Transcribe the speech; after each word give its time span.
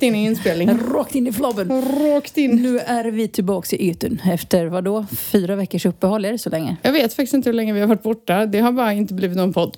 rakt 0.00 0.02
in 0.02 0.14
i 0.14 0.24
inspelningen. 0.24 0.80
Rakt 0.92 1.14
in 1.14 1.26
i 1.26 1.32
flabben. 1.32 1.68
Rakt 1.82 2.38
in. 2.38 2.50
Nu 2.62 2.78
är 2.78 3.04
vi 3.04 3.28
tillbaka 3.28 3.76
i 3.76 3.90
ytan 3.90 4.20
efter 4.24 4.66
vad 4.66 4.84
då? 4.84 5.06
Fyra 5.16 5.56
veckors 5.56 5.86
uppehåll, 5.86 6.24
är 6.24 6.32
det 6.32 6.38
så 6.38 6.50
länge? 6.50 6.76
Jag 6.82 6.92
vet 6.92 7.14
faktiskt 7.14 7.34
inte 7.34 7.48
hur 7.48 7.54
länge 7.54 7.72
vi 7.72 7.80
har 7.80 7.86
varit 7.86 8.02
borta. 8.02 8.46
Det 8.46 8.60
har 8.60 8.72
bara 8.72 8.92
inte 8.92 9.14
blivit 9.14 9.36
någon 9.36 9.52
podd. 9.52 9.76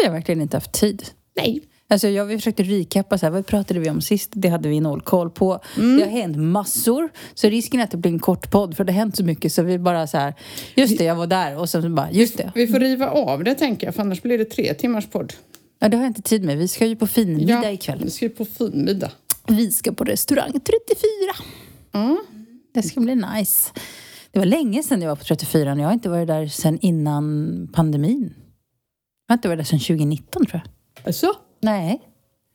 Vi 0.00 0.06
har 0.06 0.12
verkligen 0.12 0.40
inte 0.40 0.56
haft 0.56 0.72
tid. 0.72 1.04
Nej. 1.36 1.62
Alltså 1.88 2.08
jag 2.08 2.30
försökte 2.30 2.62
recappa 2.62 3.18
så 3.18 3.26
här, 3.26 3.30
vad 3.30 3.46
pratade 3.46 3.80
vi 3.80 3.90
om 3.90 4.00
sist? 4.00 4.30
Det 4.34 4.48
hade 4.48 4.68
vi 4.68 4.80
noll 4.80 5.00
koll 5.00 5.30
på. 5.30 5.60
Det 5.76 5.82
har 5.82 6.10
hänt 6.10 6.36
massor. 6.36 7.08
Så 7.34 7.48
risken 7.48 7.80
är 7.80 7.84
att 7.84 7.90
det 7.90 7.96
blir 7.96 8.12
en 8.12 8.18
kort 8.18 8.50
podd 8.50 8.76
för 8.76 8.84
det 8.84 8.92
har 8.92 8.98
hänt 8.98 9.16
så 9.16 9.24
mycket 9.24 9.52
så 9.52 9.62
vi 9.62 9.78
bara 9.78 10.06
så 10.06 10.18
här, 10.18 10.34
just 10.74 10.98
det 10.98 11.04
jag 11.04 11.14
var 11.14 11.26
där 11.26 11.58
och 11.58 11.68
sen 11.68 11.94
bara, 11.94 12.10
just 12.12 12.38
det. 12.38 12.52
Vi 12.54 12.66
får 12.66 12.80
riva 12.80 13.10
av 13.10 13.44
det 13.44 13.54
tänker 13.54 13.86
jag, 13.86 13.94
för 13.94 14.02
annars 14.02 14.22
blir 14.22 14.38
det 14.38 14.44
tre 14.44 14.74
timmars 14.74 15.06
podd. 15.06 15.32
Ja 15.78 15.88
det 15.88 15.96
har 15.96 16.04
jag 16.04 16.10
inte 16.10 16.22
tid 16.22 16.44
med. 16.44 16.58
Vi 16.58 16.68
ska 16.68 16.86
ju 16.86 16.96
på 16.96 17.06
finmiddag 17.06 17.72
ikväll. 17.72 18.00
Vi 18.04 18.10
ska 18.10 18.24
ju 18.24 18.30
på 18.30 18.44
finmiddag. 18.44 19.10
Vi 19.48 19.70
ska 19.70 19.92
på 19.92 20.04
restaurang 20.04 20.52
34. 20.52 20.66
Mm. 21.92 22.18
Det 22.74 22.82
ska 22.82 23.00
bli 23.00 23.14
nice. 23.14 23.72
Det 24.32 24.38
var 24.38 24.46
länge 24.46 24.82
sedan 24.82 25.02
jag 25.02 25.08
var 25.08 25.16
på 25.16 25.24
34 25.24 25.72
och 25.72 25.78
jag 25.78 25.84
har 25.84 25.92
inte 25.92 26.08
varit 26.08 26.26
där 26.28 26.46
sedan 26.48 26.78
innan 26.80 27.68
pandemin. 27.72 28.34
Jag 29.26 29.32
har 29.32 29.38
inte 29.38 29.48
varit 29.48 29.58
där 29.58 29.64
sedan 29.64 29.78
2019 29.80 30.46
tror 30.46 30.60
jag. 30.64 31.06
Alltså? 31.06 31.32
Nej. 31.60 32.00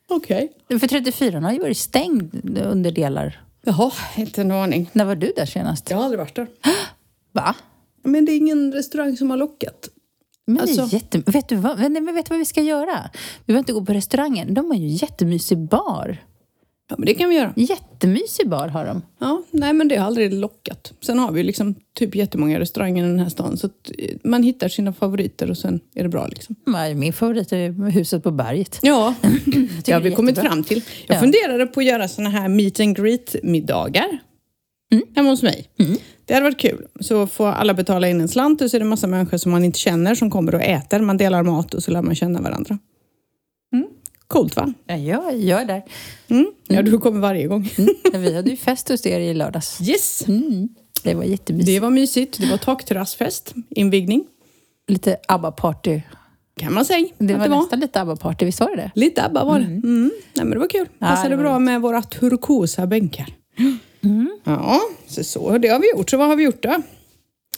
Okej. 0.08 0.52
För 0.68 0.86
34 0.88 1.40
har 1.40 1.52
ju 1.52 1.58
varit 1.58 1.78
stängd 1.78 2.58
under 2.58 2.90
delar. 2.90 3.44
Jaha, 3.64 3.92
inte 4.16 4.40
en 4.40 4.50
aning. 4.50 4.90
När 4.92 5.04
var 5.04 5.14
du 5.14 5.32
där 5.36 5.46
senast? 5.46 5.90
Jag 5.90 5.96
har 5.96 6.04
aldrig 6.04 6.18
varit 6.18 6.34
där. 6.36 6.48
Va? 7.32 7.54
Men 8.02 8.24
det 8.24 8.32
är 8.32 8.36
ingen 8.36 8.72
restaurang 8.72 9.16
som 9.16 9.30
har 9.30 9.36
lockat. 9.36 9.88
Men 10.46 10.56
det 10.56 10.62
Alltså- 10.62 10.82
är 10.82 10.94
jätte... 10.94 11.18
vet, 11.26 11.48
du 11.48 11.56
vad? 11.56 11.78
Nej, 11.78 11.90
men 11.90 12.14
vet 12.14 12.26
du 12.26 12.30
vad 12.30 12.38
vi 12.38 12.44
ska 12.44 12.62
göra? 12.62 13.10
Vi 13.12 13.46
behöver 13.46 13.58
inte 13.58 13.72
gå 13.72 13.84
på 13.84 13.92
restaurangen. 13.92 14.54
De 14.54 14.70
har 14.70 14.76
ju 14.76 14.86
jättemysig 14.88 15.58
bar. 15.58 16.16
Ja, 16.90 16.94
men 16.98 17.06
det 17.06 17.14
kan 17.14 17.28
vi 17.28 17.36
göra. 17.36 17.52
Jättemysig 17.56 18.48
bar 18.48 18.68
har 18.68 18.86
de. 18.86 19.02
Ja, 19.18 19.42
nej 19.50 19.72
men 19.72 19.88
det 19.88 19.96
har 19.96 20.06
aldrig 20.06 20.34
lockat. 20.34 20.92
Sen 21.00 21.18
har 21.18 21.32
vi 21.32 21.42
liksom 21.42 21.74
typ 21.98 22.14
jättemånga 22.14 22.60
restauranger 22.60 23.04
i 23.04 23.06
den 23.08 23.18
här 23.18 23.28
stan. 23.28 23.56
Så 23.56 23.66
eh, 23.98 24.16
man 24.24 24.42
hittar 24.42 24.68
sina 24.68 24.92
favoriter 24.92 25.50
och 25.50 25.58
sen 25.58 25.80
är 25.94 26.02
det 26.02 26.08
bra 26.08 26.26
liksom. 26.26 26.56
Min 26.96 27.12
favorit 27.12 27.52
är 27.52 27.90
huset 27.90 28.22
på 28.22 28.30
berget. 28.30 28.78
Ja, 28.82 29.14
det 29.84 29.92
har 29.92 30.00
vi 30.00 30.10
kommit 30.14 30.38
fram 30.38 30.62
till. 30.64 30.82
Jag 31.06 31.16
Ja. 31.16 31.20
funderade 31.20 31.66
på 31.66 31.80
att 31.80 31.86
göra 31.86 32.08
såna 32.08 32.30
här 32.30 32.48
meet 32.48 32.80
and 32.80 32.96
greet-middagar 32.96 34.18
hemma 35.16 35.30
hos 35.30 35.42
mig. 35.42 35.68
Det 36.24 36.34
hade 36.34 36.44
varit 36.44 36.58
kul. 36.60 36.86
Så 37.00 37.26
får 37.26 37.46
alla 37.46 37.74
betala 37.74 38.08
in 38.08 38.20
en 38.20 38.28
slant 38.28 38.60
och 38.62 38.70
så 38.70 38.76
är 38.76 38.78
det 38.78 38.84
massa 38.86 39.06
människor 39.06 39.36
som 39.38 39.52
man 39.52 39.64
inte 39.64 39.78
känner 39.78 40.14
som 40.14 40.30
kommer 40.30 40.54
och 40.54 40.62
äter. 40.62 41.00
Man 41.00 41.16
delar 41.16 41.42
mat 41.42 41.74
och 41.74 41.82
så 41.82 41.90
lär 41.90 42.02
man 42.02 42.14
känna 42.14 42.40
varandra. 42.40 42.78
Coolt 44.30 44.56
va? 44.56 44.72
Ja, 44.86 44.96
jag, 44.96 45.60
är 45.62 45.64
där. 45.64 45.82
Mm. 46.28 46.46
Ja, 46.68 46.82
du 46.82 46.98
kommer 46.98 47.20
varje 47.20 47.46
gång. 47.46 47.70
Mm. 47.78 48.22
Vi 48.22 48.34
hade 48.36 48.50
ju 48.50 48.56
fest 48.56 48.88
hos 48.88 49.06
er 49.06 49.20
i 49.20 49.34
lördags. 49.34 49.80
Yes! 49.80 50.28
Mm. 50.28 50.68
Det 51.04 51.14
var 51.14 51.24
jättemysigt. 51.24 51.66
Det 51.66 51.80
var 51.80 51.90
mysigt. 51.90 52.38
Det 52.40 52.50
var 52.50 52.56
takterrassfest, 52.56 53.54
invigning, 53.70 54.24
Lite 54.88 55.16
ABBA-party. 55.28 56.00
kan 56.60 56.72
man 56.74 56.84
säga 56.84 57.08
Det 57.18 57.34
var 57.34 57.42
det 57.44 57.48
var. 57.50 57.56
nästan 57.60 57.80
lite 57.80 58.00
ABBA-party, 58.00 58.44
visst 58.44 58.60
var 58.60 58.68
det 58.70 58.76
det? 58.76 58.90
Lite 58.94 59.24
ABBA 59.24 59.44
var 59.44 59.58
det. 59.58 59.64
Mm. 59.64 60.10
Nej, 60.34 60.44
men 60.44 60.50
det 60.50 60.58
var 60.58 60.68
kul. 60.68 60.88
Ja, 60.98 61.06
Passade 61.06 61.28
det 61.28 61.36
var 61.36 61.42
bra 61.42 61.58
med 61.58 61.80
våra 61.80 62.02
turkosa 62.02 62.86
bänkar. 62.86 63.34
Ja, 64.44 64.80
så, 65.06 65.24
så 65.24 65.58
det 65.58 65.68
har 65.68 65.78
vi 65.80 65.90
gjort. 65.96 66.10
Så 66.10 66.16
vad 66.16 66.28
har 66.28 66.36
vi 66.36 66.44
gjort 66.44 66.62
då? 66.62 66.82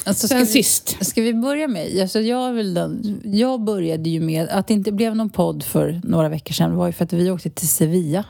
Alltså, 0.05 0.29
Sen 0.29 0.39
vi, 0.39 0.47
sist. 0.47 0.97
ska 1.01 1.23
vi 1.23 1.35
börja 1.35 1.69
med... 1.69 2.01
Alltså 2.01 2.21
jag, 2.21 2.53
vill 2.53 2.75
den, 2.75 3.21
jag 3.25 3.61
började 3.65 4.11
ju 4.11 4.21
med... 4.21 4.49
Att 4.49 4.67
det 4.67 4.75
inte 4.75 4.93
blev 4.93 5.17
någon 5.17 5.31
podd 5.31 5.63
för 5.63 6.01
några 6.05 6.29
veckor 6.29 6.53
sedan 6.55 6.77
var 6.77 6.87
ju 6.87 6.93
för 6.93 7.05
att 7.05 7.13
vi 7.13 7.31
åkte 7.31 7.51
till 7.51 7.69
Sevilla. 7.69 8.25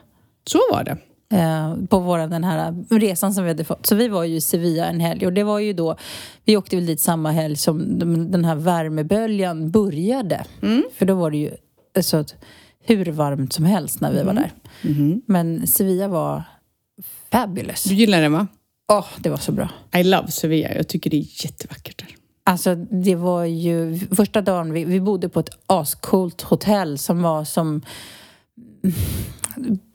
Så 0.50 0.58
var 0.72 0.84
det. 0.84 0.96
eh, 1.36 1.74
på 1.88 1.98
våran, 1.98 2.30
den 2.30 2.44
här 2.44 2.84
resan 2.98 3.34
som 3.34 3.44
vi 3.44 3.50
hade 3.50 3.64
fått. 3.64 3.86
Så 3.86 3.94
vi 3.94 4.08
var 4.08 4.24
ju 4.24 4.36
i 4.36 4.40
Sevilla 4.40 4.86
en 4.86 5.00
helg 5.00 5.26
och 5.26 5.32
det 5.32 5.44
var 5.44 5.58
ju 5.58 5.72
då, 5.72 5.96
vi 6.44 6.56
åkte 6.56 6.76
väl 6.76 6.86
dit 6.86 7.00
samma 7.00 7.30
helg 7.30 7.56
som 7.56 7.98
de- 7.98 8.30
den 8.30 8.44
här 8.44 8.54
värmeböljan 8.56 9.70
började. 9.70 10.44
För 10.96 11.06
då 11.06 11.14
var 11.14 11.30
det 11.30 11.36
ju 11.36 11.50
alltså, 11.96 12.24
hur 12.84 13.04
varmt 13.04 13.52
som 13.52 13.64
helst 13.64 14.00
när 14.00 14.12
vi 14.12 14.22
var 14.22 14.32
där. 14.34 14.52
Men 15.26 15.66
Sevilla 15.66 16.08
var 16.08 16.42
fabulous. 17.32 17.84
Du 17.84 17.94
gillar 17.94 18.20
den 18.22 18.32
va? 18.32 18.46
Åh, 18.92 19.06
det 19.18 19.30
var 19.30 19.36
så 19.36 19.52
bra. 19.52 19.68
I 19.96 20.04
love 20.04 20.30
Sevilla. 20.30 20.74
Jag 20.74 20.88
tycker 20.88 21.10
det 21.10 21.16
är 21.16 21.44
jättevackert 21.44 21.98
där. 21.98 22.08
Alltså 22.44 22.74
det 22.74 23.14
var 23.14 23.44
ju 23.44 23.98
första 24.16 24.40
dagen 24.40 24.72
vi, 24.72 24.84
vi 24.84 25.00
bodde 25.00 25.28
på 25.28 25.40
ett 25.40 25.50
ascoolt 25.66 26.42
hotell 26.42 26.98
som 26.98 27.22
var 27.22 27.44
som 27.44 27.82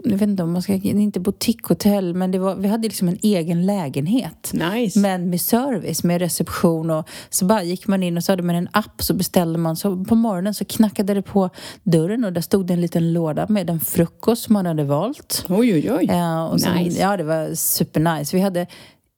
jag 0.04 0.12
vet 0.12 0.22
inte 0.22 0.44
om 0.44 0.54
man 0.54 0.62
ska, 0.62 0.74
inte 0.74 1.20
boutiquehotell 1.20 2.14
men 2.14 2.32
det 2.32 2.40
var, 2.40 2.56
vi 2.56 2.68
hade 2.68 2.88
liksom 2.88 3.08
en 3.08 3.18
egen 3.22 3.66
lägenhet. 3.66 4.52
Nice. 4.54 5.00
Men 5.00 5.30
med 5.30 5.42
service, 5.42 6.04
med 6.04 6.22
reception 6.22 6.90
och 6.90 7.10
så 7.30 7.46
bara 7.46 7.64
gick 7.64 7.88
man 7.88 8.04
in 8.04 8.18
och 8.18 8.24
så 8.24 8.32
hade 8.32 8.44
man 8.44 8.56
en 8.56 8.70
app 8.72 9.04
så 9.04 9.14
beställde 9.14 9.60
man. 9.60 9.76
Så 9.76 10.06
på 10.06 10.16
morgonen 10.16 10.54
så 10.54 10.66
knackade 10.66 11.14
det 11.14 11.22
på 11.22 11.50
dörren 11.84 12.24
och 12.24 12.34
där 12.34 12.42
stod 12.42 12.66
det 12.66 12.74
en 12.74 12.82
liten 12.82 13.14
låda 13.14 13.46
med 13.50 13.70
en 13.70 13.80
frukost 13.80 14.50
man 14.50 14.66
hade 14.66 14.84
valt. 14.84 15.46
Oj, 15.50 15.74
oj, 15.74 15.92
oj. 15.92 16.06
Ja, 16.08 16.48
och 16.48 16.62
sen, 16.62 16.78
Nice. 16.78 17.02
Ja, 17.02 17.18
det 17.18 17.24
var 17.24 17.56
supernice. 17.56 18.38
Vi 18.38 18.42
hade 18.42 18.68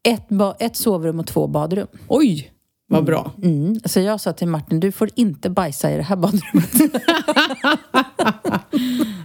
ett, 0.03 0.27
ett 0.59 0.75
sovrum 0.75 1.19
och 1.19 1.27
två 1.27 1.47
badrum. 1.47 1.87
Oj, 2.07 2.51
vad 2.91 3.05
bra. 3.05 3.31
Mm. 3.43 3.79
Så 3.85 3.99
jag 3.99 4.21
sa 4.21 4.33
till 4.33 4.47
Martin, 4.47 4.79
du 4.79 4.91
får 4.91 5.09
inte 5.15 5.49
bajsa 5.49 5.91
i 5.91 5.97
det 5.97 6.03
här 6.03 6.15
badrummet. 6.15 6.71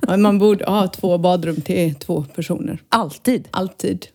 Man 0.18 0.38
borde 0.38 0.64
ha 0.64 0.88
två 0.88 1.18
badrum 1.18 1.56
till 1.56 1.94
två 1.94 2.24
personer. 2.34 2.78
Alltid. 2.88 3.48
Alltid. 3.50 4.06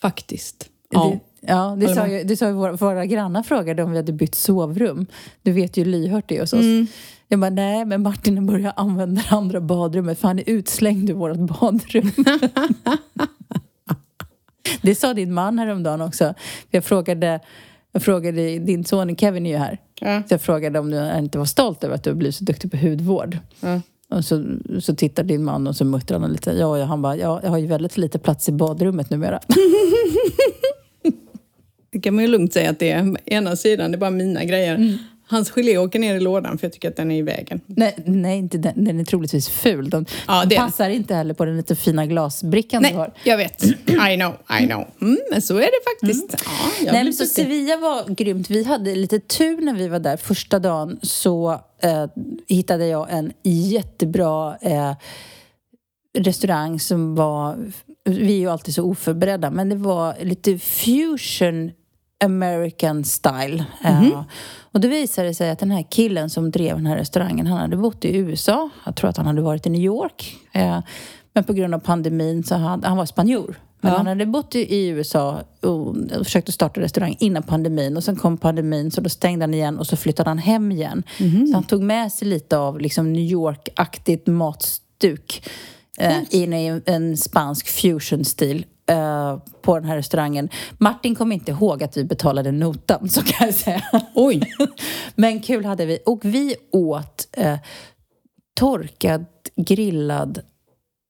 Faktiskt. 0.00 0.68
Ja. 0.90 1.04
Det, 1.04 1.20
ja, 1.40 1.76
det 1.80 1.94
sa 1.94 2.06
ju, 2.06 2.24
det 2.24 2.36
sa 2.36 2.46
ju 2.46 2.52
våra, 2.52 2.72
våra 2.72 3.06
grannar 3.06 3.42
frågade 3.42 3.82
om 3.82 3.90
vi 3.90 3.96
hade 3.96 4.12
bytt 4.12 4.34
sovrum. 4.34 5.06
Du 5.42 5.52
vet 5.52 5.76
ju 5.76 5.84
lyhört 5.84 6.28
det 6.28 6.40
hos 6.40 6.52
oss. 6.52 6.60
Mm. 6.60 6.86
Jag 7.28 7.40
bara, 7.40 7.50
nej, 7.50 7.84
men 7.84 8.02
Martin 8.02 8.38
har 8.38 8.44
börjat 8.44 8.78
använda 8.78 9.22
det 9.22 9.36
andra 9.36 9.60
badrummet 9.60 10.18
för 10.18 10.28
han 10.28 10.38
är 10.38 10.44
utslängd 10.46 11.10
ur 11.10 11.14
vårt 11.14 11.36
badrum. 11.36 12.12
det 14.82 14.94
sa 14.94 15.14
din 15.14 15.34
man 15.34 15.58
häromdagen 15.58 16.00
också. 16.00 16.34
Jag 16.70 16.84
frågade, 16.84 17.40
jag 17.92 18.02
frågade, 18.02 18.58
din 18.58 18.84
son 18.84 19.16
Kevin 19.16 19.46
är 19.46 19.50
ju 19.50 19.56
här. 19.56 19.80
Ja. 20.00 20.22
Så 20.28 20.34
jag 20.34 20.42
frågade 20.42 20.78
om 20.78 20.90
du 20.90 21.12
inte 21.18 21.38
var 21.38 21.44
stolt 21.44 21.84
över 21.84 21.94
att 21.94 22.04
du 22.04 22.14
blivit 22.14 22.34
så 22.34 22.44
duktig 22.44 22.70
på 22.70 22.76
hudvård. 22.76 23.38
Ja. 23.60 23.80
Och 24.10 24.24
så, 24.24 24.44
så 24.80 24.94
tittar 24.94 25.22
din 25.22 25.44
man 25.44 25.66
och 25.66 25.76
så 25.76 25.84
muttrar 25.84 26.20
han 26.20 26.32
lite. 26.32 26.50
Ja, 26.50 26.84
han 26.84 27.02
bara, 27.02 27.16
ja, 27.16 27.40
jag 27.42 27.50
har 27.50 27.58
ju 27.58 27.66
väldigt 27.66 27.96
lite 27.96 28.18
plats 28.18 28.48
i 28.48 28.52
badrummet 28.52 29.10
numera. 29.10 29.40
Det 31.90 32.00
kan 32.00 32.14
man 32.14 32.24
ju 32.24 32.30
lugnt 32.30 32.52
säga 32.52 32.70
att 32.70 32.78
det 32.78 32.90
är 32.90 33.16
ena 33.24 33.56
sidan, 33.56 33.90
det 33.90 33.96
är 33.96 33.98
bara 33.98 34.10
mina 34.10 34.44
grejer. 34.44 34.98
Hans 35.30 35.50
gelé 35.50 35.78
åker 35.78 35.98
ner 35.98 36.14
i 36.14 36.20
lådan 36.20 36.58
för 36.58 36.66
jag 36.66 36.72
tycker 36.72 36.88
att 36.88 36.96
den 36.96 37.10
är 37.10 37.18
i 37.18 37.22
vägen. 37.22 37.60
nej, 37.66 37.94
nej, 38.04 38.38
inte 38.38 38.58
den. 38.58 38.84
Den 38.84 39.00
är 39.00 39.04
troligtvis 39.04 39.48
ful. 39.48 39.90
De 39.90 40.04
Ja, 40.26 40.44
det 40.44 40.54
den. 40.56 40.64
passar 40.64 40.90
inte 40.90 41.14
heller 41.14 41.34
på 41.34 41.44
den 41.44 41.56
lite 41.56 41.76
fina 41.76 42.06
glasbrickan 42.06 42.82
du 42.82 42.88
Nej, 42.88 42.96
har. 42.96 43.12
jag 43.24 43.36
vet. 43.36 43.64
I 43.64 44.16
know, 44.16 44.36
I 44.60 44.66
know. 44.66 44.86
Mm, 45.00 45.18
men 45.30 45.42
så 45.42 45.56
är 45.56 45.60
det 45.60 45.80
faktiskt. 45.90 46.44
Ja, 46.44 46.84
jag 46.86 46.92
Nej, 46.92 47.04
men 47.04 47.12
så. 47.12 47.26
Sevilla 47.26 47.76
var 47.76 48.14
grymt. 48.14 48.50
Vi 48.50 48.64
hade 48.64 48.94
lite 48.94 49.18
tur 49.20 49.60
när 49.60 49.74
vi 49.74 49.88
var 49.88 49.98
där 49.98 50.16
första 50.16 50.58
dagen. 50.58 50.98
Så 51.02 51.52
eh, 51.82 52.04
hittade 52.48 52.86
jag 52.86 53.06
en 53.10 53.32
jättebra 53.42 54.56
eh, 54.60 54.92
restaurang 56.18 56.80
som 56.80 57.14
var... 57.14 57.56
Vi 58.04 58.32
är 58.34 58.38
ju 58.38 58.50
alltid 58.50 58.74
så 58.74 58.84
oförberedda, 58.84 59.50
men 59.50 59.68
det 59.68 59.76
var 59.76 60.14
lite 60.22 60.58
fusion 60.58 61.70
American 62.24 63.04
style. 63.04 63.64
Eh, 63.84 64.22
och 64.78 64.82
det 64.82 64.88
visade 64.88 65.34
sig 65.34 65.50
att 65.50 65.58
den 65.58 65.70
här 65.70 65.82
killen 65.90 66.30
som 66.30 66.50
drev 66.50 66.76
den 66.76 66.86
här 66.86 66.96
restaurangen, 66.96 67.46
han 67.46 67.58
hade 67.58 67.76
bott 67.76 68.04
i 68.04 68.16
USA. 68.16 68.70
Jag 68.86 68.96
tror 68.96 69.10
att 69.10 69.16
han 69.16 69.26
hade 69.26 69.40
varit 69.42 69.66
i 69.66 69.70
New 69.70 69.80
York. 69.80 70.36
Eh, 70.52 70.78
men 71.34 71.44
på 71.44 71.52
grund 71.52 71.74
av 71.74 71.78
pandemin 71.78 72.44
så 72.44 72.54
hade 72.54 72.88
han 72.88 72.96
var 72.96 73.06
spanjor. 73.06 73.60
Men 73.80 73.92
Ja. 73.92 73.96
han 73.98 74.06
hade 74.06 74.26
bott 74.26 74.54
i, 74.54 74.88
USA 74.88 75.40
och, 75.62 75.96
försökte 76.24 76.52
starta 76.52 76.80
restaurang 76.80 77.16
innan 77.20 77.42
pandemin. 77.42 77.96
Och 77.96 78.04
sen 78.04 78.16
kom 78.16 78.36
pandemin 78.38 78.90
så 78.90 79.00
då 79.00 79.08
stängde 79.08 79.42
han 79.42 79.54
igen 79.54 79.78
och 79.78 79.86
så 79.86 79.96
flyttade 79.96 80.30
han 80.30 80.38
hem 80.38 80.72
igen. 80.72 81.02
Så 81.48 81.54
han 81.54 81.64
tog 81.64 81.82
med 81.82 82.12
sig 82.12 82.28
lite 82.28 82.58
av 82.58 82.80
liksom 82.80 83.12
New 83.12 83.22
York-aktigt 83.24 84.26
matstuk 84.26 85.48
eh, 85.98 86.16
in 86.30 86.52
i 86.52 86.80
en 86.86 87.16
spansk 87.16 87.68
fusion-stil. 87.68 88.64
Eh, 88.88 89.38
på 89.62 89.74
den 89.78 89.84
här 89.88 89.96
restaurangen. 89.96 90.48
Martin 90.78 91.14
kom 91.14 91.32
inte 91.32 91.50
ihåg 91.50 91.82
att 91.82 91.96
vi 91.96 92.04
betalade 92.04 92.52
notan, 92.52 93.08
så 93.08 93.22
kan 93.22 93.46
jag 93.46 93.54
säga. 93.54 93.82
Oj, 94.14 94.42
Men 95.14 95.40
kul 95.40 95.64
hade 95.64 95.86
vi. 95.86 95.98
Och 96.06 96.20
vi 96.24 96.54
åt 96.72 97.28
eh, 97.32 97.56
torkad, 98.54 99.24
grillad, 99.56 100.38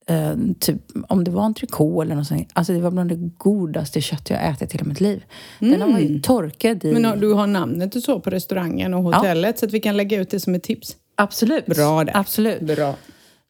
eh, 0.07 0.33
typ, 0.61 0.83
om 1.09 1.25
det 1.25 1.31
var 1.31 1.43
entrecote 1.43 2.03
eller 2.07 2.15
något 2.15 2.27
sånt. 2.27 2.49
Alltså 2.53 2.73
det 2.73 2.81
var 2.81 2.91
bland 2.91 3.11
det 3.11 3.31
godaste 3.39 4.01
kött 4.01 4.31
jag 4.31 4.49
ätit 4.49 4.75
i 4.75 4.79
hela 4.79 4.89
mitt 4.89 5.01
liv. 5.01 5.25
Den 5.59 5.93
var 5.93 5.99
ju 5.99 6.21
torkad 6.21 6.85
i... 6.85 6.93
men 6.93 7.05
har- 7.05 7.17
du 7.17 7.33
har 7.33 7.47
namnet 7.47 7.97
och 7.97 8.03
så 8.03 8.21
på 8.21 8.31
restaurangen 8.31 8.95
och 8.95 9.03
hotellet 9.03 9.59
så 9.59 9.67
att 9.67 9.73
vi 9.73 9.81
kan 9.81 9.97
lägga 9.97 10.21
ut 10.21 10.31
det 10.31 10.41
som 10.41 10.55
ett 10.55 10.63
tips. 10.63 10.97
Absolut. 11.15 11.67
Bra 11.67 12.05
det. 12.05 12.13
Absolut. 12.15 12.61
Bra. 12.61 12.95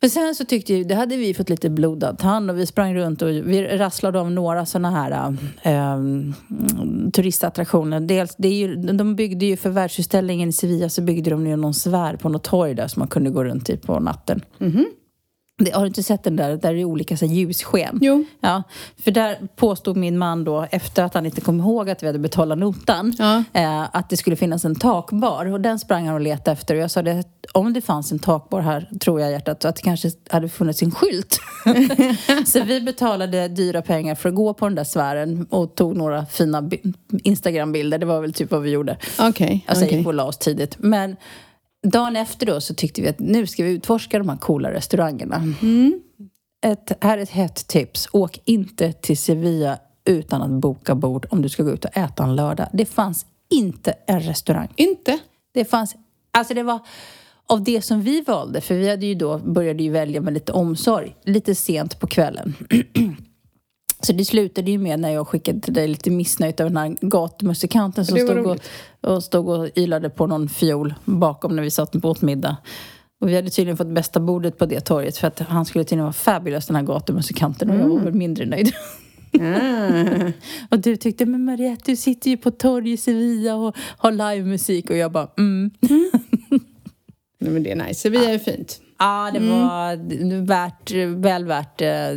Men 0.01 0.11
sen 0.11 0.35
så 0.35 0.45
tyckte 0.45 0.75
ju, 0.75 0.85
det 0.85 0.95
hade 0.95 1.17
vi 1.17 1.35
fått 1.35 1.51
lite 1.51 1.71
blodad 1.71 2.19
tand 2.19 2.51
och 2.51 2.59
vi 2.59 2.67
sprang 2.67 2.95
runt 2.95 3.23
och 3.23 3.29
vi 3.29 3.79
rasslade 3.79 4.21
av 4.21 4.31
några 4.31 4.67
sådana 4.67 4.91
här 4.91 5.37
äh, 5.63 5.99
turistattraktioner. 7.13 8.01
Dels, 8.01 8.37
det 8.37 8.49
är 8.49 8.53
ju, 8.53 8.75
de 8.75 9.17
byggde 9.17 9.47
ju 9.47 9.57
för 9.57 9.71
världsutställningen 9.71 10.49
i 10.49 10.53
Sevilla 10.53 10.89
så 10.89 11.03
byggde 11.03 11.31
de 11.31 11.47
ju 11.47 11.57
någon 11.57 11.75
svär 11.75 12.17
på 12.17 12.29
något 12.29 12.45
torg 12.45 12.75
där 12.75 12.89
som 12.89 13.01
man 13.01 13.09
kunde 13.09 13.31
gå 13.31 13.45
runt 13.45 13.71
i 13.71 13.77
på 13.77 14.01
natten. 14.01 14.41
Mm 14.61 14.73
-hmm. 14.73 14.85
Det, 15.61 15.71
har 15.75 15.81
du 15.81 15.87
inte 15.87 16.03
sett 16.03 16.23
den 16.23 16.37
där, 16.37 16.57
där 16.57 16.75
det 16.75 16.81
är 16.81 16.85
olika 16.85 17.17
så 17.17 17.27
här, 17.27 17.33
ljussken? 17.35 17.99
Jo. 18.03 18.25
Ja, 18.41 18.63
för 19.03 19.11
där 19.11 19.39
påstod 19.57 19.97
min 19.97 20.19
man 20.19 20.45
då, 20.45 20.67
efter 20.71 21.03
att 21.05 21.15
han 21.15 21.27
inte 21.27 21.41
kom 21.41 21.61
ihåg 21.61 21.91
att 21.91 22.03
vi 22.03 22.07
hade 22.07 22.19
betalat 22.19 22.59
notan, 22.59 23.15
Ja. 23.19 23.45
eh, 23.53 23.97
att 23.97 24.09
det 24.11 24.17
skulle 24.17 24.37
finnas 24.37 24.65
en 24.65 24.75
takbar. 24.75 25.47
Och 25.47 25.61
den 25.61 25.79
sprang 25.79 26.07
han 26.07 26.15
och 26.15 26.21
letade 26.21 26.51
efter. 26.53 26.75
Och 26.75 26.81
jag 26.81 26.91
sa 26.91 27.03
det, 27.03 27.23
om 27.53 27.73
det 27.73 27.81
fanns 27.81 28.13
en 28.13 28.19
takbar 28.19 28.61
här, 28.61 28.91
tror 29.01 29.21
jag 29.21 29.31
hjärtat, 29.31 29.63
så 29.63 29.69
att 29.69 29.77
det 29.77 29.83
kanske 29.83 30.11
hade 30.31 30.49
funnits 30.49 30.83
en 30.83 30.91
skylt. 30.91 31.41
så 32.47 32.63
vi 32.65 32.81
betalade 32.81 33.49
dyra 33.49 33.83
pengar 33.83 34.15
för 34.15 34.29
att 34.29 34.35
gå 34.35 34.55
på 34.55 34.65
den 34.67 34.75
där 34.75 34.85
sfären 34.85 35.47
och 35.51 35.75
tog 35.75 35.97
några 35.97 36.27
fina 36.27 36.63
bi- 36.63 36.83
Instagram-bilder. 37.23 37.99
Det 37.99 38.07
var 38.07 38.21
väl 38.21 38.33
typ 38.33 38.51
vad 38.51 38.63
vi 38.63 38.71
gjorde. 38.71 38.97
Okej. 39.19 39.65
Alltså 39.69 39.85
okej. 39.85 39.99
gick 39.99 40.07
och 40.07 40.15
la 40.15 40.25
oss 40.25 40.39
tidigt. 40.39 40.77
Men 40.79 41.17
dagen 41.87 42.17
efter 42.17 42.47
då 42.47 42.61
så 42.61 42.75
tyckte 42.75 43.03
vi 43.03 43.09
att 43.09 43.19
nu 43.19 43.47
ska 43.47 43.65
vi 43.65 43.71
utforska 43.71 44.19
de 44.19 44.29
här 44.29 44.37
coola 44.37 44.73
restaurangerna. 44.73 45.43
Ett, 46.67 46.93
här 47.01 47.19
är 47.19 47.23
ett 47.23 47.31
hett 47.31 47.67
tips. 47.69 48.09
Åk 48.13 48.41
inte 48.45 48.93
till 48.93 49.19
Sevilla 49.19 49.79
utan 50.05 50.43
att 50.43 50.61
boka 50.61 50.95
bord 50.95 51.27
om 51.31 51.43
du 51.43 51.49
ska 51.49 51.63
gå 51.63 51.71
ut 51.71 51.85
och 51.85 51.97
äta 51.97 52.25
en 52.25 52.37
lördag. 52.37 52.69
Det 52.73 52.87
fanns 52.87 53.27
inte 53.51 53.95
en 54.07 54.21
restaurang. 54.21 54.69
Inte? 54.77 55.19
Det 55.53 55.65
fanns... 55.65 55.97
Alltså 56.31 56.55
det 56.55 56.63
var 56.63 56.79
av 57.47 57.65
det 57.65 57.83
som 57.83 58.03
vi 58.03 58.21
valde, 58.21 58.61
för 58.61 58.75
vi 58.75 58.91
hade 58.91 59.07
ju 59.07 59.15
då 59.15 59.39
började 59.39 59.83
ju 59.83 59.91
välja 59.91 60.21
med 60.21 60.35
lite 60.35 60.53
omsorg, 60.53 61.17
lite 61.25 61.55
sent 61.55 62.01
på 62.01 62.07
kvällen. 62.07 62.55
Så 64.01 64.13
det 64.13 64.25
slutade 64.25 64.71
ju 64.71 64.79
med 64.79 65.01
när 65.01 65.11
jag 65.11 65.29
skickade 65.29 65.61
till 65.61 65.75
dig 65.75 65.89
lite 65.89 66.11
missnöjt 66.11 66.61
över 66.61 66.71
den 66.71 66.77
här 66.77 66.97
gatumusikanten 67.01 68.07
som 68.07 68.19
stod 68.19 68.47
och, 68.47 68.59
och 69.01 69.25
stod 69.25 69.49
och 69.49 69.79
ylade 69.79 70.11
på 70.11 70.27
någon 70.27 70.49
fiol 70.49 70.95
bakom 71.05 71.57
när 71.57 71.63
vi 71.63 71.71
satt 71.71 72.03
på 72.03 72.17
middag. 72.21 72.57
Och 73.21 73.29
vi 73.29 73.37
hade 73.37 73.51
tydligen 73.51 73.77
fått 73.77 73.95
bästa 73.95 74.21
bordet 74.21 74.59
på 74.59 74.67
det 74.67 74.81
torget 74.81 75.17
för 75.17 75.27
att 75.27 75.39
han 75.39 75.65
skulle 75.65 75.85
tydligen 75.85 76.05
vara 76.05 76.13
fabulous 76.13 76.67
den 76.67 76.77
här 76.77 76.83
gatumusikanten 76.83 77.71
och 77.71 77.77
jag 77.77 77.89
var 77.89 78.01
väl 78.01 78.15
mindre 78.15 78.47
nöjd. 78.47 78.73
Ah. 79.41 80.33
och 80.71 80.79
du 80.79 80.97
tyckte, 80.97 81.27
men 81.27 81.45
Mariette 81.45 81.91
du 81.91 81.97
sitter 81.97 82.31
ju 82.31 82.37
på 82.37 82.51
torg 82.51 82.93
i 82.93 82.97
Sevilla 82.97 83.55
och 83.55 83.77
har 83.79 84.13
livemusik 84.13 84.91
och 84.91 84.97
jag 84.97 85.13
bara, 85.13 85.29
mm. 85.39 85.71
Nej, 87.41 87.53
men 87.53 87.63
det 87.63 87.71
är 87.71 87.77
nice. 87.77 87.95
Sevilla 87.95 88.31
är 88.31 88.39
fint. 88.39 88.81
Ja, 88.99 89.31
det 89.33 89.41
var 89.41 89.97
värt, 90.47 90.91
väl 91.25 91.45
värt 91.45 91.83
eh, 91.83 92.11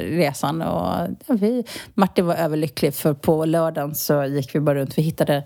resan. 0.00 0.62
Och 0.62 1.08
vi, 1.28 1.64
Martin 1.94 2.26
var 2.26 2.34
överlycklig 2.34 2.94
för 2.94 3.14
på 3.14 3.44
lördagen 3.44 3.94
så 3.94 4.24
gick 4.24 4.54
vi 4.54 4.60
bara 4.60 4.78
runt. 4.78 4.98
Vi 4.98 5.02
hittade 5.02 5.44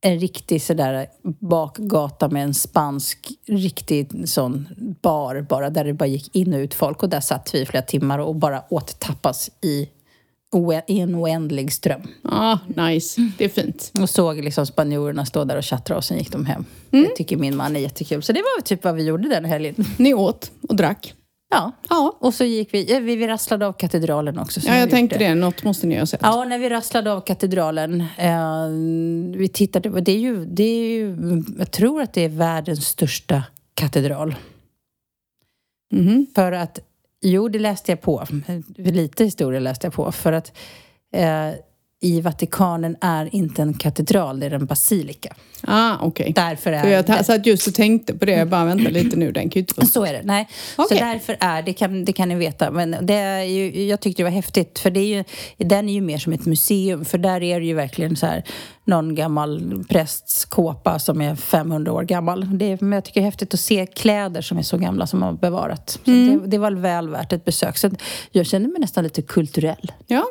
en 0.00 0.18
riktig 0.18 0.62
sådär 0.62 1.06
bakgata 1.40 2.28
med 2.28 2.42
en 2.42 2.54
spansk 2.54 3.28
riktig 3.46 4.28
sån 4.28 4.68
bar 5.02 5.46
bara 5.48 5.70
där 5.70 5.84
det 5.84 5.94
bara 5.94 6.06
gick 6.06 6.36
in 6.36 6.54
och 6.54 6.58
ut 6.58 6.74
folk 6.74 7.02
och 7.02 7.08
där 7.08 7.20
satt 7.20 7.54
vi 7.54 7.60
i 7.60 7.66
flera 7.66 7.82
timmar 7.82 8.18
och 8.18 8.34
bara 8.34 8.62
åt 8.70 9.00
tapas 9.00 9.50
i, 9.62 9.88
i 10.86 11.00
en 11.00 11.14
oändlig 11.14 11.72
ström. 11.72 12.00
Ja, 12.22 12.58
nice. 12.76 13.30
Det 13.38 13.44
är 13.44 13.48
fint. 13.48 13.92
Och 14.00 14.10
såg 14.10 14.44
liksom 14.44 14.66
spanjorerna 14.66 15.26
stå 15.26 15.44
där 15.44 15.56
och 15.56 15.64
tjattra 15.64 15.96
och 15.96 16.04
sen 16.04 16.18
gick 16.18 16.32
de 16.32 16.46
hem. 16.46 16.64
Det 16.90 17.08
tycker 17.16 17.36
min 17.36 17.56
man 17.56 17.76
är 17.76 17.80
jättekul. 17.80 18.22
Så 18.22 18.32
det 18.32 18.40
var 18.40 18.62
typ 18.62 18.84
vad 18.84 18.94
vi 18.94 19.02
gjorde 19.02 19.28
den 19.28 19.44
helgen. 19.44 19.74
Ni 19.96 20.14
åt 20.14 20.50
och 20.68 20.76
drack. 20.76 21.14
Ja. 21.50 21.72
Ja, 21.88 22.16
Och 22.20 22.34
så 22.34 22.44
gick 22.44 22.74
vi, 22.74 22.92
ja, 22.92 22.98
vi, 22.98 23.16
vi 23.16 23.26
rasslade 23.26 23.66
av 23.66 23.72
katedralen 23.72 24.38
också. 24.38 24.60
så 24.60 24.68
ja 24.68 24.76
jag 24.76 24.90
tänkte 24.90 25.14
gjort 25.14 25.20
det. 25.20 25.34
Något 25.34 25.64
måste 25.64 25.86
ni 25.86 25.98
ha 25.98 26.06
sett. 26.06 26.20
Ja, 26.22 26.44
när 26.44 26.58
vi 26.58 26.68
rasslade 26.68 27.12
av 27.12 27.20
katedralen. 27.20 28.00
Eh, 28.16 28.68
vi 29.38 29.48
tittade 29.52 29.90
på, 29.90 30.00
det 30.00 30.12
är, 30.12 30.18
ju, 30.18 30.44
det 30.44 30.62
är 30.62 30.88
ju, 30.90 31.16
jag 31.58 31.70
tror 31.70 32.02
att 32.02 32.12
det 32.12 32.24
är 32.24 32.28
världens 32.28 32.86
största 32.86 33.42
katedral. 33.74 34.34
Mhm. 35.92 36.26
För 36.34 36.52
att, 36.52 36.78
jo 37.24 37.48
det 37.48 37.58
läste 37.58 37.92
jag 37.92 38.00
på, 38.00 38.26
lite 38.76 39.24
historia 39.24 39.60
läste 39.60 39.86
jag 39.86 39.94
på. 39.94 40.12
För 40.12 40.32
att 40.32 40.52
eh, 41.16 41.50
i 42.00 42.20
Vatikanen 42.20 42.96
är 43.00 43.34
inte 43.34 43.62
en 43.62 43.74
katedral, 43.74 44.40
det 44.40 44.46
är 44.46 44.50
en 44.50 44.66
basilika. 44.66 45.34
Ah, 45.62 45.96
okej. 46.02 46.32
Därför 46.36 46.72
är 46.72 46.82
För 46.82 46.88
jag 46.88 47.04
det- 47.06 47.24
satt 47.24 47.46
just 47.46 47.66
och 47.68 47.74
tänkte 47.74 48.14
på 48.14 48.24
det. 48.24 48.32
Jag 48.32 48.48
bara, 48.48 48.64
vänta 48.64 48.90
lite 48.90 49.16
nu. 49.16 49.32
Den 49.32 49.42
kan 49.42 49.50
ju 49.54 49.60
inte 49.60 49.74
vara... 49.76 49.86
Så 49.86 50.04
är 50.04 50.12
det. 50.12 50.20
Nej. 50.24 50.48
Okej. 50.76 50.98
Så 50.98 51.04
därför 51.04 51.36
är 51.40 51.62
det, 51.62 51.72
kan, 51.72 52.04
det 52.04 52.12
kan 52.12 52.28
ni 52.28 52.34
veta. 52.34 52.70
Men 52.70 52.96
det 53.02 53.14
är 53.14 53.42
ju, 53.42 53.84
jag 53.86 54.00
tyckte 54.00 54.22
det 54.22 54.24
var 54.24 54.30
häftigt 54.30 54.78
för 54.78 54.90
det 54.90 55.00
är 55.00 55.16
ju, 55.16 55.24
den 55.66 55.88
är 55.88 55.92
ju 55.92 56.00
mer 56.00 56.18
som 56.18 56.32
ett 56.32 56.46
museum. 56.46 57.04
För 57.04 57.18
där 57.18 57.42
är 57.42 57.60
det 57.60 57.66
ju 57.66 57.74
verkligen 57.74 58.16
så 58.16 58.26
här 58.26 58.42
någon 58.86 59.14
gammal 59.14 59.84
prästs 59.88 60.44
kåpa 60.44 60.98
som 60.98 61.20
är 61.20 61.34
500 61.34 61.92
år 61.92 62.02
gammal. 62.02 62.58
Det 62.58 62.72
är, 62.72 62.78
men 62.80 62.92
jag 62.92 63.04
tycker 63.04 63.20
det 63.20 63.24
är 63.24 63.30
häftigt 63.30 63.54
att 63.54 63.60
se 63.60 63.86
kläder 63.86 64.40
som 64.40 64.58
är 64.58 64.62
så 64.62 64.78
gamla 64.78 65.06
som 65.06 65.22
har 65.22 65.32
bevarat. 65.32 66.00
Mm. 66.04 66.40
det, 66.40 66.46
det 66.46 66.58
var 66.58 66.72
väl 66.72 67.08
värt 67.08 67.32
ett 67.32 67.44
besök. 67.44 67.76
Så 67.76 67.90
jag 68.30 68.46
känner 68.46 68.68
mig 68.68 68.80
nästan 68.80 69.04
lite 69.04 69.22
kulturell. 69.22 69.92
Ja. 70.06 70.24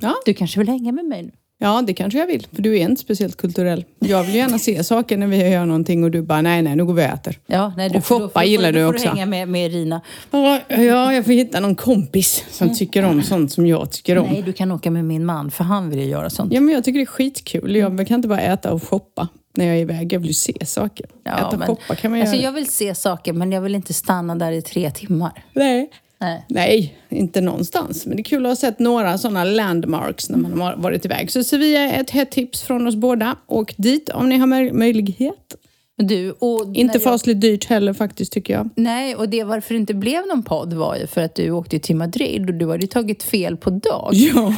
ja. 0.00 0.14
Du 0.24 0.34
kanske 0.34 0.58
vill 0.58 0.68
hänga 0.68 0.92
med 0.92 1.04
mig 1.04 1.22
nu? 1.22 1.32
Ja, 1.58 1.82
det 1.86 1.94
kanske 1.94 2.18
jag 2.18 2.26
vill. 2.26 2.46
För 2.52 2.62
du 2.62 2.78
är 2.78 2.82
inte 2.82 3.00
speciellt 3.02 3.36
kulturell. 3.36 3.84
Jag 3.98 4.22
vill 4.24 4.34
gärna 4.34 4.58
se 4.58 4.84
saker 4.84 5.16
när 5.16 5.26
vi 5.26 5.48
gör 5.50 5.66
någonting 5.66 6.04
och 6.04 6.10
du 6.10 6.22
bara, 6.22 6.42
nej, 6.42 6.62
nej, 6.62 6.76
nu 6.76 6.84
går 6.84 6.94
vi 6.94 7.02
och 7.02 7.06
äter. 7.06 7.38
Ja, 7.46 7.72
nej, 7.76 7.88
du, 7.90 7.98
Och 7.98 8.06
shoppa 8.06 8.22
då 8.24 8.28
får- 8.30 8.42
gillar 8.42 8.72
då 8.72 8.78
du 8.78 8.84
får 8.84 8.94
också. 8.94 9.04
du 9.04 9.10
hänga 9.10 9.26
med, 9.26 9.48
med 9.48 9.70
Irina. 9.72 10.00
Ja, 10.30 10.60
ja, 10.68 11.12
jag 11.14 11.24
får 11.24 11.32
hitta 11.32 11.60
någon 11.60 11.74
kompis 11.74 12.44
som 12.50 12.74
tycker 12.74 13.04
om 13.04 13.22
sånt 13.22 13.52
som 13.52 13.66
jag 13.66 13.90
tycker 13.90 14.18
om. 14.18 14.26
Nej, 14.26 14.42
du 14.42 14.52
kan 14.52 14.72
åka 14.72 14.90
med 14.90 15.04
min 15.04 15.24
man 15.24 15.50
för 15.50 15.64
han 15.64 15.90
vill 15.90 15.98
ju 15.98 16.04
göra 16.06 16.30
sånt. 16.30 16.52
Ja, 16.52 16.60
men 16.60 16.74
jag 16.74 16.84
tycker 16.84 16.98
det 16.98 17.04
är 17.04 17.06
skitkul. 17.06 17.76
Jag 17.76 18.06
kan 18.08 18.14
inte 18.14 18.28
bara 18.28 18.40
äta 18.40 18.72
och 18.72 18.82
shoppa 18.88 19.28
när 19.56 19.64
jag 19.66 19.76
är 19.76 19.80
iväg. 19.80 20.12
Jag 20.12 20.20
vill 20.20 20.28
ju 20.28 20.34
se 20.34 20.66
saker. 20.66 21.06
äta 21.26 21.46
och 21.48 21.58
men- 21.58 21.66
shoppa 21.68 21.94
kan 21.94 22.10
man 22.10 22.20
alltså, 22.20 22.36
göra. 22.36 22.44
Jag 22.44 22.52
vill 22.52 22.66
se 22.72 22.94
saker 22.94 23.32
men 23.32 23.52
jag 23.52 23.60
vill 23.60 23.74
inte 23.74 23.94
stanna 23.94 24.34
där 24.34 24.52
i 24.52 24.62
tre 24.62 24.90
timmar. 24.90 25.44
Nej. 25.52 25.90
Nej. 26.20 26.44
Nej, 26.48 26.94
inte 27.08 27.40
någonstans. 27.40 28.06
Men 28.06 28.16
det 28.16 28.20
är 28.20 28.24
kul 28.24 28.46
att 28.46 28.50
ha 28.50 28.56
sett 28.56 28.78
några 28.78 29.18
sådana 29.18 29.44
landmarks 29.44 30.30
när 30.30 30.38
man 30.38 30.60
har 30.60 30.76
varit 30.76 31.04
iväg. 31.04 31.30
Så 31.30 31.44
Sevilla 31.44 31.78
är 31.80 32.00
ett 32.00 32.10
hett 32.10 32.30
tips 32.30 32.62
från 32.62 32.86
oss 32.86 32.96
båda. 32.96 33.36
Och 33.46 33.74
dit 33.78 34.08
om 34.08 34.28
ni 34.28 34.38
har 34.38 34.46
möj- 34.46 34.72
möjlighet. 34.72 35.54
Du, 35.96 36.34
Inte 36.74 36.94
jag- 36.98 37.02
fasligt 37.02 37.40
dyrt 37.40 37.64
heller 37.64 37.92
faktiskt 37.92 38.32
tycker 38.32 38.54
jag. 38.54 38.70
Nej, 38.76 39.14
och 39.16 39.28
det 39.28 39.44
varför 39.44 39.74
det 39.74 39.80
inte 39.80 39.94
blev 39.94 40.26
någon 40.26 40.42
podd 40.42 40.72
var 40.72 40.96
ju 40.96 41.06
för 41.06 41.20
att 41.20 41.34
du 41.34 41.50
åkte 41.50 41.78
till 41.78 41.96
Madrid 41.96 42.48
och 42.48 42.54
du 42.54 42.70
hade 42.70 42.86
tagit 42.86 43.22
fel 43.22 43.56
på 43.56 43.70
dag. 43.70 44.10
Ja, 44.14 44.54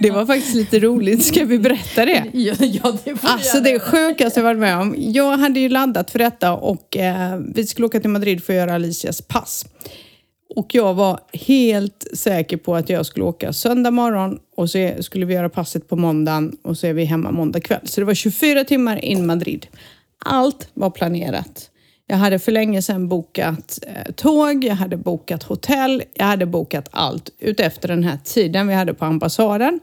det 0.00 0.10
var 0.10 0.26
faktiskt 0.26 0.54
lite 0.54 0.78
roligt. 0.78 1.24
Ska 1.24 1.44
vi 1.44 1.58
berätta 1.58 2.04
det? 2.04 2.24
Ja, 2.32 2.54
ja 2.60 2.96
det 3.04 3.16
får 3.16 3.28
Alltså 3.28 3.60
det 3.60 3.78
sjukaste 3.80 4.40
jag 4.40 4.44
varit 4.44 4.58
med 4.60 4.78
om. 4.78 4.94
Jag 4.98 5.36
hade 5.36 5.60
ju 5.60 5.68
laddat 5.68 6.10
för 6.10 6.18
detta 6.18 6.52
och 6.52 6.96
eh, 6.96 7.38
vi 7.54 7.66
skulle 7.66 7.86
åka 7.86 8.00
till 8.00 8.10
Madrid 8.10 8.44
för 8.44 8.52
att 8.52 8.56
göra 8.56 8.74
Alicias 8.74 9.22
pass. 9.22 9.66
Och 10.56 10.74
jag 10.74 10.94
var 10.94 11.20
helt 11.32 12.06
säker 12.14 12.56
på 12.56 12.74
att 12.76 12.88
jag 12.88 13.06
skulle 13.06 13.24
åka 13.24 13.52
söndag 13.52 13.90
morgon 13.90 14.38
och 14.56 14.70
så 14.70 14.92
skulle 15.00 15.26
vi 15.26 15.34
göra 15.34 15.48
passet 15.48 15.88
på 15.88 15.96
måndagen 15.96 16.56
och 16.62 16.78
så 16.78 16.86
är 16.86 16.92
vi 16.92 17.04
hemma 17.04 17.30
måndag 17.30 17.60
kväll. 17.60 17.80
Så 17.84 18.00
det 18.00 18.04
var 18.04 18.14
24 18.14 18.64
timmar 18.64 19.04
in 19.04 19.26
Madrid. 19.26 19.66
Allt 20.24 20.68
var 20.74 20.90
planerat. 20.90 21.70
Jag 22.06 22.16
hade 22.16 22.38
för 22.38 22.52
länge 22.52 22.82
sedan 22.82 23.08
bokat 23.08 23.78
eh, 23.86 24.12
tåg, 24.12 24.64
jag 24.64 24.74
hade 24.74 24.96
bokat 24.96 25.42
hotell, 25.42 26.02
jag 26.14 26.24
hade 26.24 26.46
bokat 26.46 26.88
allt 26.90 27.30
utefter 27.38 27.88
den 27.88 28.04
här 28.04 28.18
tiden 28.24 28.68
vi 28.68 28.74
hade 28.74 28.94
på 28.94 29.04
ambassaden. 29.04 29.80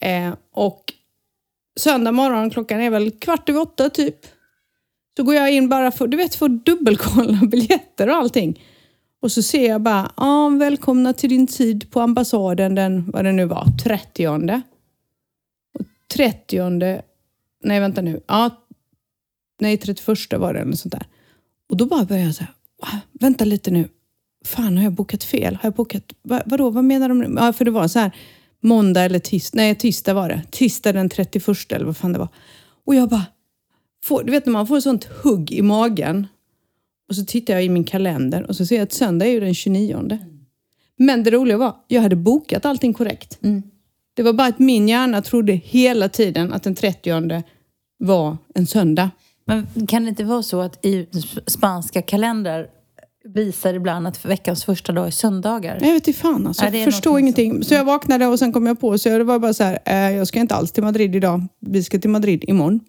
Eh, 0.00 0.34
och 0.52 0.92
söndag 1.80 2.12
morgon, 2.12 2.50
klockan 2.50 2.80
är 2.80 2.90
väl 2.90 3.10
kvart 3.10 3.48
över 3.48 3.60
åtta 3.60 3.90
typ. 3.90 4.16
Så 5.16 5.22
går 5.22 5.34
jag 5.34 5.52
in 5.52 5.68
bara 5.68 5.92
för, 5.92 6.06
du 6.06 6.16
vet, 6.16 6.34
för 6.34 6.46
att 6.46 6.66
dubbelkolla 6.66 7.38
biljetter 7.46 8.08
och 8.08 8.16
allting. 8.16 8.60
Och 9.24 9.32
så 9.32 9.42
ser 9.42 9.68
jag 9.68 9.80
bara, 9.80 10.12
ja, 10.16 10.48
välkomna 10.48 11.12
till 11.12 11.30
din 11.30 11.46
tid 11.46 11.90
på 11.90 12.00
ambassaden 12.00 12.74
den, 12.74 13.10
vad 13.10 13.24
det 13.24 13.32
nu 13.32 13.44
var, 13.44 13.66
30. 13.84 14.28
Och 14.28 15.86
30, 16.14 17.00
nej 17.64 17.80
vänta 17.80 18.02
nu, 18.02 18.20
ja, 18.26 18.50
nej 19.60 19.76
31 19.76 20.32
var 20.32 20.54
det 20.54 20.60
eller 20.60 20.76
sånt 20.76 20.92
där. 20.92 21.06
Och 21.68 21.76
då 21.76 21.86
bara 21.86 22.04
började 22.04 22.26
jag 22.26 22.34
säga, 22.34 22.48
vänta 23.12 23.44
lite 23.44 23.70
nu, 23.70 23.88
fan 24.44 24.76
har 24.76 24.84
jag 24.84 24.92
bokat 24.92 25.24
fel? 25.24 25.54
Har 25.54 25.66
jag 25.66 25.74
bokat, 25.74 26.12
va, 26.22 26.42
vadå, 26.46 26.70
vad 26.70 26.84
menar 26.84 27.08
de? 27.08 27.18
nu?" 27.18 27.34
Ja, 27.36 27.52
för 27.52 27.64
det 27.64 27.70
var 27.70 27.88
så 27.88 27.98
här, 27.98 28.16
måndag 28.60 29.02
eller 29.04 29.18
tisdag, 29.18 29.56
nej 29.56 29.74
tisdag 29.74 30.14
var 30.14 30.28
det, 30.28 30.42
tisdag 30.50 30.92
den 30.92 31.08
31 31.08 31.72
eller 31.72 31.86
vad 31.86 31.96
fan 31.96 32.12
det 32.12 32.18
var. 32.18 32.28
Och 32.84 32.94
jag 32.94 33.08
bara, 33.08 33.26
får, 34.02 34.24
du 34.24 34.32
vet 34.32 34.46
när 34.46 34.52
man 34.52 34.66
får 34.66 34.76
ett 34.76 34.82
sånt 34.82 35.04
hugg 35.04 35.52
i 35.52 35.62
magen 35.62 36.26
och 37.08 37.16
så 37.16 37.24
tittar 37.24 37.54
jag 37.54 37.64
i 37.64 37.68
min 37.68 37.84
kalender 37.84 38.42
och 38.48 38.56
så 38.56 38.66
ser 38.66 38.76
jag 38.76 38.82
att 38.82 38.92
söndag 38.92 39.26
är 39.26 39.30
ju 39.30 39.40
den 39.40 39.54
29. 39.54 40.18
Men 40.96 41.22
det 41.22 41.30
roliga 41.30 41.56
var, 41.58 41.76
jag 41.88 42.02
hade 42.02 42.16
bokat 42.16 42.64
allting 42.64 42.92
korrekt. 42.94 43.38
Det 44.16 44.22
var 44.22 44.32
bara 44.32 44.48
att 44.48 44.58
min 44.58 44.88
hjärna 44.88 45.22
trodde 45.22 45.52
hela 45.52 46.08
tiden 46.08 46.52
att 46.52 46.62
den 46.62 46.74
30 46.74 47.42
var 47.98 48.36
en 48.54 48.66
söndag. 48.66 49.10
Men 49.46 49.86
kan 49.86 50.02
det 50.02 50.08
inte 50.08 50.24
vara 50.24 50.42
så 50.42 50.60
att 50.60 50.84
i 50.86 51.06
spanska 51.46 52.02
kalendrar 52.02 52.66
visar 53.24 53.74
ibland 53.74 54.06
att 54.06 54.24
veckans 54.24 54.64
första 54.64 54.92
dag 54.92 55.06
är 55.06 55.10
söndagar. 55.10 55.78
Jag 55.82 55.92
vet 55.92 56.08
inte 56.08 56.20
fan 56.20 56.46
alltså. 56.46 56.64
Jag 56.64 56.84
förstår 56.84 57.18
ingenting. 57.20 57.52
som- 57.52 57.62
Så 57.64 57.74
jag 57.74 57.84
vaknade 57.84 58.26
och 58.26 58.38
sen 58.38 58.52
kom 58.52 58.66
jag 58.66 58.80
på, 58.80 58.98
så 58.98 59.08
det 59.08 59.24
var 59.24 59.38
bara 59.38 59.54
så 59.54 59.64
här, 59.64 59.78
eh, 59.84 60.16
jag 60.16 60.26
ska 60.28 60.40
inte 60.40 60.54
alls 60.54 60.72
till 60.72 60.82
Madrid 60.82 61.16
idag. 61.16 61.42
Vi 61.60 61.82
ska 61.82 61.98
till 61.98 62.10
Madrid 62.10 62.44
imorgon. 62.48 62.80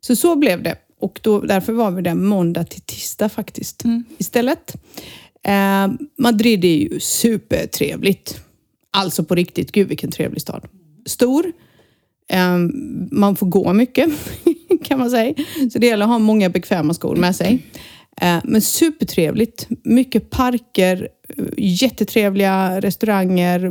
Så 0.00 0.16
så 0.16 0.36
blev 0.36 0.62
det. 0.62 0.76
Och 1.00 1.20
då, 1.22 1.40
därför 1.40 1.72
var 1.72 1.90
vi 1.90 2.02
där 2.02 2.14
måndag 2.14 2.64
till 2.64 2.80
tisdag 2.80 3.28
faktiskt 3.28 3.84
Mm. 3.84 4.04
istället. 4.18 4.74
Eh, 5.44 5.88
Madrid 6.18 6.64
är 6.64 6.76
ju 6.76 7.00
supertrevligt. 7.00 8.40
Alltså 8.90 9.24
på 9.24 9.34
riktigt, 9.34 9.72
gud 9.72 9.88
vilken 9.88 10.10
trevlig 10.10 10.42
stad. 10.42 10.68
Stor. 11.06 11.52
Eh, 12.30 12.56
man 13.10 13.36
får 13.36 13.46
gå 13.46 13.72
mycket 13.72 14.08
kan 14.84 14.98
man 14.98 15.10
säga. 15.10 15.34
Så 15.72 15.78
det 15.78 15.86
gäller 15.86 16.04
att 16.04 16.10
ha 16.10 16.18
många 16.18 16.48
bekväma 16.50 16.94
skor 16.94 17.16
med 17.16 17.36
sig. 17.36 17.62
Eh, 18.20 18.40
Men 18.44 18.62
supertrevligt. 18.62 19.66
Mycket 19.84 20.30
parker, 20.30 21.08
eh, 21.28 21.44
jättetrevliga 21.56 22.80
restauranger, 22.80 23.70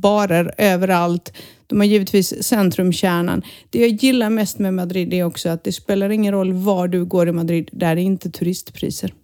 barer 0.00 0.54
överallt. 0.58 1.32
De 1.66 1.78
har 1.80 1.86
givetvis 1.86 2.42
centrumkärnan. 2.42 3.42
Det 3.70 3.78
jag 3.80 3.90
gillar 3.90 4.30
mest 4.30 4.58
med 4.58 4.74
Madrid 4.74 5.14
är 5.14 5.24
också 5.24 5.48
att 5.48 5.64
det 5.64 5.72
spelar 5.72 6.10
ingen 6.10 6.32
roll 6.34 6.52
var 6.52 6.88
du 6.88 7.04
går 7.04 7.28
i 7.28 7.32
Madrid, 7.32 7.68
där 7.72 7.90
är 7.92 7.96
inte 7.96 8.30
turistpriser. 8.30 9.14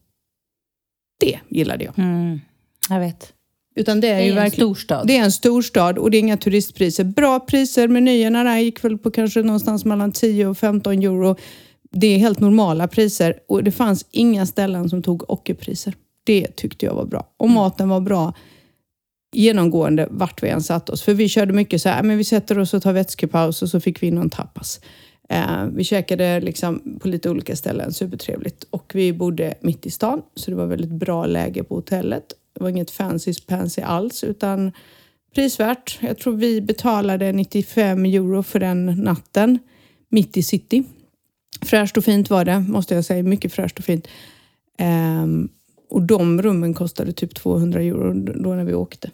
Det 1.20 1.38
gillade 1.48 1.84
jag. 1.84 1.98
Mm, 1.98 2.40
jag 2.88 3.00
vet. 3.00 3.32
Utan 3.76 4.00
det 4.00 4.08
är, 4.08 4.14
Det 4.14 4.20
är 4.20 4.24
ju 4.24 4.30
en 4.30 4.36
verkligen... 4.36 4.66
storstad. 4.66 5.06
Det 5.06 5.16
är 5.16 5.22
en 5.24 5.32
storstad 5.32 5.98
och 5.98 6.10
det 6.10 6.16
är 6.16 6.18
inga 6.18 6.36
turistpriser. 6.36 7.04
Bra 7.04 7.40
priser, 7.40 7.88
menyerna 7.88 8.44
där 8.44 8.58
gick 8.58 8.84
väl 8.84 8.98
på 8.98 9.10
kanske 9.10 9.42
någonstans 9.42 9.84
mellan 9.84 10.12
10 10.12 10.46
och 10.46 10.58
15 10.58 10.92
euro. 11.02 11.36
Det 11.92 12.06
är 12.06 12.18
helt 12.18 12.40
normala 12.40 12.88
priser 12.88 13.34
och 13.48 13.64
det 13.64 13.70
fanns 13.70 14.06
inga 14.10 14.46
ställen 14.46 14.88
som 14.88 15.02
tog 15.02 15.30
ockerpriser. 15.30 15.94
Det 16.24 16.56
tyckte 16.56 16.86
jag 16.86 16.94
var 16.94 17.04
bra. 17.04 17.26
Och 17.36 17.50
maten 17.50 17.88
var 17.88 18.00
bra 18.00 18.34
genomgående 19.32 20.08
vart 20.10 20.42
vi 20.42 20.48
än 20.48 20.62
satt 20.62 20.90
oss. 20.90 21.02
För 21.02 21.14
vi 21.14 21.28
körde 21.28 21.52
mycket 21.52 21.82
så 21.82 21.88
här, 21.88 22.02
men 22.02 22.18
vi 22.18 22.24
sätter 22.24 22.58
oss 22.58 22.74
och 22.74 22.82
tar 22.82 22.92
vätskepaus 22.92 23.62
och 23.62 23.68
så 23.68 23.80
fick 23.80 24.02
vi 24.02 24.06
in 24.06 24.14
någon 24.14 24.30
tapas. 24.30 24.80
Eh, 25.28 25.64
vi 25.74 25.84
käkade 25.84 26.40
liksom 26.40 26.98
på 27.02 27.08
lite 27.08 27.30
olika 27.30 27.56
ställen, 27.56 27.92
supertrevligt. 27.92 28.64
Och 28.70 28.92
vi 28.94 29.12
bodde 29.12 29.54
mitt 29.60 29.86
i 29.86 29.90
stan, 29.90 30.22
så 30.34 30.50
det 30.50 30.56
var 30.56 30.66
väldigt 30.66 30.90
bra 30.90 31.26
läge 31.26 31.64
på 31.64 31.74
hotellet. 31.74 32.24
Det 32.52 32.62
var 32.62 32.70
inget 32.70 32.90
fancy 32.90 33.34
pansy 33.46 33.82
alls, 33.82 34.24
utan 34.24 34.72
prisvärt. 35.34 35.98
Jag 36.00 36.18
tror 36.18 36.36
vi 36.36 36.60
betalade 36.60 37.32
95 37.32 38.04
euro 38.04 38.42
för 38.42 38.58
den 38.58 38.86
natten, 38.86 39.58
mitt 40.08 40.36
i 40.36 40.42
city. 40.42 40.84
Fräscht 41.62 41.96
och 41.96 42.04
fint 42.04 42.30
var 42.30 42.44
det, 42.44 42.60
måste 42.60 42.94
jag 42.94 43.04
säga. 43.04 43.22
Mycket 43.22 43.52
fräscht 43.52 43.78
och 43.78 43.84
fint. 43.84 44.08
Ehm, 44.78 45.48
och 45.90 46.02
de 46.02 46.42
rummen 46.42 46.74
kostade 46.74 47.12
typ 47.12 47.34
200 47.34 47.80
euro 47.82 48.12
då 48.42 48.54
när 48.54 48.64
vi 48.64 48.74
åkte. 48.74 49.10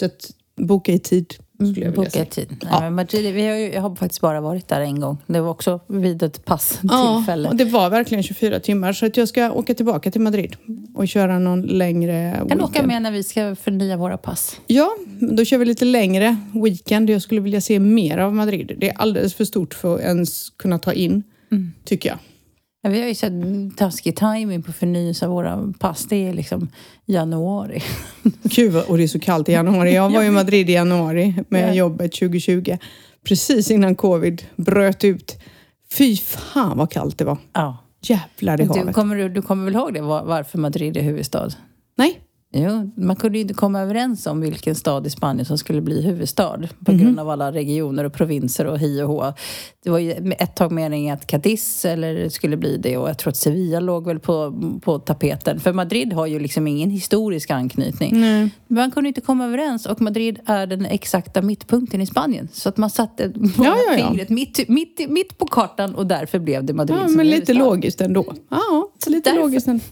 Så 0.00 0.06
att 0.06 0.30
boka 0.56 0.92
i 0.92 0.98
tid, 0.98 1.34
skulle 1.54 1.68
jag 1.68 1.74
vilja 1.74 1.90
Boka 1.92 2.10
säga. 2.10 2.24
tid. 2.24 2.48
Nej, 2.50 2.58
Ja. 2.72 2.80
men 2.80 2.94
Madrid, 2.94 3.34
vi 3.34 3.46
har 3.46 3.56
ju, 3.56 3.72
jag 3.72 3.82
har 3.82 3.96
faktiskt 3.96 4.20
bara 4.20 4.40
varit 4.40 4.68
där 4.68 4.80
en 4.80 5.00
gång. 5.00 5.18
Det 5.26 5.40
var 5.40 5.50
också 5.50 5.80
vid 5.86 6.22
ett 6.22 6.36
Ja, 6.36 6.42
passtillfälle. 6.44 7.48
och 7.48 7.56
det 7.56 7.64
var 7.64 7.90
verkligen 7.90 8.22
24 8.22 8.60
timmar. 8.60 8.92
Så 8.92 9.06
att 9.06 9.16
jag 9.16 9.28
ska 9.28 9.52
åka 9.52 9.74
tillbaka 9.74 10.10
till 10.10 10.20
Madrid 10.20 10.56
och 10.94 11.08
köra 11.08 11.38
någon 11.38 11.62
längre 11.62 12.34
kan 12.48 12.48
du 12.48 12.54
åka 12.64 12.72
weekend. 12.72 12.88
med 12.88 13.02
när 13.02 13.10
vi 13.10 13.22
ska 13.22 13.54
förnya 13.56 13.96
våra 13.96 14.16
pass? 14.18 14.60
Ja, 14.66 14.96
då 15.20 15.44
kör 15.44 15.58
vi 15.58 15.64
lite 15.64 15.84
längre 15.84 16.36
weekend. 16.54 17.10
Jag 17.10 17.22
skulle 17.22 17.40
vilja 17.40 17.60
se 17.60 17.80
mer 17.80 18.18
av 18.18 18.34
Madrid. 18.34 18.72
Det 18.78 18.88
är 18.88 18.94
alldeles 18.98 19.34
för 19.34 19.44
stort 19.44 19.74
för 19.74 19.94
att 19.94 20.00
ens 20.00 20.50
kunna 20.50 20.78
ta 20.78 20.92
in, 20.92 21.22
Mm. 21.52 21.72
tycker 21.84 22.08
jag. 22.08 22.18
Ja, 22.82 22.90
vi 22.90 23.00
har 23.00 23.08
ju 23.08 23.14
sett 23.14 23.32
taskig 23.76 24.16
timing 24.16 24.62
på 24.62 24.72
förnyelse 24.72 25.26
av 25.26 25.32
våra 25.32 25.72
pass. 25.78 26.06
Det 26.08 26.28
är 26.28 26.32
liksom 26.34 26.68
januari. 27.06 27.82
Gud, 28.42 28.76
och 28.88 28.96
det 28.98 29.02
är 29.02 29.08
så 29.08 29.20
kallt 29.20 29.48
i 29.48 29.52
januari. 29.52 29.94
Jag 29.94 30.10
var 30.10 30.22
i 30.22 30.30
Madrid 30.30 30.70
i 30.70 30.72
januari 30.72 31.34
med 31.48 31.68
Ja. 31.68 31.74
jobbet 31.74 32.12
2020. 32.12 32.76
Precis 33.24 33.70
innan 33.70 33.94
covid 33.94 34.42
bröt 34.56 35.04
ut. 35.04 35.38
Fy 35.92 36.16
fan 36.16 36.78
vad 36.78 36.90
kallt 36.90 37.18
det 37.18 37.24
var. 37.24 37.38
Ja. 37.52 37.78
Jävlar 38.02 38.60
i 38.60 38.64
Du 38.64 38.68
havet. 38.68 38.94
kommer, 38.94 39.16
du, 39.16 39.28
du 39.28 39.42
kommer 39.42 39.64
väl 39.64 39.74
ihåg 39.74 39.94
det, 39.94 40.00
var- 40.02 40.24
varför 40.24 40.58
Madrid 40.58 40.96
är 40.96 41.02
huvudstad? 41.02 41.50
Nej, 41.96 42.20
Jo, 42.58 42.90
man 42.96 43.16
kunde 43.16 43.38
ju 43.38 43.42
inte 43.42 43.54
komma 43.54 43.80
överens 43.80 44.26
om 44.26 44.40
vilken 44.40 44.74
stad 44.74 45.06
i 45.06 45.10
Spanien 45.10 45.44
som 45.46 45.58
skulle 45.58 45.80
bli 45.80 46.02
huvudstad 46.02 46.58
på 46.84 46.92
Mhm. 46.92 47.00
grund 47.00 47.20
av 47.20 47.30
alla 47.30 47.52
regioner 47.52 48.04
och 48.04 48.12
provinser 48.12 48.64
och 48.66 48.78
hi 48.78 49.02
och 49.02 49.08
hå. 49.08 49.32
Det 49.84 49.90
var 49.90 49.98
ju 49.98 50.12
ett 50.38 50.56
tag 50.56 50.72
meningen 50.72 51.14
att 51.14 51.26
Cadiz 51.26 51.84
eller 51.84 52.28
skulle 52.28 52.56
bli 52.56 52.76
det 52.76 52.96
och 52.96 53.08
jag 53.08 53.18
tror 53.18 53.30
att 53.30 53.36
Sevilla 53.36 53.80
låg 53.80 54.06
väl 54.06 54.18
på, 54.20 54.54
på 54.82 54.98
tapeten. 54.98 55.60
För 55.60 55.72
Madrid 55.72 56.12
har 56.12 56.26
ju 56.26 56.38
liksom 56.38 56.66
ingen 56.66 56.90
historisk 56.90 57.50
anknytning. 57.50 58.20
Nej. 58.20 58.40
Men 58.66 58.76
man 58.82 58.90
kunde 58.90 59.08
inte 59.08 59.20
komma 59.20 59.44
överens 59.46 59.86
och 59.86 60.00
Madrid 60.00 60.38
är 60.46 60.66
den 60.66 60.86
exakta 60.86 61.42
mittpunkten 61.42 62.00
i 62.00 62.06
Spanien. 62.06 62.48
Så 62.52 62.68
att 62.68 62.76
man 62.76 62.90
satte 62.90 63.32
Ja, 63.34 63.50
ja, 63.64 63.76
ja. 63.98 64.06
fingret 64.06 64.28
mitt, 64.28 64.68
mitt, 64.68 65.06
mitt 65.10 65.38
på 65.38 65.46
kartan 65.46 65.94
och 65.94 66.06
därför 66.06 66.38
blev 66.38 66.64
det 66.64 66.72
Madrid 66.72 66.98
ja, 67.02 67.06
som 67.08 67.16
men 67.16 67.26
lite 67.26 67.54
logiskt 67.54 68.00
ändå. 68.00 68.32
Ja, 68.48 68.88
lite 69.06 69.30
Därför- 69.30 69.42
logiskt 69.42 69.68
ändå. 69.68 69.84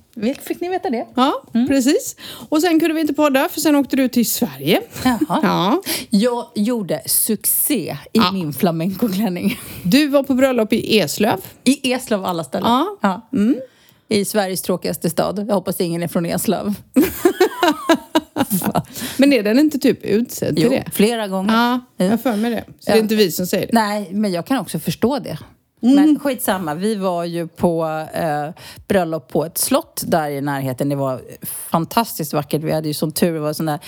Fick 0.42 0.60
ni 0.60 0.68
veta 0.68 0.90
det? 0.90 1.06
Ja, 1.14 1.42
precis. 1.68 2.16
Och 2.48 2.60
sen 2.60 2.80
kunde 2.80 2.94
vi 2.94 3.00
inte 3.00 3.14
podda 3.14 3.48
för 3.48 3.60
sen 3.60 3.76
åkte 3.76 3.96
du 3.96 4.08
till 4.08 4.30
Sverige. 4.30 4.80
Jaha. 5.04 5.18
Ja. 5.42 5.82
Jag 6.10 6.46
gjorde 6.54 7.02
succé 7.06 7.96
i 8.12 8.18
Ja. 8.18 8.32
min 8.32 8.52
flamencoklänning. 8.52 9.60
Du 9.82 10.06
var 10.08 10.22
på 10.22 10.34
bröllop 10.34 10.72
i 10.72 10.98
Eslöv. 10.98 11.38
I 11.64 11.92
Eslöv 11.92 12.20
av 12.20 12.26
alla 12.26 12.44
ställen. 12.44 12.68
Ja. 13.02 13.28
Mm. 13.32 13.56
I 14.08 14.24
Sveriges 14.24 14.62
tråkigaste 14.62 15.10
stad. 15.10 15.44
Jag 15.48 15.54
hoppas 15.54 15.80
ingen 15.80 16.02
är 16.02 16.08
från 16.08 16.26
Eslöv. 16.26 16.74
Men 19.16 19.32
är 19.32 19.42
den 19.42 19.58
inte 19.58 19.78
typ 19.78 20.04
utsedd 20.04 20.56
till 20.56 20.64
Jo, 20.64 20.70
det? 20.70 20.84
flera 20.92 21.28
gånger. 21.28 21.54
Ja, 21.96 22.04
jag 22.06 22.22
för 22.22 22.36
mig 22.36 22.50
det. 22.50 22.64
Så 22.66 22.72
det 22.86 22.90
Ja. 22.90 22.94
är 22.94 22.98
inte 22.98 23.14
vi 23.14 23.30
som 23.30 23.46
säger 23.46 23.66
det. 23.66 23.72
Nej, 23.72 24.08
men 24.12 24.32
jag 24.32 24.46
kan 24.46 24.58
också 24.58 24.78
förstå 24.78 25.18
det. 25.18 25.38
Mm. 25.84 25.94
Men 26.06 26.18
skitsamma, 26.20 26.74
vi 26.74 26.94
var 26.94 27.24
ju 27.24 27.48
på 27.48 28.04
eh, 28.14 28.48
bröllop 28.88 29.28
på 29.28 29.44
ett 29.44 29.58
slott 29.58 30.02
där 30.06 30.30
i 30.30 30.40
närheten. 30.40 30.88
Det 30.88 30.96
var 30.96 31.20
fantastiskt 31.70 32.32
vackert. 32.32 32.62
Vi 32.62 32.72
hade 32.72 32.88
ju 32.88 32.94
sån 32.94 33.12
tur, 33.12 33.34
det 33.34 33.40
var 33.40 33.52
sån 33.52 33.66
där 33.66 33.78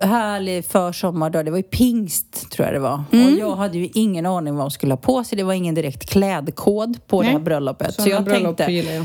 härlig 0.00 0.64
försommardag. 0.64 1.44
Det 1.44 1.50
var 1.50 1.58
ju 1.58 1.62
pingst, 1.62 2.50
tror 2.50 2.66
jag 2.66 2.74
det 2.74 2.80
var. 2.80 3.04
Mm. 3.12 3.26
Och 3.26 3.38
jag 3.40 3.56
hade 3.56 3.78
ju 3.78 3.88
ingen 3.94 4.26
aning 4.26 4.54
vad 4.56 4.64
de 4.64 4.70
skulle 4.70 4.92
ha 4.92 4.96
på 4.98 5.24
sig. 5.24 5.36
Det 5.36 5.42
var 5.44 5.52
ingen 5.54 5.74
direkt 5.74 6.10
klädkod 6.10 7.06
på 7.06 7.20
Nej. 7.22 7.26
det 7.30 7.38
här 7.38 7.44
bröllopet. 7.44 7.94
Så 7.94 8.02
Sådana 8.02 8.10
jag 8.14 8.24
bröllop 8.24 8.56
tänkte, 8.56 8.72
gillar 8.72 8.92
jag. 8.92 9.04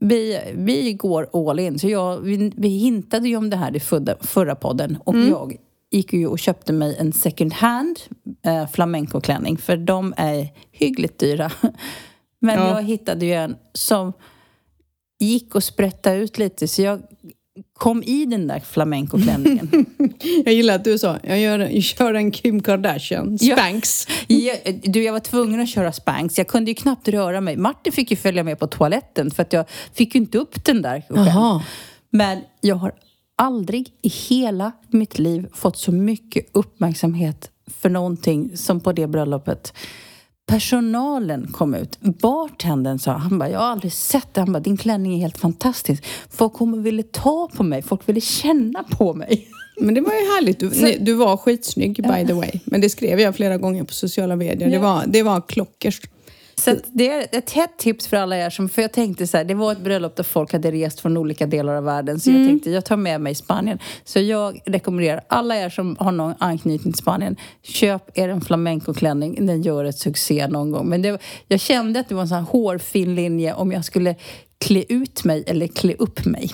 vi, 0.00 0.40
vi 0.54 0.92
går 0.92 1.50
all 1.50 1.58
in. 1.60 1.78
Så 1.78 1.88
jag, 1.88 2.18
vi, 2.20 2.52
vi 2.56 2.68
hintade 2.68 3.28
ju 3.28 3.36
om 3.36 3.50
det 3.50 3.56
här 3.56 3.76
i 3.76 3.80
förra 4.20 4.54
podden. 4.54 4.98
Och 5.04 5.14
Mm. 5.14 5.28
jag 5.28 5.56
gick 5.94 6.12
ju 6.12 6.26
och 6.26 6.38
köpte 6.38 6.72
mig 6.72 6.96
en 6.98 7.12
second 7.12 7.52
hand 7.52 7.98
eh, 8.46 8.66
flamencoklänning. 8.68 9.58
För 9.58 9.76
de 9.76 10.14
är 10.16 10.48
hyggligt 10.72 11.18
dyra. 11.18 11.50
Men 12.40 12.58
Ja. 12.58 12.68
jag 12.68 12.82
hittade 12.82 13.26
ju 13.26 13.32
en 13.32 13.56
som 13.72 14.12
gick 15.20 15.54
och 15.54 15.64
sprätta 15.64 16.12
ut 16.14 16.38
lite. 16.38 16.68
Så 16.68 16.82
jag 16.82 17.02
kom 17.78 18.02
i 18.02 18.26
den 18.26 18.46
där 18.46 18.60
flamencoklänningen. 18.60 19.86
Jag 20.44 20.54
gillar 20.54 20.74
att 20.74 20.84
du 20.84 20.98
sa, 20.98 21.18
jag, 21.22 21.40
gör, 21.40 21.58
jag 21.58 21.82
kör 21.82 22.14
en 22.14 22.30
Kim 22.30 22.62
Kardashian. 22.62 23.38
Spanx. 23.38 24.06
jag, 24.28 24.80
du, 24.82 25.02
jag 25.02 25.12
var 25.12 25.20
tvungen 25.20 25.60
att 25.60 25.68
köra 25.68 25.92
Spanx. 25.92 26.38
Jag 26.38 26.46
kunde 26.46 26.70
ju 26.70 26.74
knappt 26.74 27.08
röra 27.08 27.40
mig. 27.40 27.56
Martin 27.56 27.92
fick 27.92 28.10
ju 28.10 28.16
följa 28.16 28.42
med 28.44 28.58
på 28.58 28.66
toaletten 28.66 29.30
för 29.30 29.42
att 29.42 29.52
jag 29.52 29.64
fick 29.92 30.14
ju 30.14 30.20
inte 30.20 30.38
upp 30.38 30.64
den 30.64 30.82
där 30.82 31.02
själv. 31.08 31.60
Men 32.10 32.38
jag 32.60 32.76
har 32.76 32.92
aldrig 33.36 33.92
i 34.02 34.08
hela 34.08 34.72
mitt 34.88 35.18
liv 35.18 35.46
fått 35.52 35.76
så 35.76 35.92
mycket 35.92 36.46
uppmärksamhet 36.52 37.50
för 37.66 37.90
någonting 37.90 38.56
som 38.56 38.80
på 38.80 38.92
det 38.92 39.06
bröllopet. 39.06 39.72
Personalen 40.46 41.52
kom 41.52 41.74
ut. 41.74 42.00
Bartendern 42.00 42.98
sa, 42.98 43.12
han 43.12 43.38
bara, 43.38 43.50
jag 43.50 43.58
har 43.58 43.66
aldrig 43.66 43.92
sett 43.92 44.34
det. 44.34 44.40
Han 44.40 44.52
bara, 44.52 44.60
din 44.60 44.76
klänning 44.76 45.14
är 45.14 45.18
helt 45.18 45.38
fantastisk. 45.38 46.04
Folk 46.30 46.52
kom 46.52 46.74
och 46.74 46.86
ville 46.86 47.02
ta 47.02 47.48
på 47.56 47.62
mig. 47.62 47.82
Folk 47.82 48.08
ville 48.08 48.20
känna 48.20 48.82
på 48.82 49.14
mig. 49.14 49.48
Men 49.80 49.94
det 49.94 50.00
var 50.00 50.12
ju 50.12 50.18
härligt. 50.18 50.60
Du, 50.60 50.70
nej, 50.80 50.98
du 51.00 51.12
var 51.12 51.36
skitsnygg 51.36 51.96
by 51.96 52.26
the 52.26 52.32
way. 52.32 52.50
Men 52.64 52.80
det 52.80 52.90
skrev 52.90 53.20
jag 53.20 53.36
flera 53.36 53.56
gånger 53.58 53.84
på 53.84 53.92
sociala 53.92 54.36
medier. 54.36 54.70
Det 54.70 54.78
var, 54.78 55.04
det 55.06 55.22
var 55.22 55.40
klockers. 55.40 56.00
Så 56.56 56.76
det 56.92 57.10
är 57.10 57.26
ett 57.32 57.50
hett 57.50 57.78
tips 57.78 58.06
för 58.06 58.16
alla 58.16 58.36
er 58.38 58.50
som, 58.50 58.68
för 58.68 58.82
jag 58.82 58.92
tänkte 58.92 59.26
så 59.26 59.36
här, 59.36 59.44
det 59.44 59.54
var 59.54 59.72
ett 59.72 59.80
bröllop 59.80 60.16
där 60.16 60.24
folk 60.24 60.52
hade 60.52 60.70
rest 60.70 61.00
från 61.00 61.16
olika 61.16 61.46
delar 61.46 61.74
av 61.74 61.84
världen. 61.84 62.20
Så 62.20 62.30
jag 62.30 62.48
tänkte, 62.48 62.70
jag 62.70 62.84
tar 62.84 62.96
med 62.96 63.20
mig 63.20 63.34
Spanien. 63.34 63.78
Så 64.04 64.20
jag 64.20 64.60
rekommenderar 64.66 65.20
alla 65.28 65.56
er 65.56 65.68
som 65.70 65.96
har 65.98 66.12
någon 66.12 66.34
anknytning 66.38 66.92
till 66.92 67.02
Spanien, 67.02 67.36
köp 67.62 68.18
er 68.18 68.28
en 68.28 68.40
flamencoklänning. 68.40 69.46
Den 69.46 69.62
gör 69.62 69.84
ett 69.84 69.98
succé 69.98 70.46
någon 70.48 70.70
gång. 70.70 70.88
Men 70.88 71.02
det, 71.02 71.18
jag 71.48 71.60
kände 71.60 72.00
att 72.00 72.08
det 72.08 72.14
var 72.14 72.22
en 72.22 72.28
sån 72.28 72.36
här 72.38 72.44
hårfin 72.44 73.14
linje 73.14 73.54
om 73.54 73.72
jag 73.72 73.84
skulle 73.84 74.14
klä 74.58 74.84
ut 74.88 75.24
mig 75.24 75.44
eller 75.46 75.66
klä 75.66 75.94
upp 75.98 76.24
mig. 76.24 76.50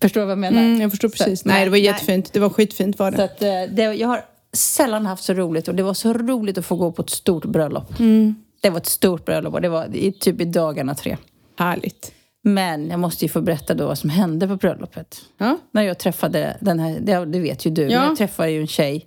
Förstår 0.00 0.20
du 0.20 0.24
vad 0.26 0.30
jag 0.32 0.38
menar? 0.38 0.62
Mm, 0.62 0.80
jag 0.80 0.90
förstår 0.90 1.08
precis. 1.08 1.40
Så- 1.42 1.48
nej, 1.48 1.64
det 1.64 1.70
var 1.70 1.76
jättefint. 1.78 2.32
Det 2.32 2.40
var 2.40 2.50
skitfint 2.50 2.98
var 2.98 3.10
Så 3.10 3.16
det. 3.16 3.24
att, 3.24 3.42
eh, 3.42 3.74
det, 3.76 3.82
jag 3.82 4.08
har 4.08 4.20
sällan 4.52 5.06
haft 5.06 5.24
så 5.24 5.32
roligt 5.34 5.68
och 5.68 5.74
det 5.74 5.82
var 5.82 5.94
så 5.94 6.12
roligt 6.12 6.58
att 6.58 6.66
få 6.66 6.76
gå 6.76 6.92
på 6.92 7.02
ett 7.02 7.10
stort 7.10 7.44
bröllop. 7.44 7.92
Det 8.64 8.70
var 8.70 8.76
ett 8.76 8.86
stort 8.86 9.24
bröllop 9.24 9.54
och 9.54 9.60
det 9.60 9.68
var 9.68 9.94
i, 9.96 10.12
typ 10.12 10.40
i 10.40 10.44
dagarna 10.44 10.94
tre. 10.94 11.16
Härligt. 11.58 12.12
Men 12.42 12.88
jag 12.90 13.00
måste 13.00 13.24
ju 13.24 13.28
få 13.28 13.40
berätta 13.40 13.74
då 13.74 13.86
vad 13.86 13.98
som 13.98 14.10
hände 14.10 14.48
på 14.48 14.56
bröllopet. 14.56 15.16
Ja. 15.38 15.58
När 15.70 15.82
jag 15.82 15.98
träffade 15.98 16.56
den 16.60 16.78
här, 16.78 17.00
det, 17.26 17.38
vet 17.38 17.66
ju 17.66 17.70
du, 17.70 17.82
Ja. 17.82 17.98
men 17.98 18.08
jag 18.08 18.16
träffade 18.16 18.50
ju 18.50 18.60
en 18.60 18.66
tjej. 18.66 19.06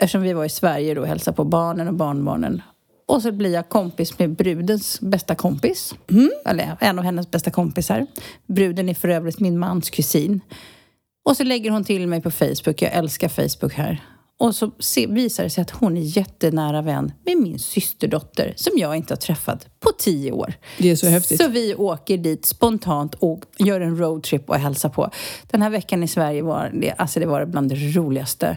Eftersom 0.00 0.22
vi 0.22 0.32
var 0.32 0.44
i 0.44 0.48
Sverige 0.48 0.94
då 0.94 1.00
och 1.00 1.06
hälsade 1.06 1.36
på 1.36 1.44
barnen 1.44 1.88
och 1.88 1.94
barnbarnen. 1.94 2.62
Och 3.08 3.22
så 3.22 3.32
blir 3.32 3.52
jag 3.52 3.68
kompis 3.68 4.18
med 4.18 4.30
brudens 4.30 5.00
bästa 5.00 5.34
kompis. 5.34 5.94
Eller 6.46 6.76
en 6.80 6.98
av 6.98 7.04
hennes 7.04 7.30
bästa 7.30 7.50
kompisar. 7.50 8.06
Bruden 8.46 8.88
är 8.88 8.94
för 8.94 9.08
övrigt 9.08 9.40
min 9.40 9.58
mans 9.58 9.90
kusin. 9.90 10.40
Och 11.24 11.36
så 11.36 11.44
lägger 11.44 11.70
hon 11.70 11.84
till 11.84 12.06
mig 12.08 12.22
på 12.22 12.30
Facebook. 12.30 12.82
Jag 12.82 12.92
älskar 12.92 13.28
Facebook 13.28 13.74
här. 13.74 14.02
Och 14.38 14.54
så 14.54 14.70
visar 15.08 15.44
det 15.44 15.50
sig 15.50 15.62
att 15.62 15.70
hon 15.70 15.96
är 15.96 16.00
jättenära 16.00 16.82
vän 16.82 17.12
med 17.24 17.36
min 17.36 17.58
systerdotter 17.58 18.52
som 18.56 18.78
jag 18.78 18.96
inte 18.96 19.14
har 19.14 19.18
träffat 19.18 19.66
på 19.80 19.90
tio 19.98 20.32
år. 20.32 20.54
Det 20.78 20.90
är 20.90 20.96
så 20.96 21.06
häftigt. 21.06 21.42
Så 21.42 21.48
vi 21.48 21.74
åker 21.74 22.18
dit 22.18 22.46
spontant 22.46 23.14
och 23.14 23.44
gör 23.58 23.80
en 23.80 23.98
roadtrip 23.98 24.50
och 24.50 24.56
hälsar 24.56 24.88
på. 24.88 25.10
Den 25.50 25.62
här 25.62 25.70
veckan 25.70 26.02
i 26.02 26.08
Sverige 26.08 26.42
var 26.42 26.70
det, 26.74 26.94
alltså 26.98 27.20
det 27.20 27.26
var 27.26 27.46
bland 27.46 27.68
det 27.68 27.74
roligaste. 27.96 28.56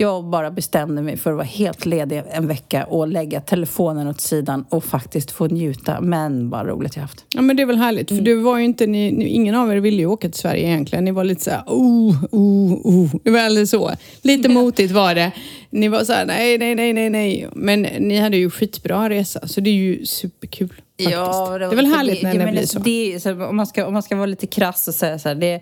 Jag 0.00 0.24
bara 0.24 0.50
bestämde 0.50 1.02
mig 1.02 1.16
för 1.16 1.30
att 1.30 1.36
vara 1.36 1.46
helt 1.46 1.86
ledig 1.86 2.22
en 2.30 2.46
vecka 2.46 2.84
och 2.84 3.08
lägga 3.08 3.40
telefonen 3.40 4.08
åt 4.08 4.20
sidan 4.20 4.64
och 4.68 4.84
faktiskt 4.84 5.30
få 5.30 5.46
njuta. 5.46 6.00
Men 6.00 6.50
vad 6.50 6.66
roligt 6.66 6.96
jag 6.96 7.02
haft. 7.02 7.24
Ja 7.34 7.42
men 7.42 7.56
det 7.56 7.62
är 7.62 7.66
väl 7.66 7.76
härligt, 7.76 8.10
Mm. 8.10 8.24
för 8.24 8.30
det 8.30 8.42
var 8.42 8.58
ju 8.58 8.64
inte, 8.64 8.86
ni, 8.86 9.12
ni, 9.12 9.24
ingen 9.24 9.54
av 9.54 9.72
er 9.72 9.76
ville 9.76 9.96
ju 9.96 10.06
åka 10.06 10.28
till 10.28 10.40
Sverige 10.40 10.66
egentligen. 10.66 11.04
Ni 11.04 11.10
var 11.10 11.24
lite 11.24 11.44
såhär, 11.44 11.62
oh, 11.66 12.24
oh, 12.30 12.72
oh. 12.72 13.10
Det 13.24 13.30
var 13.30 13.40
aldrig 13.40 13.68
så. 13.68 13.90
Lite 14.22 14.48
motigt 14.48 14.92
var 14.92 15.14
det. 15.14 15.32
Ni 15.70 15.88
var 15.88 16.04
såhär, 16.04 16.26
nej, 16.26 16.58
nej, 16.58 16.74
nej, 16.74 16.92
nej, 16.92 17.10
nej. 17.10 17.48
Men 17.52 17.82
ni 17.82 18.18
hade 18.18 18.36
ju 18.36 18.50
skitbra 18.50 19.08
resa, 19.10 19.48
så 19.48 19.60
det 19.60 19.70
är 19.70 19.74
ju 19.74 20.06
superkul. 20.06 20.68
Faktiskt. 20.68 21.18
det, 21.58 21.64
är 21.64 21.76
väl 21.76 21.86
härligt 21.86 22.22
när 22.22 22.32
det, 22.32 22.38
men 22.38 22.50
blir 22.50 22.60
alltså, 22.60 22.78
så. 22.78 22.84
Det, 22.84 23.20
så 23.22 23.44
om, 23.44 23.56
man 23.56 23.66
ska, 23.66 23.86
om 23.86 23.92
man 23.92 24.02
ska 24.02 24.16
vara 24.16 24.26
lite 24.26 24.46
krass 24.46 24.88
och 24.88 24.94
säga 24.94 25.18
så 25.18 25.28
här, 25.28 25.34
det, 25.34 25.60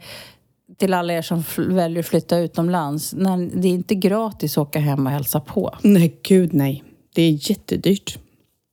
till 0.78 0.94
alla 0.94 1.12
er 1.12 1.22
som 1.22 1.44
väljer 1.56 2.00
att 2.00 2.06
flytta 2.06 2.38
utomlands. 2.38 3.12
När, 3.12 3.50
det 3.60 3.68
är 3.68 3.72
inte 3.72 3.94
gratis 3.94 4.58
att 4.58 4.62
åka 4.68 4.78
hem 4.78 5.06
och 5.06 5.12
hälsa 5.12 5.40
på. 5.40 5.74
Nej, 5.82 6.20
gud 6.22 6.54
nej. 6.54 6.84
Det 7.14 7.22
är 7.22 7.50
jättedyrt, 7.50 8.18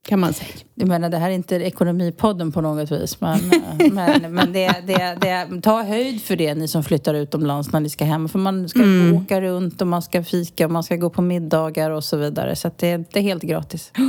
kan 0.08 0.20
man 0.20 0.34
säga. 0.34 0.50
Jag 0.76 0.88
menar, 0.88 1.10
det 1.10 1.18
här 1.18 1.30
är 1.30 1.34
inte 1.34 1.56
ekonomipodden 1.56 2.52
på 2.52 2.62
något 2.62 2.92
vis. 2.92 3.22
Men, 3.22 3.40
men, 3.94 4.34
men 4.34 4.54
det, 4.54 4.76
det, 4.88 5.18
det, 5.22 5.62
ta 5.62 5.84
höjd 5.84 6.22
för 6.22 6.36
det, 6.36 6.56
ni 6.56 6.68
som 6.68 6.84
flyttar 6.84 7.14
utomlands 7.14 7.72
när 7.72 7.80
ni 7.80 7.90
ska 7.90 8.06
hem. 8.06 8.30
För 8.30 8.40
man 8.40 8.70
ska 8.70 8.80
Mm. 8.80 9.16
åka 9.18 9.42
runt 9.42 9.82
och 9.82 9.88
man 9.88 10.02
ska 10.02 10.24
fika 10.24 10.66
och 10.66 10.72
man 10.72 10.84
ska 10.84 10.96
gå 10.96 11.10
på 11.10 11.22
middagar 11.22 11.92
och 11.92 12.04
så 12.04 12.18
vidare. 12.18 12.56
Så 12.56 12.72
det, 12.78 12.98
det 12.98 13.20
är 13.20 13.24
helt 13.24 13.44
gratis. 13.44 13.92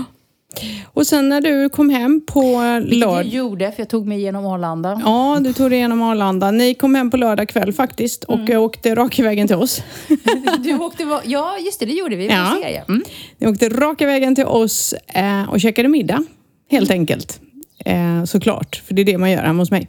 Och 0.86 1.06
sen 1.06 1.28
när 1.28 1.40
du 1.40 1.68
kom 1.68 1.90
hem 1.90 2.20
på 2.26 2.40
Vilket 2.40 2.98
jag 2.98 3.08
lördag... 3.08 3.24
gjorde, 3.26 3.72
för 3.72 3.80
jag 3.80 3.88
tog 3.88 4.06
mig 4.06 4.18
igenom 4.18 4.46
Arlanda. 4.46 5.00
Ja, 5.04 5.38
du 5.40 5.52
tog 5.52 5.70
dig 5.70 5.78
igenom 5.78 6.02
Arlanda. 6.02 6.50
Ni 6.50 6.74
kom 6.74 6.94
hem 6.94 7.10
på 7.10 7.16
lördag 7.16 7.48
kväll 7.48 7.72
faktiskt 7.72 8.24
och 8.24 8.38
Mm. 8.38 8.60
åkte 8.62 8.94
raka 8.94 9.22
vägen 9.22 9.46
till 9.46 9.56
oss. 9.56 9.82
Du 10.58 10.78
åkte, 10.78 11.20
ja, 11.24 11.58
just 11.58 11.80
det, 11.80 11.86
det 11.86 11.92
gjorde 11.92 12.16
vi. 12.16 12.26
Ja. 12.26 12.56
Mm. 12.88 13.02
Ni 13.38 13.46
åkte 13.46 13.68
raka 13.68 14.06
vägen 14.06 14.34
till 14.34 14.44
oss 14.44 14.92
eh, 15.14 15.50
och 15.50 15.60
käkade 15.60 15.88
middag, 15.88 16.24
helt 16.70 16.90
enkelt. 16.90 17.40
Eh, 17.84 18.24
såklart, 18.24 18.82
för 18.86 18.94
det 18.94 19.02
är 19.02 19.06
det 19.06 19.18
man 19.18 19.30
gör 19.30 19.42
hemma 19.42 19.62
hos 19.62 19.70
mig. 19.70 19.88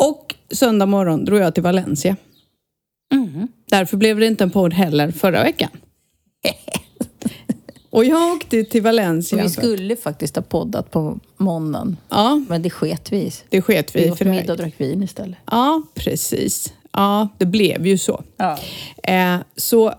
Och 0.00 0.34
söndag 0.52 0.86
morgon 0.86 1.24
drog 1.24 1.40
jag 1.40 1.54
till 1.54 1.62
Valencia. 1.62 2.16
Mm. 3.14 3.48
Därför 3.70 3.96
blev 3.96 4.18
det 4.20 4.26
inte 4.26 4.44
en 4.44 4.50
podd 4.50 4.74
heller 4.74 5.10
förra 5.10 5.42
veckan. 5.42 5.70
Och 7.96 8.04
jag 8.04 8.32
åkte 8.32 8.64
till 8.64 8.82
Valencia. 8.82 9.42
Vi 9.42 9.48
skulle 9.48 9.96
faktiskt 9.96 10.36
ha 10.36 10.42
poddat 10.42 10.90
på 10.90 11.18
måndagen. 11.36 11.96
Ja, 12.08 12.44
Men 12.48 12.62
det 12.62 12.70
sket 12.70 13.12
vi 13.12 13.32
det 13.48 13.62
sket 13.62 13.96
vi 13.96 14.04
Vi 14.04 14.10
åt 14.10 14.20
middag 14.20 14.52
och 14.52 14.58
drack 14.58 14.74
vin 14.76 15.02
istället. 15.02 15.38
Ja, 15.50 15.82
precis. 15.94 16.72
Ja, 16.92 17.28
det 17.38 17.46
blev 17.46 17.86
ju 17.86 17.98
så. 17.98 18.22
Ja. 18.36 18.58
Eh, 19.02 19.36
så 19.56 19.94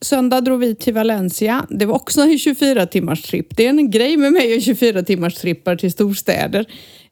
söndag 0.00 0.40
drog 0.40 0.60
vi 0.60 0.74
till 0.74 0.94
Valencia. 0.94 1.66
Det 1.70 1.86
var 1.86 1.94
också 1.94 2.20
en 2.20 2.38
24 2.38 2.86
timmars 2.86 3.22
tripp. 3.22 3.56
Det 3.56 3.66
är 3.66 3.68
en 3.68 3.90
grej 3.90 4.16
med 4.16 4.32
mig 4.32 4.56
och 4.56 4.62
24 4.62 5.02
timmars 5.02 5.34
trippar 5.34 5.76
till 5.76 5.92
storstäder. 5.92 6.66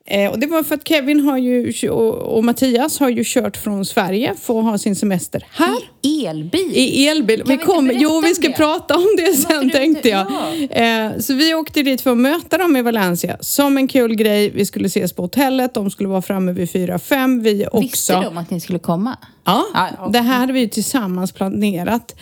Eh, 0.07 0.31
och 0.31 0.39
det 0.39 0.47
var 0.47 0.63
för 0.63 0.75
att 0.75 0.89
Kevin 0.89 1.21
har 1.21 1.39
ju, 1.39 1.73
och, 1.91 2.37
och 2.37 2.45
Mattias 2.45 3.01
har 3.01 3.09
ju 3.09 3.23
kört 3.27 3.57
från 3.57 3.85
Sverige 3.85 4.35
för 4.41 4.59
att 4.59 4.65
ha 4.65 4.79
sin 4.79 4.97
semester 4.97 5.47
här. 5.51 5.79
Elbil? 6.27 6.73
I 6.75 7.09
elbil. 7.09 7.43
Kan 7.43 7.59
vi 7.59 7.65
kom, 7.65 7.91
jo, 7.95 8.21
vi 8.21 8.35
ska 8.35 8.49
det? 8.49 8.55
prata 8.55 8.97
om 8.97 9.09
det 9.17 9.33
sen 9.33 9.67
du 9.67 9.73
tänkte 9.73 10.09
jag. 10.09 10.27
ja. 10.71 10.77
Eh, 10.77 11.19
så 11.19 11.35
vi 11.35 11.55
åkte 11.55 11.83
dit 11.83 12.01
för 12.01 12.11
att 12.11 12.19
möta 12.19 12.59
dem 12.59 12.77
i 12.77 12.83
Valencia 12.83 13.37
som 13.41 13.77
en 13.77 13.89
kul 13.89 14.15
grej. 14.15 14.51
Vi 14.51 14.67
skulle 14.67 14.87
ses 14.87 15.13
på 15.13 15.23
hotellet, 15.23 15.75
de 15.75 15.91
skulle 15.91 16.09
vara 16.09 16.23
framme 16.23 16.53
vid 16.53 16.69
4-5. 16.69 17.43
Vi 17.43 17.67
också. 17.67 17.81
Visste 17.81 18.15
de 18.15 18.39
att 18.39 18.51
ni 18.51 18.61
skulle 18.61 18.79
komma? 18.79 19.17
Ja, 19.45 19.65
okej. 19.99 20.13
det 20.13 20.19
här 20.19 20.39
hade 20.39 20.53
vi 20.53 20.61
ju 20.61 20.69
tillsammans 20.69 21.33
planerat. 21.33 22.15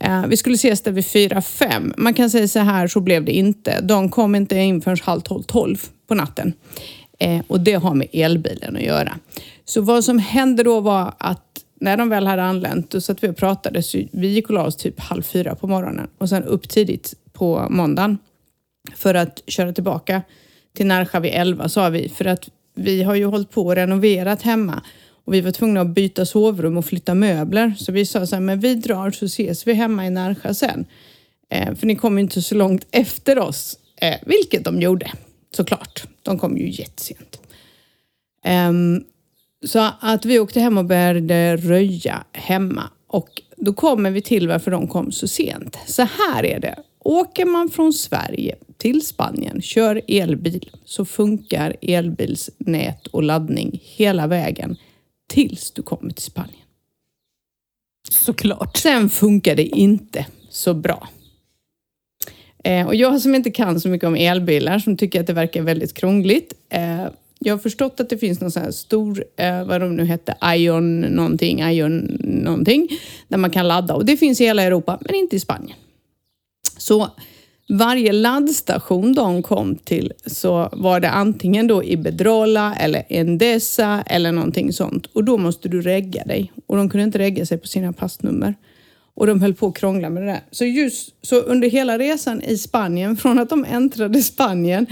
Eh, 0.00 0.26
vi 0.26 0.36
skulle 0.36 0.54
ses 0.54 0.82
där 0.82 0.92
vid 0.92 1.04
4-5. 1.04 1.94
Man 1.96 2.14
kan 2.14 2.30
säga 2.30 2.48
så 2.48 2.58
här, 2.58 2.88
så 2.88 3.00
blev 3.00 3.24
det 3.24 3.32
inte. 3.32 3.80
De 3.80 4.10
kom 4.10 4.34
inte 4.34 4.56
in 4.56 4.82
förrän 4.82 4.96
halv 5.02 5.20
12-12 5.20 5.78
på 6.08 6.14
natten. 6.14 6.52
Eh, 7.18 7.42
och 7.46 7.60
det 7.60 7.74
har 7.74 7.94
med 7.94 8.08
elbilen 8.12 8.76
att 8.76 8.82
göra. 8.82 9.18
Så 9.64 9.80
vad 9.80 10.04
som 10.04 10.18
hände 10.18 10.62
då 10.62 10.80
var 10.80 11.14
att 11.18 11.42
när 11.80 11.96
de 11.96 12.08
väl 12.08 12.26
hade 12.26 12.42
anlänt, 12.42 12.90
då 12.90 13.00
satt 13.00 13.24
vi 13.24 13.28
och 13.28 13.36
pratade. 13.36 13.82
Så 13.82 14.02
vi 14.10 14.28
gick 14.28 14.48
och 14.48 14.54
la 14.54 14.66
oss 14.66 14.76
typ 14.76 15.00
halv 15.00 15.22
fyra 15.22 15.54
på 15.54 15.66
morgonen 15.66 16.08
och 16.18 16.28
sen 16.28 16.44
upp 16.44 16.68
tidigt 16.68 17.14
på 17.32 17.66
måndagen 17.70 18.18
för 18.94 19.14
att 19.14 19.42
köra 19.46 19.72
tillbaka 19.72 20.22
till 20.76 20.86
Närsjö 20.86 21.20
vid 21.20 21.32
11 21.34 21.68
sa 21.68 21.88
vi. 21.88 22.08
För 22.08 22.24
att 22.24 22.48
vi 22.74 23.02
har 23.02 23.14
ju 23.14 23.24
hållit 23.24 23.50
på 23.50 23.66
och 23.66 23.74
renoverat 23.74 24.42
hemma 24.42 24.82
och 25.24 25.34
vi 25.34 25.40
var 25.40 25.50
tvungna 25.50 25.80
att 25.80 25.86
byta 25.86 26.26
sovrum 26.26 26.76
och 26.76 26.84
flytta 26.84 27.14
möbler. 27.14 27.74
Så 27.78 27.92
vi 27.92 28.06
sa 28.06 28.26
så 28.26 28.36
här, 28.36 28.40
men 28.40 28.60
vi 28.60 28.74
drar 28.74 29.10
så 29.10 29.24
ses 29.24 29.66
vi 29.66 29.72
hemma 29.72 30.06
i 30.06 30.10
Närsjö 30.10 30.54
sen. 30.54 30.84
Eh, 31.50 31.74
för 31.74 31.86
ni 31.86 31.96
kommer 31.96 32.18
ju 32.18 32.22
inte 32.22 32.42
så 32.42 32.54
långt 32.54 32.86
efter 32.90 33.38
oss. 33.38 33.78
Eh, 33.96 34.16
vilket 34.26 34.64
de 34.64 34.80
gjorde, 34.80 35.12
såklart. 35.56 36.04
De 36.22 36.38
kom 36.38 36.56
ju 36.56 36.70
jättesent. 36.70 37.40
Ehm, 38.44 39.04
så 39.64 39.90
att 40.00 40.24
vi 40.24 40.38
åkte 40.38 40.60
hem 40.60 40.78
och 40.78 40.84
började 40.84 41.56
röja 41.56 42.24
hemma. 42.32 42.90
Och 43.06 43.42
då 43.56 43.72
kommer 43.72 44.10
vi 44.10 44.22
till 44.22 44.48
varför 44.48 44.70
de 44.70 44.88
kom 44.88 45.12
så 45.12 45.28
sent. 45.28 45.78
Så 45.86 46.02
här 46.02 46.44
är 46.44 46.60
det. 46.60 46.78
Åker 46.98 47.44
man 47.44 47.68
från 47.68 47.92
Sverige 47.92 48.56
till 48.76 49.06
Spanien, 49.06 49.62
kör 49.62 50.02
elbil, 50.08 50.70
så 50.84 51.04
funkar 51.04 51.76
elbilsnät 51.82 53.06
och 53.06 53.22
laddning 53.22 53.80
hela 53.82 54.26
vägen 54.26 54.76
tills 55.28 55.70
du 55.70 55.82
kommer 55.82 56.12
till 56.12 56.24
Spanien. 56.24 56.66
Såklart. 58.10 58.76
Sen 58.76 59.08
funkar 59.08 59.54
det 59.54 59.64
inte 59.64 60.26
så 60.48 60.74
bra. 60.74 61.08
Eh, 62.66 62.86
och 62.86 62.94
jag 62.94 63.20
som 63.20 63.34
inte 63.34 63.50
kan 63.50 63.80
så 63.80 63.88
mycket 63.88 64.06
om 64.06 64.14
elbilar, 64.14 64.78
som 64.78 64.96
tycker 64.96 65.20
att 65.20 65.26
det 65.26 65.32
verkar 65.32 65.62
väldigt 65.62 65.94
krångligt. 65.94 66.52
Eh, 66.68 67.06
jag 67.38 67.54
har 67.54 67.58
förstått 67.58 68.00
att 68.00 68.08
det 68.08 68.18
finns 68.18 68.40
någon 68.40 68.50
sån 68.50 68.62
här 68.62 68.70
stor, 68.70 69.24
eh, 69.36 69.64
vad 69.64 69.80
de 69.80 69.96
nu 69.96 70.04
hette, 70.04 70.34
Ion 70.56 71.00
någonting, 71.00 71.60
Ion 71.60 71.98
någonting, 72.44 72.88
där 73.28 73.38
man 73.38 73.50
kan 73.50 73.68
ladda. 73.68 73.94
Och 73.94 74.04
det 74.04 74.16
finns 74.16 74.40
i 74.40 74.44
hela 74.44 74.62
Europa, 74.62 74.98
men 75.00 75.14
inte 75.14 75.36
i 75.36 75.40
Spanien. 75.40 75.76
Så 76.78 77.08
varje 77.68 78.12
laddstation 78.12 79.14
de 79.14 79.42
kom 79.42 79.76
till 79.76 80.12
så 80.26 80.68
var 80.72 81.00
det 81.00 81.10
antingen 81.10 81.66
då 81.66 81.84
Ibedrola 81.84 82.74
eller 82.74 83.02
Endesa 83.08 84.02
eller 84.06 84.32
någonting 84.32 84.72
sånt. 84.72 85.06
Och 85.06 85.24
då 85.24 85.38
måste 85.38 85.68
du 85.68 85.82
regga 85.82 86.24
dig. 86.24 86.52
Och 86.66 86.76
de 86.76 86.88
kunde 86.88 87.04
inte 87.04 87.18
regga 87.18 87.46
sig 87.46 87.58
på 87.58 87.66
sina 87.66 87.92
passnummer. 87.92 88.54
Och 89.16 89.26
de 89.26 89.40
höll 89.42 89.54
på 89.54 89.66
att 89.66 89.76
krångla 89.76 90.10
med 90.10 90.22
det 90.22 90.26
där. 90.26 90.40
Så 90.50 90.64
just 90.64 91.14
så 91.26 91.36
under 91.36 91.68
hela 91.70 91.98
resan 91.98 92.42
i 92.42 92.58
Spanien, 92.58 93.16
från 93.22 93.38
att 93.38 93.48
de 93.48 93.64
äntrade 93.64 94.22
Spanien 94.22 94.86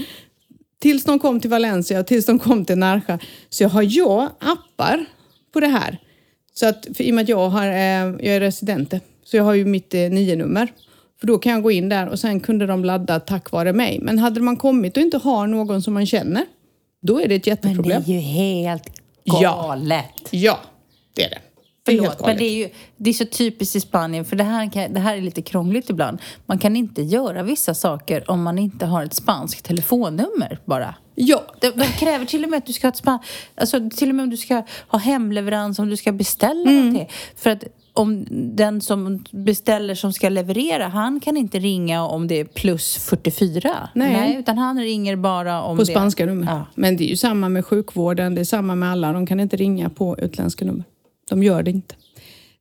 tills 0.79 1.03
de 1.03 1.19
kom 1.19 1.39
till 1.39 1.49
Valencia 1.49 1.99
och 1.99 2.07
tills 2.07 2.25
de 2.25 2.39
kom 2.39 2.65
till 2.65 2.77
Närsjö, 2.77 3.17
så 3.49 3.67
har 3.67 3.97
jag 3.97 4.29
appar 4.39 5.05
på 5.53 5.59
det 5.59 5.67
här. 5.67 5.97
Så 6.53 6.67
att, 6.67 6.87
för 6.97 7.03
i 7.03 7.11
och 7.11 7.15
med 7.15 7.23
att 7.23 7.29
jag, 7.29 7.49
har, 7.49 7.67
eh, 7.67 7.75
jag 7.75 8.25
är 8.25 8.39
residente, 8.39 8.99
så 9.23 9.37
jag 9.37 9.43
har 9.43 9.53
ju 9.53 9.65
mitt 9.65 9.93
eh, 9.93 9.99
nio-nummer. 9.99 10.67
För 11.19 11.27
då 11.27 11.37
kan 11.37 11.51
jag 11.51 11.63
gå 11.63 11.71
in 11.71 11.89
där 11.89 12.07
och 12.09 12.19
sen 12.19 12.39
kunde 12.39 12.65
de 12.65 12.85
ladda 12.85 13.19
tack 13.19 13.51
vare 13.51 13.73
mig. 13.73 13.99
Men 14.01 14.19
hade 14.19 14.41
man 14.41 14.57
kommit 14.57 14.97
och 14.97 15.03
inte 15.03 15.17
har 15.17 15.47
någon 15.47 15.81
som 15.81 15.93
man 15.93 16.05
känner, 16.05 16.45
då 17.01 17.21
är 17.21 17.27
det 17.27 17.35
ett 17.35 17.45
Men 17.45 17.55
det 17.61 17.67
jätteproblem. 17.67 18.01
är 18.07 18.13
ju 18.13 18.19
helt 18.19 18.83
Ja. 19.23 19.39
galet. 19.41 20.05
Ja, 20.31 20.59
det 21.15 21.23
är 21.23 21.29
det. 21.29 21.39
Förlåt, 21.85 22.25
men 22.25 22.37
det 22.37 22.43
är 22.43 22.55
ju 22.55 22.69
det 22.97 23.09
är 23.09 23.13
så 23.13 23.25
typiskt 23.25 23.75
i 23.75 23.79
Spanien, 23.79 24.25
för 24.25 24.35
det 24.35 24.43
här, 24.43 24.71
kan, 24.71 24.93
det 24.93 24.99
här 24.99 25.17
är 25.17 25.21
lite 25.21 25.41
krångligt 25.41 25.89
ibland. 25.89 26.17
Man 26.45 26.59
kan 26.59 26.75
inte 26.75 27.01
göra 27.01 27.43
vissa 27.43 27.73
saker 27.73 28.31
om 28.31 28.43
man 28.43 28.59
inte 28.59 28.85
har 28.85 29.03
ett 29.03 29.13
spanskt 29.13 29.65
telefonnummer 29.65 30.59
bara. 30.65 30.95
Ja, 31.15 31.43
De, 31.61 31.69
de 31.69 31.85
kräver 31.85 32.25
till 32.25 32.43
och 32.43 32.49
med 32.49 32.57
att 32.57 32.65
du 32.65 32.73
ska 32.73 32.87
ha 32.87 32.91
ett 32.91 32.97
span... 32.97 33.19
Alltså 33.55 33.89
till 33.89 34.09
och 34.09 34.15
med 34.15 34.23
om 34.23 34.29
du 34.29 34.37
ska 34.37 34.63
ha 34.87 34.99
hemleverans, 34.99 35.79
om 35.79 35.89
du 35.89 35.97
ska 35.97 36.11
beställa 36.11 36.71
någonting. 36.71 37.09
För 37.35 37.49
att 37.49 37.63
om 37.93 38.25
den 38.55 38.81
som 38.81 39.23
beställer 39.31 39.95
som 39.95 40.13
ska 40.13 40.29
leverera, 40.29 40.87
han 40.87 41.19
kan 41.19 41.37
inte 41.37 41.59
ringa 41.59 42.03
om 42.03 42.27
det 42.27 42.39
är 42.39 42.45
plus 42.45 42.97
44. 42.97 43.89
Nej. 43.93 44.35
utan 44.35 44.57
han 44.57 44.79
ringer 44.79 45.15
bara 45.15 45.61
om 45.61 45.77
På 45.77 45.83
det. 45.83 45.91
spanska 45.91 46.25
nummer. 46.25 46.47
Ja. 46.47 46.65
Men 46.75 46.97
det 46.97 47.03
är 47.03 47.09
ju 47.09 47.17
samma 47.17 47.49
med 47.49 47.65
sjukvården, 47.65 48.35
det 48.35 48.41
är 48.41 48.45
samma 48.45 48.75
med 48.75 48.91
alla. 48.91 49.13
De 49.13 49.25
kan 49.25 49.39
inte 49.39 49.57
ringa 49.57 49.89
på 49.89 50.17
utländska 50.19 50.65
nummer. 50.65 50.83
De 51.29 51.43
gör 51.43 51.63
det 51.63 51.71
inte. 51.71 51.95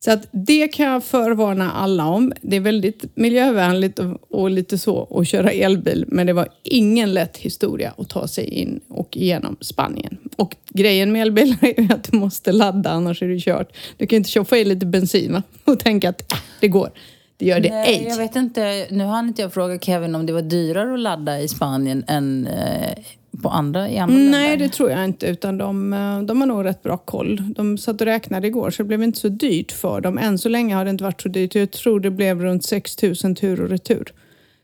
Så 0.04 0.10
att 0.10 0.28
det 0.30 0.68
kan 0.68 0.86
jag 0.86 1.04
förvarna 1.04 1.72
alla 1.72 2.06
om. 2.06 2.32
Det 2.40 2.56
är 2.56 2.60
väldigt 2.60 3.16
miljövänligt 3.16 4.00
och, 4.30 4.50
lite 4.50 4.78
så 4.78 5.18
att 5.20 5.28
köra 5.28 5.50
elbil, 5.50 6.04
men 6.08 6.26
det 6.26 6.32
var 6.32 6.48
ingen 6.62 7.14
lätt 7.14 7.36
historia 7.36 7.94
att 7.98 8.08
ta 8.08 8.28
sig 8.28 8.44
in 8.44 8.80
och 8.88 9.16
igenom 9.16 9.56
Spanien. 9.60 10.18
Och 10.36 10.56
grejen 10.68 11.12
med 11.12 11.22
elbilar 11.22 11.58
är 11.64 11.80
ju 11.80 11.88
att 11.92 12.10
du 12.10 12.16
måste 12.16 12.52
ladda, 12.52 12.90
annars 12.90 13.22
är 13.22 13.28
det 13.28 13.40
kört. 13.40 13.76
Du 13.96 14.06
kan 14.06 14.16
inte 14.16 14.30
köpa 14.30 14.58
i 14.58 14.64
lite 14.64 14.86
bensin 14.86 15.32
va? 15.32 15.42
och 15.64 15.80
tänka 15.80 16.08
att 16.08 16.32
äh, 16.32 16.38
det 16.60 16.68
går. 16.68 16.90
Det 17.36 17.46
gör 17.46 17.60
det 17.60 17.70
Nej, 17.70 17.94
ej. 17.94 18.06
jag 18.08 18.16
vet 18.16 18.36
inte. 18.36 18.86
Nu 18.90 19.04
hann 19.04 19.28
inte 19.28 19.42
jag 19.42 19.52
fråga 19.52 19.78
Kevin 19.78 20.14
om 20.14 20.26
det 20.26 20.32
var 20.32 20.42
dyrare 20.42 20.94
att 20.94 21.00
ladda 21.00 21.40
i 21.40 21.48
Spanien 21.48 22.04
än 22.08 22.46
eh, 22.46 23.04
på 23.42 23.48
andra, 23.48 23.88
i 23.90 23.98
andra 23.98 24.16
Nej, 24.16 24.48
länder. 24.50 24.56
det 24.66 24.72
tror 24.72 24.90
jag 24.90 25.04
inte. 25.04 25.26
Utan 25.26 25.58
de, 25.58 25.92
eh, 25.92 26.22
de 26.22 26.40
har 26.40 26.46
nog 26.46 26.64
rätt 26.64 26.82
bra 26.82 26.96
koll. 26.96 27.42
De 27.56 27.78
satt 27.78 28.00
och 28.00 28.06
räknade 28.06 28.46
igår 28.46 28.70
så 28.70 28.82
det 28.82 28.86
blev 28.86 29.02
inte 29.02 29.20
så 29.20 29.28
dyrt 29.28 29.72
för 29.72 30.00
dem. 30.00 30.18
Än 30.18 30.38
så 30.38 30.48
länge 30.48 30.74
har 30.74 30.84
det 30.84 30.90
inte 30.90 31.04
varit 31.04 31.20
så 31.22 31.28
dyrt. 31.28 31.54
Jag 31.54 31.70
tror 31.70 32.00
det 32.00 32.10
blev 32.10 32.40
runt 32.40 32.64
6 32.64 33.02
000 33.02 33.14
tur 33.36 33.60
och 33.60 33.68
retur. 33.68 34.12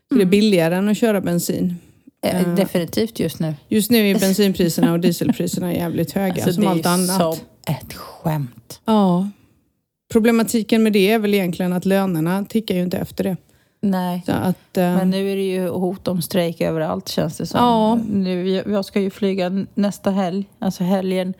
Så 0.09 0.15
det 0.15 0.21
är 0.21 0.25
billigare 0.25 0.75
än 0.75 0.89
att 0.89 0.97
köra 0.97 1.21
bensin. 1.21 1.75
Eh, 2.25 2.55
Definitivt 2.55 3.19
just 3.19 3.39
nu. 3.39 3.53
Just 3.67 3.91
nu 3.91 4.09
är 4.11 4.19
bensinpriserna 4.19 4.93
och 4.93 4.99
dieselpriserna 4.99 5.73
jävligt 5.73 6.11
höga 6.11 6.33
Alltså, 6.33 6.53
som 6.53 6.63
det 6.63 6.67
är 6.69 6.71
allt 6.71 6.85
annat. 6.85 7.17
som 7.21 7.35
ett 7.67 7.93
skämt. 7.93 8.79
Ja. 8.85 9.29
Problematiken 10.11 10.83
med 10.83 10.93
det 10.93 11.11
är 11.11 11.19
väl 11.19 11.33
egentligen 11.33 11.73
att 11.73 11.85
lönerna 11.85 12.45
tickar 12.49 12.75
ju 12.75 12.81
inte 12.83 12.97
efter 12.97 13.23
det. 13.23 13.37
Nej. 13.81 14.23
Att, 14.27 14.77
eh, 14.77 14.83
Men 14.97 15.09
nu 15.09 15.31
är 15.31 15.35
det 15.35 15.41
ju 15.47 15.67
hot 15.69 16.07
om 16.07 16.21
strejk 16.21 16.61
överallt 16.61 17.09
känns 17.09 17.37
det 17.37 17.45
som. 17.45 17.59
Ja. 17.59 17.95
Nu, 18.09 18.49
jag- 18.67 18.85
ska 18.85 19.01
ju 19.01 19.09
flyga 19.09 19.65
nästa 19.73 20.11
helg, 20.11 20.45
alltså 20.59 20.83
helgen. 20.83 21.33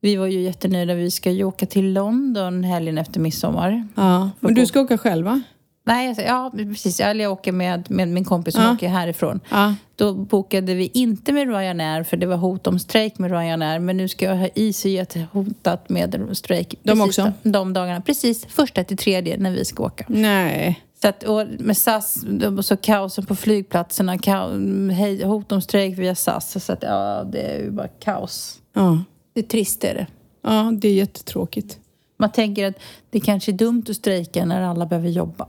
Vi 0.00 0.16
var 0.16 0.26
ju 0.26 0.40
jättenöjda. 0.40 0.94
Vi 0.94 1.10
ska 1.10 1.30
ju 1.30 1.44
åka 1.44 1.66
till 1.66 1.92
London 1.92 2.64
helgen 2.64 2.98
efter 2.98 3.20
midsommar. 3.20 3.88
ja. 3.94 4.30
Men 4.40 4.54
du 4.54 4.66
ska 4.66 4.80
åka 4.80 4.98
själv 4.98 5.24
va? 5.26 5.42
Nej, 5.86 6.08
alltså, 6.08 6.22
ja 6.22 6.50
precis. 6.56 7.00
Jag 7.00 7.32
åker 7.32 7.52
med, 7.52 7.90
med 7.90 8.08
min 8.08 8.24
kompis 8.24 8.54
som 8.54 8.62
Ja. 8.64 8.72
åker 8.72 8.88
härifrån. 8.88 9.40
Ja. 9.50 9.74
Då 9.96 10.14
bokade 10.14 10.74
vi 10.74 10.90
inte 10.94 11.32
med 11.32 11.48
Ryanair 11.48 12.02
för 12.02 12.16
det 12.16 12.26
var 12.26 12.36
hot 12.36 12.66
om 12.66 12.78
strejk 12.78 13.18
med 13.18 13.30
Ryanair. 13.30 13.78
Men 13.78 13.96
nu 13.96 14.08
ska 14.08 14.24
jag 14.24 14.36
ha 14.36 14.48
EasyJet 14.54 15.16
hotat 15.32 15.88
med 15.88 16.28
strejk. 16.32 16.74
De 16.82 17.00
också? 17.00 17.32
De 17.42 17.72
dagarna. 17.72 18.00
Precis 18.00 18.46
första 18.46 18.84
till 18.84 18.96
tredje 18.96 19.38
när 19.38 19.50
vi 19.50 19.64
ska 19.64 19.84
åka. 19.84 20.04
Nej. 20.08 20.83
Så 21.04 21.08
att, 21.08 21.22
och 21.22 21.42
med 21.58 21.76
SAS, 21.76 22.24
så 22.62 22.76
kaosen 22.76 23.26
på 23.26 23.34
flygplatserna, 23.36 24.18
kao- 24.18 24.90
hej- 24.90 25.24
hot 25.24 25.52
om 25.52 25.60
strejk 25.60 25.98
via 25.98 26.14
SAS. 26.14 26.64
Så 26.64 26.72
att, 26.72 26.82
ja, 26.82 27.24
det 27.32 27.40
är 27.40 27.62
ju 27.62 27.70
bara 27.70 27.88
kaos. 27.88 28.60
Ja. 28.74 29.04
Det 29.34 29.40
är 29.40 29.44
trist 29.44 29.84
är 29.84 29.94
det. 29.94 30.06
ja, 30.42 30.72
det 30.78 30.88
är 30.88 30.92
jättetråkigt. 30.94 31.78
Man 32.18 32.32
tänker 32.32 32.66
att 32.68 32.74
det 33.10 33.20
kanske 33.20 33.50
är 33.50 33.52
dumt 33.52 33.84
att 33.88 33.96
strejka 33.96 34.44
när 34.44 34.62
alla 34.62 34.86
behöver 34.86 35.08
jobba. 35.08 35.46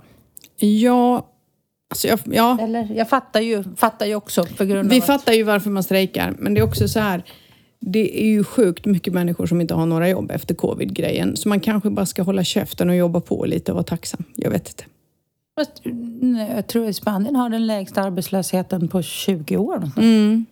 Ja, 0.57 1.27
alltså 1.89 2.07
jag, 2.07 2.19
ja. 2.25 2.57
Eller? 2.61 2.93
Jag 2.95 3.09
fattar 3.09 3.41
ju, 3.41 3.63
fattar 3.75 4.05
ju 4.05 4.15
också 4.15 4.45
på 4.57 4.65
grund 4.65 4.89
Vi 4.89 4.95
av 4.95 5.01
att... 5.01 5.07
fattar 5.07 5.33
ju 5.33 5.43
varför 5.43 5.69
man 5.69 5.83
strejkar, 5.83 6.35
men 6.39 6.53
det 6.53 6.59
är 6.59 6.65
också 6.65 6.87
så 6.87 6.99
här. 6.99 7.23
Det 7.79 8.23
är 8.23 8.27
ju 8.27 8.43
sjukt 8.43 8.85
mycket 8.85 9.13
människor 9.13 9.45
som 9.47 9.61
inte 9.61 9.73
har 9.73 9.85
några 9.85 10.09
jobb 10.09 10.31
efter 10.31 10.55
covid-grejen. 10.55 11.37
Så 11.37 11.49
man 11.49 11.59
kanske 11.59 11.89
bara 11.89 12.05
ska 12.05 12.23
hålla 12.23 12.43
käften 12.43 12.89
och 12.89 12.95
jobba 12.95 13.21
på 13.21 13.45
lite 13.45 13.71
och 13.71 13.75
vara 13.75 13.83
tacksam. 13.83 14.23
Jag 14.35 14.49
vet 14.51 14.67
inte. 14.67 14.83
Nej, 16.21 16.51
Jag 16.55 16.67
tror 16.67 16.89
att 16.89 16.95
Spanien 16.95 17.35
har 17.35 17.49
den 17.49 17.67
lägsta 17.67 18.01
arbetslösheten 18.01 18.87
på 18.87 19.01
20 19.01 19.57
år. 19.57 19.91
Mm. 19.97 20.45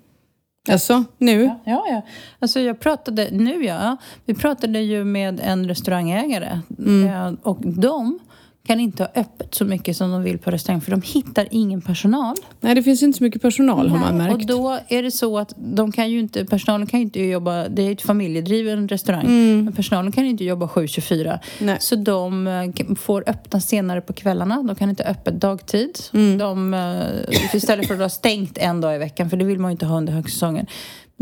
Alltså, 0.70 1.04
nu? 1.18 1.44
Ja, 1.44 1.60
ja, 1.66 1.86
ja. 1.90 2.02
Alltså 2.40 2.60
jag 2.60 2.80
pratade, 2.80 3.28
nu 3.32 3.66
ja, 3.66 3.98
vi 4.26 4.34
pratade 4.34 4.80
ju 4.80 5.04
med 5.04 5.40
en 5.44 5.68
restaurangägare 5.68 6.60
Eh, 6.88 7.34
och 7.42 7.60
de 7.62 8.20
kan 8.68 8.80
inte 8.80 9.04
ha 9.04 9.22
öppet 9.22 9.56
så 9.56 9.66
mycket 9.66 9.98
som 9.98 10.12
de 10.12 10.24
vill 10.24 10.38
på 10.38 10.52
restaurang 10.52 10.82
för 10.82 10.92
de 10.92 11.02
hittar 11.02 11.48
ingen 11.52 11.82
personal. 11.82 12.36
Nej, 12.62 12.76
det 12.76 12.84
finns 12.84 13.04
inte 13.04 13.18
så 13.18 13.24
mycket 13.24 13.42
personal 13.42 13.90
har 13.90 13.98
man 13.98 14.18
märkt. 14.18 14.34
Och 14.34 14.46
då 14.46 14.80
är 14.88 15.04
det 15.04 15.12
så 15.12 15.38
att 15.38 15.54
de 15.58 15.92
kan 15.92 16.12
ju 16.12 16.20
inte, 16.20 16.46
personalen 16.46 16.88
kan 16.88 17.00
ju 17.00 17.04
inte 17.06 17.20
jobba, 17.20 17.68
det 17.68 17.82
är 17.82 17.92
ett 17.92 18.02
familjedriven 18.02 18.88
restaurang, 18.88 19.26
men 19.64 19.74
personalen 19.74 20.12
kan 20.12 20.24
ju 20.24 20.30
inte 20.30 20.44
jobba 20.44 20.66
7-24. 20.66 21.22
Mm. 21.22 21.40
Nej. 21.60 21.78
Så 21.80 21.96
de 21.96 22.48
eh, 22.48 22.96
får 22.96 23.24
öppna 23.28 23.60
senare 23.60 24.02
på 24.02 24.14
kvällarna, 24.14 24.64
de 24.64 24.76
kan 24.76 24.90
inte 24.90 25.04
ha 25.04 25.10
öppet 25.10 25.42
dagtid. 25.42 26.00
Mm. 26.14 26.38
De, 26.38 26.74
eh, 26.74 27.56
istället 27.56 27.88
för 27.88 27.94
att 27.94 28.00
ha 28.00 28.10
stängt 28.10 28.58
en 28.58 28.82
dag 28.82 28.96
i 28.96 28.98
veckan, 28.98 29.30
för 29.30 29.38
det 29.38 29.46
vill 29.46 29.60
man 29.60 29.72
ju 29.72 29.74
inte 29.74 29.86
ha 29.86 29.98
under 29.98 30.14
högsäsongen. 30.14 30.66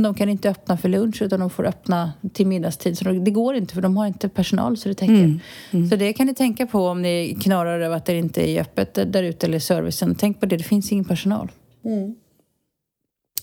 De 0.03 0.13
kan 0.13 0.29
inte 0.29 0.49
öppna 0.49 0.77
för 0.77 0.89
lunch 0.89 1.21
utan 1.21 1.39
de 1.39 1.49
får 1.49 1.65
öppna 1.67 2.13
till 2.33 2.47
middagstid. 2.47 2.97
Så 2.97 3.03
det 3.11 3.31
går 3.31 3.55
inte 3.55 3.73
för 3.73 3.81
de 3.81 3.97
har 3.97 4.07
inte 4.07 4.29
personal 4.29 4.77
så 4.77 4.89
det 4.89 4.95
täcker. 4.95 5.39
Mm. 5.71 5.89
Så 5.89 5.95
det 5.95 6.13
kan 6.13 6.27
ni 6.27 6.33
tänka 6.33 6.65
på 6.67 6.87
om 6.87 7.01
ni 7.01 7.37
knorrar 7.41 7.79
över 7.79 7.95
att 7.97 8.05
det 8.05 8.17
inte 8.17 8.49
är 8.49 8.61
öppet 8.61 8.93
där 8.93 9.23
ute 9.23 9.47
eller 9.47 9.59
servicen. 9.59 10.15
Tänk 10.15 10.39
på 10.39 10.45
det, 10.45 10.57
det 10.57 10.63
finns 10.63 10.91
ingen 10.91 11.05
personal. 11.05 11.51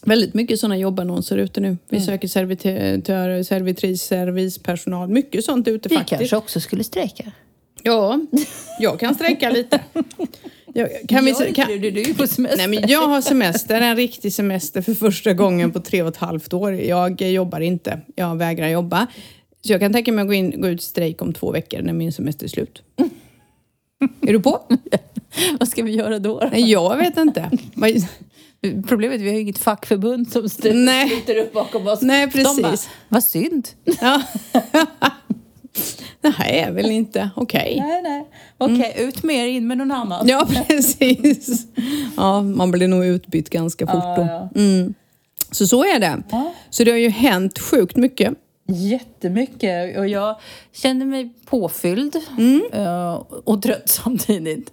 Väldigt 0.05 0.35
mycket 0.35 0.61
sådana 0.61 0.77
jobbannonser 0.77 1.37
ute 1.39 1.61
nu. 1.61 1.77
Vi 1.89 2.01
söker 2.01 2.29
servitörer, 2.29 3.43
servitris, 3.43 4.03
servispersonal. 4.03 5.09
Mycket 5.09 5.45
sånt 5.45 5.69
ute 5.69 5.89
Vi 5.89 5.97
faktiskt. 5.97 6.19
kanske 6.19 6.37
också 6.37 6.61
skulle 6.61 6.85
strejka. 6.85 7.33
Ja, 7.83 8.21
jag 8.81 9.01
kan 9.01 9.15
sträcka 9.15 9.51
lite. 9.51 9.81
Jag, 10.75 10.89
kan 11.09 11.25
vi, 11.25 11.31
Gör 11.31 11.55
kan, 11.55 11.69
du 11.69 11.79
det? 11.79 11.91
Du 11.91 12.01
är 12.01 12.05
ju 12.05 12.15
på 12.15 12.27
semester. 12.27 12.57
Nej, 12.57 12.69
men 12.69 12.89
jag 12.89 13.09
har 13.09 13.21
semester, 13.21 13.81
en 13.81 13.97
riktig 13.97 14.33
semester 14.33 14.83
för 14.83 14.95
första 14.95 15.33
gången 15.33 15.73
på 15.73 15.81
tre 15.81 16.03
och 16.03 16.09
ett 16.09 16.17
halvt 16.17 16.53
år. 16.53 16.73
Jag 16.75 17.23
jobbar 17.23 17.61
inte, 17.61 18.01
jag 18.17 18.37
vägrar 18.37 18.69
jobba. 18.69 19.07
Så 19.67 19.73
jag 19.73 19.81
kan 19.81 19.93
tänka 19.93 20.13
mig 20.13 20.23
att 20.23 20.29
gå, 20.29 20.35
in, 20.35 20.61
gå 20.61 20.69
ut 20.69 20.83
strejk 20.83 21.23
om 21.23 21.33
två 21.33 21.53
veckor 21.53 21.83
när 21.83 21.93
min 21.93 22.13
semester 22.13 22.45
är 22.45 22.49
slut. 22.49 22.83
Är 24.21 24.33
du 24.33 24.41
på? 24.41 24.63
Vad 25.59 25.69
ska 25.69 25.83
vi 25.83 25.93
göra 25.93 26.19
då? 26.19 26.49
Nej, 26.53 26.71
jag 26.71 26.97
vet 26.97 27.17
inte. 27.17 27.51
Problemet 28.89 29.15
är 29.15 29.19
att 29.19 29.25
vi 29.25 29.29
har 29.29 29.35
ju 29.35 29.41
inget 29.41 29.59
fackförbund 29.59 30.33
som 30.33 30.49
sluter 30.49 31.37
upp 31.37 31.53
bakom 31.53 31.87
oss. 31.87 32.03
Nej, 32.03 32.27
De 32.27 32.43
bara, 32.43 32.55
precis. 32.55 32.89
vad 33.09 33.25
synd. 33.25 33.69
Ja. 34.01 34.23
Nej, 36.39 36.69
väl 36.73 36.91
inte. 36.91 37.31
Okej. 37.37 37.77
Nej, 37.81 38.03
nej. 38.03 38.25
Okej, 38.59 38.95
ut 38.99 39.23
med 39.23 39.37
er, 39.37 39.47
in 39.49 39.67
med 39.67 39.79
någon 39.79 39.93
annan. 39.93 40.29
Ja, 40.29 40.47
precis. 40.69 41.67
Ja, 42.17 42.43
man 42.43 42.71
blir 42.71 42.89
nog 42.89 43.05
utbytt 43.07 43.51
ganska 43.51 43.87
fort 43.87 44.17
då. 44.17 44.23
Ja, 44.23 44.49
Mm. 44.55 44.95
Så 45.51 45.67
så 45.67 45.85
är 45.85 45.99
det. 46.01 46.23
Ja. 46.31 46.53
Så 46.71 46.85
det 46.85 46.91
har 46.91 46.99
ju 46.99 47.09
hänt 47.09 47.59
sjukt 47.59 47.97
mycket. 47.97 48.35
Jättemycket. 48.93 49.99
Och 49.99 50.09
jag 50.09 50.37
känner 50.73 51.07
mig 51.07 51.29
påfylld 51.47 52.17
Mm. 52.39 52.63
eh, 52.73 53.13
och 53.45 53.63
trött 53.63 53.83
samtidigt. 53.89 54.71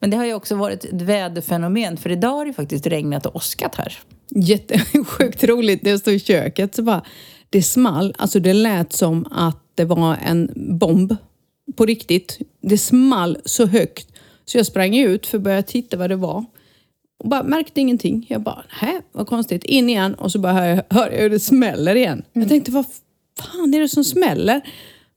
Men 0.00 0.10
det 0.10 0.16
har 0.16 0.24
ju 0.24 0.34
också 0.34 0.54
varit 0.54 0.84
ett 0.84 1.02
väderfenomen. 1.02 1.96
För 1.96 2.10
idag 2.10 2.30
har 2.32 2.46
det 2.46 2.52
faktiskt 2.52 2.86
regnat 2.86 3.26
och 3.26 3.36
åskat 3.36 3.74
här. 3.74 3.98
Jättesjukt 4.30 5.44
roligt. 5.44 5.82
När 5.82 5.90
jag 5.90 6.00
stod 6.00 6.14
i 6.14 6.20
köket 6.20 6.74
så 6.74 6.82
bara, 6.82 7.02
det 7.50 7.62
small. 7.62 8.14
Alltså 8.18 8.40
det 8.40 8.52
lät 8.52 8.92
som 8.92 9.26
att 9.32 9.58
det 9.76 9.84
var 9.84 10.16
en 10.24 10.52
bomb. 10.56 11.16
På 11.76 11.86
riktigt. 11.86 12.38
Det 12.60 12.78
small 12.78 13.38
så 13.44 13.66
högt. 13.66 14.08
Så 14.44 14.58
jag 14.58 14.66
sprang 14.66 14.96
ut 14.96 15.26
för 15.26 15.38
att 15.38 15.44
börja 15.44 15.62
titta 15.62 15.96
vad 15.96 16.10
det 16.10 16.16
var. 16.16 16.44
Och 17.18 17.28
bara 17.28 17.42
märkte 17.42 17.80
ingenting. 17.80 18.26
Jag 18.28 18.40
bara, 18.40 18.64
nej 18.82 19.00
vad 19.12 19.26
konstigt. 19.26 19.64
In 19.64 19.88
igen 19.88 20.14
och 20.14 20.32
så 20.32 20.38
bara 20.38 20.52
hör 20.52 20.66
jag, 20.66 20.84
hör 20.90 21.10
jag 21.10 21.22
hur 21.22 21.30
det 21.30 21.40
smäller 21.40 21.94
igen. 21.94 22.22
Jag 22.32 22.48
tänkte, 22.48 22.70
vad 22.70 22.86
fan 23.38 23.74
är 23.74 23.80
det 23.80 23.88
som 23.88 24.04
smäller? 24.04 24.60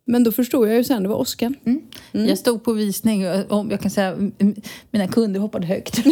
Men 0.06 0.24
då 0.24 0.32
förstod 0.32 0.70
jag 0.70 0.76
ju 0.76 0.84
sen, 0.84 1.04
det 1.04 1.10
var 1.10 1.18
åskan. 1.18 1.56
Jag 2.12 2.38
stod 2.38 2.64
på 2.64 2.74
visning 2.74 3.28
och 3.28 3.68
jag 3.72 3.82
kan 3.82 3.92
säga 3.92 4.18
mina 4.92 5.08
kunder 5.08 5.40
hoppade 5.40 5.68
högt. 5.68 6.00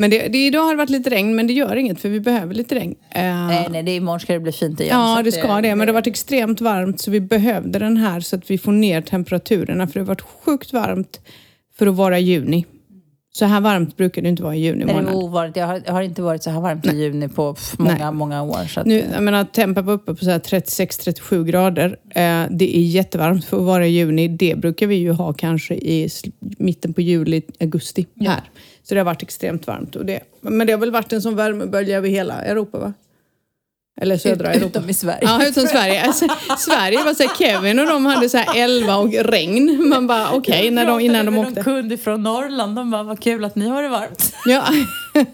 Men 0.00 0.10
det, 0.10 0.28
det, 0.28 0.46
idag 0.46 0.60
har 0.60 0.70
det 0.70 0.76
varit 0.76 0.90
lite 0.90 1.10
regn, 1.10 1.36
men 1.36 1.46
det 1.46 1.52
gör 1.52 1.76
inget 1.76 2.00
för 2.00 2.08
vi 2.08 2.20
behöver 2.20 2.54
lite 2.54 2.74
regn. 2.74 2.94
Eh, 3.10 3.22
nej, 3.22 3.66
nej, 3.70 3.82
det 3.82 3.96
imorgon 3.96 4.20
ska 4.20 4.32
det 4.32 4.40
bli 4.40 4.52
fint 4.52 4.80
igen. 4.80 5.00
Ja, 5.00 5.22
det 5.24 5.32
ska 5.32 5.60
det. 5.60 5.74
Men 5.74 5.78
det 5.78 5.86
har 5.86 5.94
varit 5.94 6.06
extremt 6.06 6.60
varmt 6.60 7.00
så 7.00 7.10
vi 7.10 7.20
behövde 7.20 7.78
den 7.78 7.96
här 7.96 8.20
så 8.20 8.36
att 8.36 8.50
vi 8.50 8.58
får 8.58 8.72
ner 8.72 9.00
temperaturerna. 9.00 9.86
För 9.86 9.94
det 9.94 10.00
har 10.00 10.06
varit 10.06 10.20
sjukt 10.20 10.72
varmt 10.72 11.20
för 11.78 11.86
att 11.86 11.94
vara 11.94 12.18
juni. 12.18 12.66
Så 13.32 13.44
här 13.44 13.60
varmt 13.60 13.96
brukar 13.96 14.22
det 14.22 14.28
inte 14.28 14.42
vara 14.42 14.54
i 14.56 14.60
juni 14.60 14.84
Nej, 14.84 14.94
det 14.94 15.02
månad. 15.02 15.14
ovanligt. 15.14 15.56
Jag 15.56 15.66
har, 15.66 15.82
jag 15.86 15.92
har 15.92 16.02
inte 16.02 16.22
varit 16.22 16.42
så 16.42 16.50
här 16.50 16.60
varmt 16.60 16.86
i 16.86 16.96
juni 16.96 17.28
på 17.28 17.54
pff, 17.54 17.74
Nej. 17.78 17.92
många, 17.92 18.12
många 18.12 18.42
år. 18.42 18.64
Så 18.68 18.80
att, 18.80 18.86
Nu, 18.86 19.04
jag 19.12 19.22
menar, 19.22 19.44
tempen 19.44 19.86
var 19.86 19.92
uppe 19.94 20.14
på 20.14 20.24
så 20.24 20.30
här 20.30 20.38
36-37 20.38 21.44
grader. 21.44 21.86
Eh, 22.10 22.44
det 22.50 22.76
är 22.76 22.82
jättevarmt 22.82 23.44
för 23.44 23.56
att 23.56 23.62
vara 23.62 23.86
i 23.86 23.90
juni. 23.90 24.28
Det 24.28 24.58
brukar 24.58 24.86
vi 24.86 24.94
ju 24.94 25.12
ha 25.12 25.32
kanske 25.32 25.74
i 25.74 26.08
mitten 26.58 26.94
på 26.94 27.00
juli, 27.00 27.42
augusti 27.60 28.06
här. 28.20 28.40
Så 28.82 28.94
det 28.94 29.00
har 29.00 29.04
varit 29.04 29.22
extremt 29.22 29.66
varmt. 29.66 29.96
Och 29.96 30.06
det, 30.06 30.20
men 30.40 30.66
det 30.66 30.72
har 30.72 30.80
väl 30.80 30.90
varit 30.90 31.12
en 31.12 31.22
sån 31.22 31.36
värmebölja 31.36 31.96
över 31.96 32.08
hela 32.08 32.42
Europa 32.42 32.78
va? 32.78 32.92
Eller 34.00 34.16
södra 34.16 34.52
Europa. 34.52 34.78
Utom 34.78 34.90
i 34.90 34.94
Sverige. 34.94 35.18
Ja, 35.22 35.46
utom 35.46 35.66
Sverige. 35.66 36.02
Alltså, 36.02 36.26
Sverige 36.58 37.04
var 37.04 37.14
så 37.14 37.22
här, 37.22 37.30
Kevin 37.38 37.78
och 37.78 37.86
de 37.86 38.06
hade 38.06 38.28
så 38.28 38.38
här 38.38 38.62
11 38.64 38.96
och 38.96 39.12
regn. 39.12 39.88
Man 39.88 40.06
bara 40.06 40.30
okej, 40.32 40.58
okay, 40.58 40.70
när 40.70 40.86
de, 40.86 41.00
innan 41.00 41.26
de 41.26 41.38
åkte. 41.38 41.52
Jag 41.56 41.64
kunde 41.64 41.98
från 41.98 42.22
Norrland, 42.22 42.76
de 42.76 42.90
bara 42.90 43.02
vad 43.02 43.20
kul 43.20 43.44
att 43.44 43.56
ni 43.56 43.68
har 43.68 43.82
det 43.82 43.88
varmt. 43.88 44.34
Ja. 44.46 44.64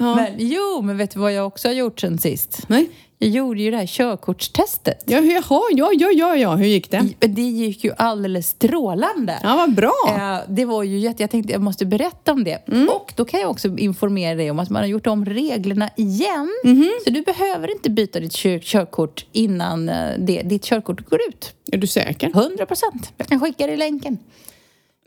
ja. 0.00 0.14
Men, 0.14 0.34
jo, 0.38 0.82
men 0.82 0.96
vet 0.96 1.10
du 1.10 1.20
vad 1.20 1.32
jag 1.32 1.46
också 1.46 1.68
har 1.68 1.72
gjort 1.72 2.00
sen 2.00 2.18
sist? 2.18 2.64
Nej. 2.66 2.90
Jag 3.22 3.30
gjorde 3.30 3.62
ju 3.62 3.70
det 3.70 3.76
här 3.76 3.86
körkortstestet. 3.86 5.02
Ja, 5.06 5.18
jaha, 5.18 5.60
ja, 5.70 5.90
ja, 5.92 6.10
ja, 6.10 6.36
ja, 6.36 6.54
hur 6.54 6.66
gick 6.66 6.90
det? 6.90 7.08
Det 7.18 7.42
gick 7.42 7.84
ju 7.84 7.92
alldeles 7.96 8.48
strålande. 8.48 9.38
Ja, 9.42 9.56
vad 9.56 9.74
bra. 9.74 9.92
Eh, 10.06 10.38
det 10.48 10.64
var 10.64 10.82
ju 10.82 10.98
jätte... 10.98 11.22
Jag 11.22 11.30
tänkte 11.30 11.52
jag 11.52 11.62
måste 11.62 11.86
berätta 11.86 12.32
om 12.32 12.44
det. 12.44 12.68
Mm. 12.68 12.88
Och 12.88 13.12
då 13.16 13.24
kan 13.24 13.40
jag 13.40 13.50
också 13.50 13.78
informera 13.78 14.34
dig 14.34 14.50
om 14.50 14.58
att 14.58 14.70
man 14.70 14.82
har 14.82 14.88
gjort 14.88 15.06
om 15.06 15.24
reglerna 15.24 15.90
igen. 15.96 16.48
Mm. 16.64 16.90
Så 17.04 17.10
du 17.10 17.22
behöver 17.22 17.72
inte 17.72 17.90
byta 17.90 18.20
ditt 18.20 18.32
kör 18.32 18.58
körkort 18.58 19.26
innan 19.32 19.88
eh, 19.88 20.18
det, 20.18 20.42
ditt 20.42 20.64
körkort 20.64 21.10
går 21.10 21.20
ut. 21.28 21.54
Är 21.72 21.76
du 21.76 21.86
säker? 21.86 22.30
100 22.34 22.66
procent. 22.66 23.12
Jag 23.16 23.26
kan 23.26 23.40
skicka 23.40 23.66
dig 23.66 23.76
länken. 23.76 24.18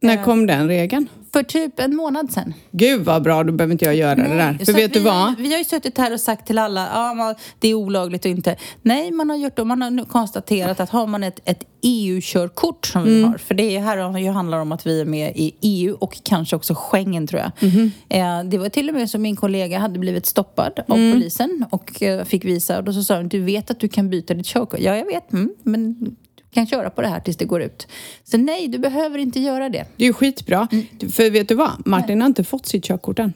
När 0.05 0.23
kom 0.23 0.47
den 0.47 0.67
regeln? 0.67 1.07
För 1.33 1.43
typ 1.43 1.79
en 1.79 1.95
månad 1.95 2.31
sedan. 2.31 2.53
Gud 2.71 3.05
vad 3.05 3.23
bra, 3.23 3.43
då 3.43 3.51
behöver 3.51 3.71
inte 3.71 3.85
jag 3.85 3.95
göra 3.95 4.15
Nej, 4.15 4.29
det 4.29 4.35
där. 4.35 4.65
För 4.65 4.73
vet 4.73 4.95
vi, 4.95 4.99
du 4.99 4.99
vad? 4.99 5.37
Vi 5.37 5.51
har 5.51 5.57
ju 5.57 5.63
suttit 5.63 5.97
här 5.97 6.13
och 6.13 6.19
sagt 6.19 6.47
till 6.47 6.57
alla 6.57 6.87
ja, 6.93 7.35
det 7.59 7.67
är 7.67 7.73
olagligt 7.73 8.25
och 8.25 8.31
inte. 8.31 8.55
Nej, 8.81 9.11
man 9.11 9.29
har 9.29 9.37
gjort 9.37 9.55
det. 9.55 9.63
Man 9.63 9.81
har 9.81 9.89
nu 9.89 10.05
konstaterat 10.05 10.79
att 10.79 10.89
har 10.89 11.07
man 11.07 11.23
ett, 11.23 11.39
ett 11.45 11.63
EU-körkort 11.81 12.85
som 12.85 13.01
mm. 13.01 13.15
vi 13.15 13.23
har, 13.23 13.37
för 13.37 13.55
det 13.55 13.79
här 13.79 14.31
handlar 14.31 14.59
om 14.59 14.71
att 14.71 14.87
vi 14.87 15.01
är 15.01 15.05
med 15.05 15.31
i 15.35 15.55
EU 15.61 15.97
och 15.99 16.19
kanske 16.23 16.55
också 16.55 16.73
Schengen 16.75 17.27
tror 17.27 17.41
jag. 17.41 17.51
Mm. 17.71 17.91
Eh, 18.09 18.49
det 18.49 18.57
var 18.57 18.69
till 18.69 18.89
och 18.89 18.95
med 18.95 19.09
så 19.09 19.17
min 19.17 19.35
kollega 19.35 19.79
hade 19.79 19.99
blivit 19.99 20.25
stoppad 20.25 20.79
av 20.87 20.97
mm. 20.97 21.13
polisen 21.13 21.65
och 21.69 22.03
eh, 22.03 22.23
fick 22.23 22.45
visa 22.45 22.77
och 22.77 22.83
då 22.83 22.93
så 22.93 23.03
sa 23.03 23.17
de, 23.17 23.29
du 23.29 23.41
vet 23.41 23.71
att 23.71 23.79
du 23.79 23.87
kan 23.87 24.09
byta 24.09 24.33
ditt 24.33 24.45
körkort? 24.45 24.79
Ja, 24.79 24.97
jag 24.97 25.05
vet, 25.05 25.33
mm, 25.33 25.53
men 25.63 26.15
kan 26.55 26.67
köra 26.67 26.89
på 26.89 27.01
det 27.01 27.07
här 27.07 27.19
tills 27.19 27.37
det 27.37 27.45
går 27.45 27.61
ut. 27.61 27.87
Så 28.23 28.37
nej, 28.37 28.67
du 28.67 28.77
behöver 28.77 29.19
inte 29.19 29.39
göra 29.39 29.69
det. 29.69 29.85
Det 29.95 30.03
är 30.03 30.07
ju 30.07 30.13
skitbra. 30.13 30.67
Mm. 30.71 31.11
För 31.11 31.29
vet 31.29 31.47
du 31.47 31.55
vad? 31.55 31.71
Martin 31.85 32.17
nej. 32.17 32.23
har 32.23 32.27
inte 32.27 32.43
fått 32.43 32.65
sitt 32.65 32.83
körkort 32.83 33.19
än. 33.19 33.33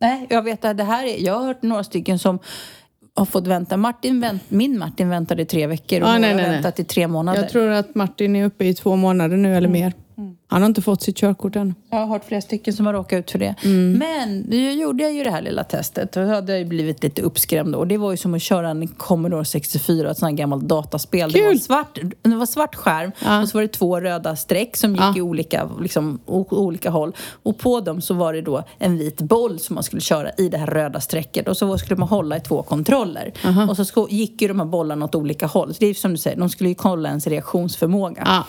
Nej, 0.00 0.26
jag 0.30 0.42
vet 0.42 0.64
att 0.64 0.76
det 0.76 0.84
här 0.84 1.04
är... 1.04 1.24
Jag 1.24 1.34
har 1.34 1.46
hört 1.46 1.62
några 1.62 1.84
stycken 1.84 2.18
som 2.18 2.38
har 3.14 3.26
fått 3.26 3.46
vänta. 3.46 3.76
Martin 3.76 4.20
vänt, 4.20 4.42
min 4.48 4.78
Martin 4.78 5.08
väntade 5.08 5.42
i 5.42 5.46
tre 5.46 5.66
veckor 5.66 6.00
och 6.00 6.08
ah, 6.08 6.18
nej, 6.18 6.32
har 6.32 6.40
väntat 6.40 6.80
i 6.80 6.84
tre 6.84 7.08
månader. 7.08 7.42
Jag 7.42 7.50
tror 7.50 7.68
att 7.68 7.94
Martin 7.94 8.36
är 8.36 8.44
uppe 8.44 8.64
i 8.64 8.74
två 8.74 8.96
månader 8.96 9.36
nu 9.36 9.56
eller 9.56 9.68
mm. 9.68 9.80
mer. 9.80 9.92
Han 10.48 10.62
har 10.62 10.66
inte 10.66 10.82
fått 10.82 11.02
sitt 11.02 11.16
körkort 11.16 11.56
än. 11.56 11.74
Jag 11.90 11.98
har 11.98 12.06
hört 12.06 12.24
flera 12.24 12.40
stycken 12.40 12.74
som 12.74 12.86
har 12.86 12.92
råkat 12.92 13.18
ut 13.18 13.30
för 13.30 13.38
det. 13.38 13.54
Mm. 13.62 13.98
Men 13.98 14.38
nu 14.38 14.72
gjorde 14.72 15.02
jag 15.02 15.12
ju 15.12 15.24
det 15.24 15.30
här 15.30 15.42
lilla 15.42 15.64
testet 15.64 16.16
och 16.16 16.22
då 16.22 16.28
hade 16.28 16.58
jag 16.58 16.68
blivit 16.68 17.02
lite 17.02 17.22
uppskrämd. 17.22 17.74
Och 17.74 17.86
det 17.86 17.98
var 17.98 18.10
ju 18.10 18.16
som 18.16 18.34
att 18.34 18.42
köra 18.42 18.70
en 18.70 18.88
Commodore 18.88 19.44
64, 19.44 20.10
ett 20.10 20.18
sånt 20.18 20.30
här 20.30 20.36
gammalt 20.36 20.64
dataspel. 20.64 21.32
Kul. 21.32 21.42
Det 21.42 21.46
var, 21.46 21.54
svart, 21.54 21.98
det 22.22 22.36
var 22.36 22.46
svart 22.46 22.74
skärm 22.74 23.12
ja. 23.24 23.42
och 23.42 23.48
så 23.48 23.58
var 23.58 23.62
det 23.62 23.68
två 23.68 24.00
röda 24.00 24.36
streck 24.36 24.76
som 24.76 24.92
gick 24.92 25.00
ja. 25.00 25.16
i 25.16 25.20
olika, 25.20 25.70
liksom, 25.80 26.20
olika 26.26 26.90
håll. 26.90 27.16
Och 27.42 27.58
på 27.58 27.80
dem 27.80 28.00
så 28.00 28.14
var 28.14 28.32
det 28.32 28.42
då 28.42 28.62
en 28.78 28.98
vit 28.98 29.20
boll 29.20 29.58
som 29.58 29.74
man 29.74 29.84
skulle 29.84 30.02
köra 30.02 30.30
i 30.38 30.48
det 30.48 30.58
här 30.58 30.66
röda 30.66 31.00
strecket. 31.00 31.48
Och 31.48 31.56
så 31.56 31.78
skulle 31.78 31.96
man 31.96 32.08
hålla 32.08 32.36
i 32.36 32.40
två 32.40 32.62
kontroller. 32.62 33.26
Uh 33.26 33.50
-huh. 33.50 33.68
Och 33.68 33.86
så 33.86 34.06
gick 34.10 34.42
ju 34.42 34.48
de 34.48 34.58
här 34.58 34.66
bollarna 34.66 35.04
åt 35.04 35.14
olika 35.14 35.46
håll. 35.46 35.74
Så 35.74 35.80
det 35.80 35.86
är 35.86 35.94
som 35.94 36.10
du 36.10 36.16
säger, 36.16 36.36
de 36.36 36.48
skulle 36.48 36.68
ju 36.68 36.74
kolla 36.74 37.08
ens 37.08 37.26
reaktionsförmåga. 37.26 38.22
Ja. 38.26 38.44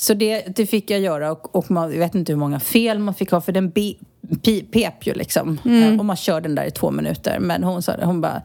Så 0.00 0.14
det, 0.14 0.56
det 0.56 0.66
fick 0.66 0.90
jag 0.90 1.00
göra 1.00 1.32
och, 1.32 1.56
och 1.56 1.70
man 1.70 1.90
vet 1.90 2.14
inte 2.14 2.32
hur 2.32 2.38
många 2.38 2.60
fel 2.60 2.98
man 2.98 3.14
fick 3.14 3.30
ha 3.30 3.40
för 3.40 3.52
den 3.52 3.70
be, 3.70 3.94
pi, 4.42 4.62
pep 4.62 5.06
ju 5.06 5.14
liksom. 5.14 5.58
Mm. 5.64 5.98
Och 6.00 6.04
man 6.04 6.16
kör 6.16 6.40
den 6.40 6.54
där 6.54 6.64
i 6.64 6.70
två 6.70 6.90
minuter. 6.90 7.38
Men 7.38 7.64
hon 7.64 7.82
sa 7.82 7.96
hon 8.02 8.20
bara, 8.20 8.42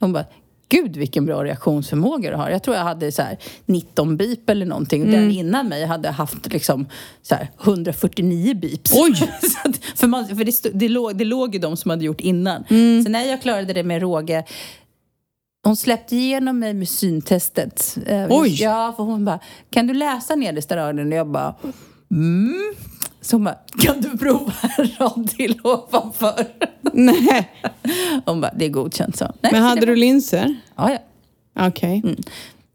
hon 0.00 0.12
bara 0.12 0.24
Gud 0.68 0.96
vilken 0.96 1.26
bra 1.26 1.44
reaktionsförmåga 1.44 2.30
du 2.30 2.36
har. 2.36 2.50
Jag 2.50 2.62
tror 2.62 2.76
jag 2.76 2.84
hade 2.84 3.12
så 3.12 3.22
19 3.66 4.16
bip 4.16 4.50
eller 4.50 4.66
någonting. 4.66 5.02
Mm. 5.02 5.14
Den 5.14 5.30
innan 5.30 5.68
mig 5.68 5.86
hade 5.86 6.10
haft 6.10 6.52
liksom 6.52 6.86
så 7.22 7.34
149 7.64 8.54
bips. 8.54 8.92
Oj! 8.96 9.30
att, 9.64 9.76
för 9.98 10.06
man, 10.06 10.26
för 10.28 10.44
det, 10.44 10.70
det, 10.72 10.88
låg, 10.88 11.16
det 11.16 11.24
låg 11.24 11.54
ju 11.54 11.60
de 11.60 11.76
som 11.76 11.90
hade 11.90 12.04
gjort 12.04 12.20
innan. 12.20 12.64
Mm. 12.68 13.04
Så 13.04 13.10
när 13.10 13.24
jag 13.24 13.42
klarade 13.42 13.72
det 13.72 13.82
med 13.82 14.00
råge 14.00 14.44
hon 15.68 15.76
släppte 15.76 16.16
igenom 16.16 16.58
mig 16.58 16.74
med 16.74 16.88
syntestet. 16.88 17.98
Eh, 18.06 18.26
Oj! 18.30 18.62
Ja, 18.62 18.94
för 18.96 19.02
hon 19.02 19.24
bara, 19.24 19.38
kan 19.70 19.86
du 19.86 19.94
läsa 19.94 20.36
nedersta 20.36 20.76
raden? 20.76 21.12
Och 21.12 21.18
jag 21.18 21.26
bara, 21.26 21.54
mm. 22.10 22.74
Så 23.20 23.36
hon 23.36 23.44
bara, 23.44 23.58
kan 23.78 24.00
du 24.00 24.18
prova 24.18 24.52
en 24.78 24.88
rad 24.98 25.30
till 25.36 25.60
ovanför? 25.64 26.46
Nej. 26.92 27.50
Hon 28.24 28.40
bara, 28.40 28.52
det 28.56 28.64
är 28.64 28.68
godkänt 28.68 29.16
så. 29.16 29.24
Nej, 29.40 29.52
Men 29.52 29.62
hade 29.62 29.86
du 29.86 29.96
linser? 29.96 30.56
Ja, 30.76 30.90
ja. 30.92 30.98
Okej. 31.66 31.98
Okay. 31.98 32.10
Mm. 32.10 32.22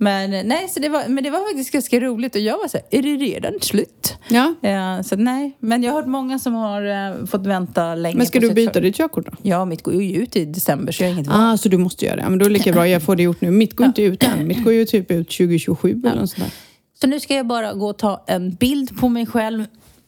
Men 0.04 0.34
eh, 0.34 0.44
nej, 0.44 0.70
så 0.70 0.80
det 0.80 0.90
var, 0.90 1.08
men 1.08 1.24
det 1.24 1.30
var 1.30 1.50
faktiskt 1.50 1.72
ganska 1.72 2.00
roligt 2.00 2.36
och 2.36 2.42
jag 2.42 2.58
var 2.58 2.68
så 2.68 2.78
här, 2.78 2.86
är 3.00 3.02
det 3.02 3.26
redan 3.26 3.54
slut? 3.62 4.18
Ja. 4.30 4.56
ja 4.62 5.04
så 5.04 5.16
nej, 5.16 5.58
men 5.60 5.84
jag 5.84 5.92
har 5.92 6.00
hört 6.00 6.10
många 6.10 6.40
som 6.40 6.54
har 6.54 6.86
uh, 6.86 7.26
fått 7.26 7.46
vänta 7.46 7.96
länge. 7.96 8.18
Men 8.18 8.26
ska 8.26 8.40
du 8.40 8.54
byta 8.54 8.80
ditt 8.80 8.96
körkort 8.96 9.26
då? 9.26 9.32
Ja, 9.42 9.66
mitt 9.66 9.84
går 9.84 9.94
ju 9.94 10.16
ut 10.16 10.36
i 10.36 10.46
december 10.46 10.92
så 10.92 11.04
jag 11.04 11.10
har 11.10 11.14
inget 11.14 11.28
val. 11.28 11.38
Ah, 11.40 11.58
så 11.58 11.70
du 11.70 11.78
måste 11.78 12.06
göra 12.06 12.16
det? 12.16 12.30
Men 12.30 12.40
då 12.40 12.46
är 12.46 12.50
det 12.50 12.54
lika 12.54 12.72
bra 12.72 12.88
jag 12.88 13.04
får 13.04 13.16
det 13.16 13.24
gjort 13.24 13.42
nu. 13.42 13.52
Mitt 13.52 13.76
går 13.76 13.88
inte 13.88 14.02
ut 14.02 14.24
än. 14.24 14.48
Mitt 14.48 14.64
går 14.64 14.74
ju 14.74 14.86
typ 14.86 15.12
ut 15.12 15.30
2027 15.30 16.02
ja. 16.04 16.10
eller 16.10 16.22
något 16.22 16.30
sånt 16.30 16.44
där. 16.44 16.54
Så 17.02 17.08
nu 17.08 17.20
ska 17.20 17.36
jag 17.36 17.48
bara 17.48 17.74
gå 17.74 17.90
och 17.90 17.98
ta 17.98 18.24
en 18.28 18.56
bild 18.56 19.00
på 19.00 19.10
mig 19.10 19.26
själv 19.26 19.66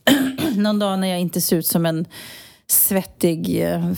någon 0.56 0.80
dag 0.80 1.00
när 1.00 1.08
jag 1.08 1.20
inte 1.20 1.42
ser 1.42 1.58
ut 1.58 1.68
som 1.68 1.86
en 1.86 2.06
svettig 2.68 3.62
eh, 3.72 3.94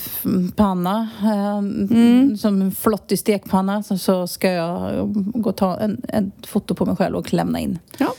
panna, 0.56 1.08
eh, 1.22 1.58
mm. 1.58 2.36
som 2.36 2.62
en 2.62 2.72
flottig 2.72 3.18
stekpanna, 3.18 3.82
så 3.82 4.26
ska 4.26 4.50
jag 4.50 5.12
gå 5.14 5.50
och 5.50 5.56
ta 5.56 5.80
en, 5.80 6.02
en 6.08 6.32
foto 6.46 6.74
på 6.74 6.86
mig 6.86 6.96
själv 6.96 7.16
och 7.16 7.32
lämna 7.32 7.60
in. 7.60 7.78
Ja, 7.98 8.14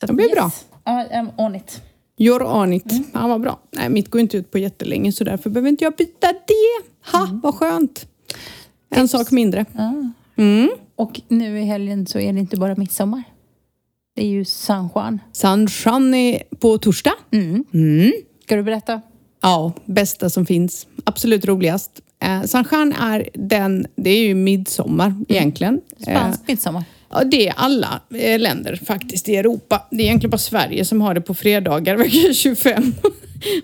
det 0.00 0.12
blir 0.12 0.26
yes. 0.26 0.34
bra. 0.34 0.50
I'm 0.84 1.30
on 1.36 1.56
it. 1.56 1.82
You're 2.18 2.62
on 2.62 2.72
it. 2.72 2.92
Mm. 2.92 3.04
Ja, 3.12 3.28
vad 3.28 3.40
bra. 3.40 3.58
Nej, 3.70 3.88
mitt 3.88 4.10
går 4.10 4.20
inte 4.20 4.36
ut 4.36 4.50
på 4.50 4.58
jättelänge 4.58 5.12
så 5.12 5.24
därför 5.24 5.50
behöver 5.50 5.68
inte 5.68 5.84
jag 5.84 5.96
byta 5.96 6.26
det. 6.26 7.12
Ha, 7.12 7.26
mm. 7.26 7.40
vad 7.40 7.54
skönt. 7.54 8.06
En 8.90 9.00
Tips. 9.00 9.10
sak 9.12 9.30
mindre. 9.30 9.64
Ah. 9.74 9.92
Mm. 10.36 10.70
Och 10.96 11.20
nu 11.28 11.60
i 11.60 11.64
helgen 11.64 12.06
så 12.06 12.18
är 12.18 12.32
det 12.32 12.38
inte 12.38 12.56
bara 12.56 12.74
midsommar. 12.74 13.22
Det 14.14 14.22
är 14.22 14.28
ju 14.28 14.44
San 14.44 14.88
Juan. 14.94 15.20
San 15.32 15.68
Juan 15.84 16.14
är 16.14 16.42
på 16.60 16.78
torsdag. 16.78 17.12
Mm. 17.30 17.64
Mm. 17.72 18.12
Ska 18.42 18.56
du 18.56 18.62
berätta? 18.62 19.00
Ja, 19.48 19.72
bästa 19.84 20.30
som 20.30 20.46
finns. 20.46 20.86
Absolut 21.04 21.44
roligast. 21.44 21.90
Eh, 22.22 22.42
San 22.42 22.64
Juan 22.70 22.92
är 22.92 23.28
den, 23.34 23.86
det 23.96 24.10
är 24.10 24.26
ju 24.26 24.34
midsommar 24.34 25.06
mm. 25.06 25.24
egentligen. 25.28 25.80
Spansk 26.02 26.40
eh, 26.40 26.44
midsommar. 26.46 26.84
Ja, 27.10 27.24
det 27.24 27.48
är 27.48 27.54
alla 27.56 28.00
eh, 28.14 28.38
länder 28.38 28.80
faktiskt 28.86 29.28
i 29.28 29.36
Europa. 29.36 29.82
Det 29.90 29.96
är 29.96 30.06
egentligen 30.06 30.30
bara 30.30 30.38
Sverige 30.38 30.84
som 30.84 31.00
har 31.00 31.14
det 31.14 31.20
på 31.20 31.34
fredagar 31.34 31.96
vecka 32.04 32.32
25. 32.34 32.94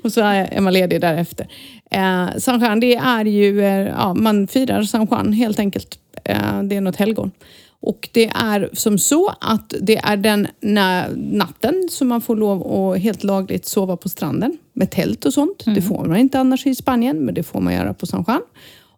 och 0.05 0.13
så 0.13 0.21
är 0.21 0.61
man 0.61 0.73
ledig 0.73 1.01
därefter. 1.01 1.49
Eh, 1.91 2.29
San 2.39 2.61
Juan, 2.61 2.81
det 2.81 2.95
är 2.95 3.25
ju, 3.25 3.65
eh, 3.65 3.89
ja, 3.89 4.15
man 4.15 4.47
firar 4.47 4.83
San 4.83 5.07
Juan 5.11 5.33
helt 5.33 5.59
enkelt. 5.59 5.99
Eh, 6.25 6.63
det 6.63 6.77
är 6.77 6.81
något 6.81 6.97
helgon. 6.97 7.31
Och 7.81 8.09
det 8.13 8.27
är 8.35 8.71
som 8.73 8.99
så 8.99 9.35
att 9.41 9.75
det 9.81 9.97
är 9.97 10.17
den 10.17 10.49
natten 11.15 11.89
som 11.91 12.09
man 12.09 12.21
får 12.21 12.37
lov 12.37 12.73
att 12.73 13.03
helt 13.03 13.25
lagligt 13.25 13.67
sova 13.67 13.97
på 13.97 14.09
stranden 14.09 14.59
med 14.75 14.91
tält 14.91 15.25
och 15.25 15.33
sånt. 15.33 15.67
Mm. 15.67 15.75
Det 15.75 15.83
får 15.83 16.05
man 16.05 16.17
inte 16.17 16.39
annars 16.39 16.67
i 16.67 16.75
Spanien, 16.75 17.25
men 17.25 17.35
det 17.35 17.43
får 17.43 17.61
man 17.61 17.75
göra 17.75 17.95
på 17.95 18.07
San 18.07 18.25
Juan. 18.29 18.43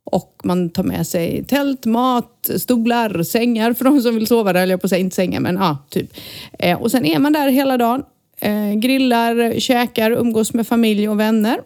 Och 0.04 0.40
man 0.44 0.70
tar 0.70 0.82
med 0.82 1.06
sig 1.06 1.44
tält, 1.44 1.84
mat, 1.84 2.50
stolar, 2.56 3.22
sängar 3.22 3.72
för 3.72 3.84
de 3.84 4.00
som 4.00 4.14
vill 4.14 4.26
sova 4.26 4.52
där, 4.52 4.62
eller 4.62 4.76
på 4.76 4.86
att 4.86 4.90
säga 4.90 5.00
inte 5.00 5.16
sängar, 5.16 5.40
men 5.40 5.54
ja, 5.54 5.78
typ. 5.90 6.10
Eh, 6.58 6.82
och 6.82 6.90
sen 6.90 7.04
är 7.04 7.18
man 7.18 7.32
där 7.32 7.48
hela 7.48 7.78
dagen, 7.78 8.02
eh, 8.40 8.72
grillar, 8.72 9.60
käkar, 9.60 10.10
umgås 10.10 10.54
med 10.54 10.66
familj 10.66 11.08
och 11.08 11.20
vänner. 11.20 11.60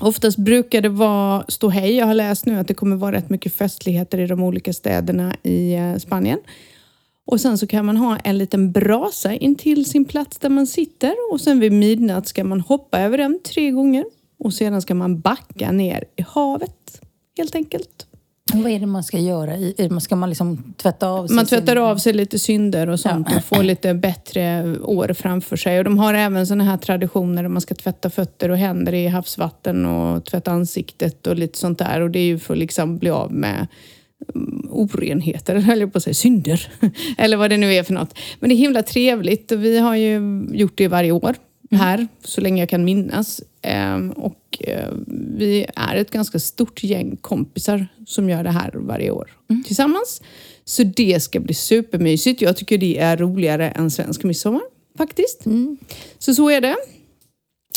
Oftast 0.00 0.38
brukar 0.38 0.80
det 0.80 0.88
vara 0.88 1.44
ståhej. 1.48 1.96
Jag 1.96 2.06
har 2.06 2.14
läst 2.14 2.46
nu 2.46 2.58
att 2.58 2.68
det 2.68 2.74
kommer 2.74 2.96
vara 2.96 3.16
rätt 3.16 3.30
mycket 3.30 3.54
festligheter 3.54 4.18
i 4.18 4.26
de 4.26 4.42
olika 4.42 4.72
städerna 4.72 5.34
i 5.42 5.74
eh, 5.74 5.96
Spanien. 5.96 6.38
Och 7.30 7.40
sen 7.40 7.58
så 7.58 7.66
kan 7.66 7.86
man 7.86 7.96
ha 7.96 8.16
en 8.16 8.38
liten 8.38 8.72
brasa 8.72 9.34
intill 9.34 9.84
sin 9.84 10.04
plats 10.04 10.38
där 10.38 10.48
man 10.48 10.66
sitter 10.66 11.14
och 11.32 11.40
sen 11.40 11.60
vid 11.60 11.72
midnatt 11.72 12.28
ska 12.28 12.44
man 12.44 12.60
hoppa 12.60 13.00
över 13.00 13.18
den 13.18 13.40
tre 13.44 13.70
gånger 13.70 14.04
och 14.38 14.54
sedan 14.54 14.82
ska 14.82 14.94
man 14.94 15.20
backa 15.20 15.72
ner 15.72 16.04
i 16.16 16.22
havet 16.22 17.00
helt 17.36 17.54
enkelt. 17.54 18.06
Vad 18.54 18.72
är 18.72 18.80
det 18.80 18.86
man 18.86 19.04
ska 19.04 19.18
göra? 19.18 20.00
Ska 20.00 20.16
man 20.16 20.28
liksom 20.28 20.74
tvätta 20.76 21.08
av 21.08 21.26
sig? 21.26 21.36
Man 21.36 21.46
tvättar 21.46 21.76
av 21.76 21.96
sig 21.96 22.12
lite 22.12 22.38
synder 22.38 22.88
och 22.88 23.00
sånt 23.00 23.28
ja. 23.30 23.36
och 23.36 23.44
får 23.44 23.62
lite 23.62 23.94
bättre 23.94 24.76
år 24.82 25.12
framför 25.12 25.56
sig. 25.56 25.78
Och 25.78 25.84
de 25.84 25.98
har 25.98 26.14
även 26.14 26.46
såna 26.46 26.64
här 26.64 26.76
traditioner 26.76 27.42
där 27.42 27.50
man 27.50 27.60
ska 27.60 27.74
tvätta 27.74 28.10
fötter 28.10 28.48
och 28.48 28.56
händer 28.56 28.94
i 28.94 29.06
havsvatten 29.06 29.86
och 29.86 30.24
tvätta 30.24 30.50
ansiktet 30.50 31.26
och 31.26 31.36
lite 31.36 31.58
sånt 31.58 31.78
där. 31.78 32.00
Och 32.00 32.10
det 32.10 32.18
är 32.18 32.26
ju 32.26 32.38
för 32.38 32.54
att 32.54 32.58
liksom 32.58 32.98
bli 32.98 33.10
av 33.10 33.32
med 33.32 33.66
orenheter, 34.70 35.54
eller 35.54 35.76
jag 35.76 35.92
på 35.92 35.98
att 35.98 36.04
säga 36.04 36.14
synder. 36.14 36.72
eller 37.18 37.36
vad 37.36 37.50
det 37.50 37.56
nu 37.56 37.74
är 37.74 37.82
för 37.82 37.94
något. 37.94 38.18
Men 38.40 38.48
det 38.48 38.54
är 38.54 38.56
himla 38.56 38.82
trevligt 38.82 39.52
och 39.52 39.64
vi 39.64 39.78
har 39.78 39.96
ju 39.96 40.46
gjort 40.52 40.78
det 40.78 40.88
varje 40.88 41.12
år. 41.12 41.36
här 41.70 42.08
så 42.24 42.40
länge 42.40 42.62
jag 42.62 42.68
kan 42.68 42.84
minnas. 42.84 43.40
Ehm, 43.62 44.10
och 44.10 44.58
eh, 44.60 44.88
vi 45.36 45.66
är 45.76 45.96
ett 45.96 46.10
ganska 46.10 46.38
stort 46.38 46.82
gäng 46.82 47.16
kompisar 47.16 47.86
som 48.06 48.30
gör 48.30 48.44
det 48.44 48.50
här 48.50 48.70
varje 48.74 49.10
år 49.10 49.30
tillsammans. 49.66 50.22
Så 50.64 50.82
det 50.82 51.22
ska 51.22 51.40
bli 51.40 51.54
supermysigt. 51.54 52.42
Jag 52.42 52.56
tycker 52.56 52.78
det 52.78 52.98
är 52.98 53.16
roligare 53.16 53.70
än 53.70 53.90
svensk 53.90 54.22
midsommar 54.22 54.62
faktiskt. 54.98 55.44
Så 56.18 56.34
så 56.34 56.50
är 56.50 56.60
det. 56.60 56.76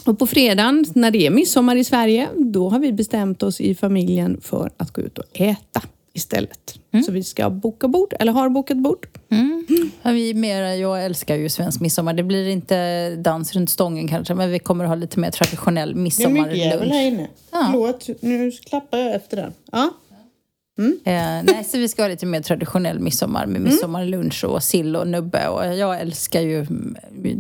Och 0.06 0.20
på 0.20 0.28
fredagen 0.28 0.86
när 0.96 1.12
det 1.12 1.26
är 1.26 1.30
midsommar 1.30 1.76
i 1.76 1.84
Sverige, 1.84 2.30
då 2.36 2.70
har 2.70 2.80
vi 2.80 2.94
bestämt 2.94 3.44
oss 3.44 3.62
i 3.62 3.76
familjen 3.76 4.42
för 4.42 4.72
att 4.78 4.92
gå 4.92 5.02
ut 5.02 5.18
och 5.18 5.26
äta 5.34 5.82
istället. 6.14 6.80
Så 7.06 7.12
vi 7.12 7.24
ska 7.24 7.50
boka 7.50 7.88
bord, 7.88 8.14
eller 8.20 8.32
har 8.32 8.50
bokat 8.50 8.78
bord. 8.78 9.08
Ja, 10.02 10.12
vi 10.12 10.34
mera, 10.34 10.76
jag 10.76 11.06
älskar 11.06 11.36
ju 11.36 11.50
svensk 11.50 11.82
midsommar. 11.82 12.14
Det 12.14 12.24
blir 12.24 12.48
inte 12.48 13.10
dans 13.16 13.54
runt 13.54 13.70
stången 13.70 14.08
kanske, 14.08 14.34
men 14.34 14.52
vi 14.52 14.60
kommer 14.60 14.84
att 14.84 14.90
ha 14.90 14.96
lite 14.96 15.20
mer 15.20 15.32
traditionell 15.32 15.96
midsommarlunch. 15.96 16.56
inne. 16.96 17.28
Ja. 17.52 17.68
Förlåt, 17.72 18.10
nu 18.22 18.52
klappar 18.52 18.98
jag 18.98 19.16
efter 19.16 19.38
den. 19.38 19.54
Ja. 19.72 19.94
Eh, 21.06 21.44
nej, 21.44 21.64
så 21.66 21.78
vi 21.78 21.88
ska 21.88 22.02
ha 22.02 22.10
lite 22.10 22.26
mer 22.26 22.42
traditionell 22.42 23.00
midsommar 23.00 23.46
med 23.46 23.62
midsommarlunch 23.62 24.44
och 24.44 24.64
sill 24.64 24.96
och 24.96 25.08
nubbe. 25.08 25.48
Och 25.48 25.66
jag 25.66 26.02
älskar 26.02 26.42
ju 26.42 26.60
mm, 26.60 26.96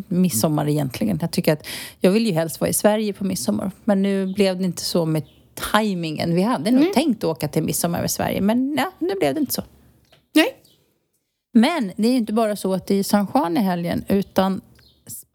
midsommar 0.07 0.69
egentligen. 0.69 1.17
Jag 1.21 1.31
tycker 1.31 1.53
att 1.53 1.67
jag 1.99 2.11
vill 2.11 2.25
ju 2.25 2.33
helst 2.33 2.61
vara 2.61 2.69
i 2.69 2.73
Sverige 2.73 3.13
på 3.13 3.23
midsommar. 3.23 3.71
Men 3.83 4.01
nu 4.01 4.33
blev 4.33 4.57
det 4.57 4.63
inte 4.63 4.83
så 4.83 5.05
med 5.05 5.23
tajmingen. 5.55 6.35
Vi 6.35 6.41
hade 6.41 6.71
nog 6.71 6.93
tänkt 6.93 7.23
åka 7.23 7.47
till 7.47 7.63
midsommar 7.63 8.05
i 8.05 8.09
Sverige, 8.09 8.41
men 8.41 8.75
ja, 8.77 8.91
nu 8.99 9.15
blev 9.19 9.33
det 9.33 9.39
inte 9.39 9.53
så. 9.53 9.63
Nej. 10.35 10.55
Men 11.53 11.91
det 11.95 12.07
är 12.07 12.11
ju 12.11 12.17
inte 12.17 12.33
bara 12.33 12.55
så 12.55 12.73
att 12.73 12.87
det 12.87 12.95
är 12.95 13.03
San 13.03 13.27
Juan 13.33 13.57
i 13.57 13.59
helgen, 13.59 14.05
utan 14.07 14.61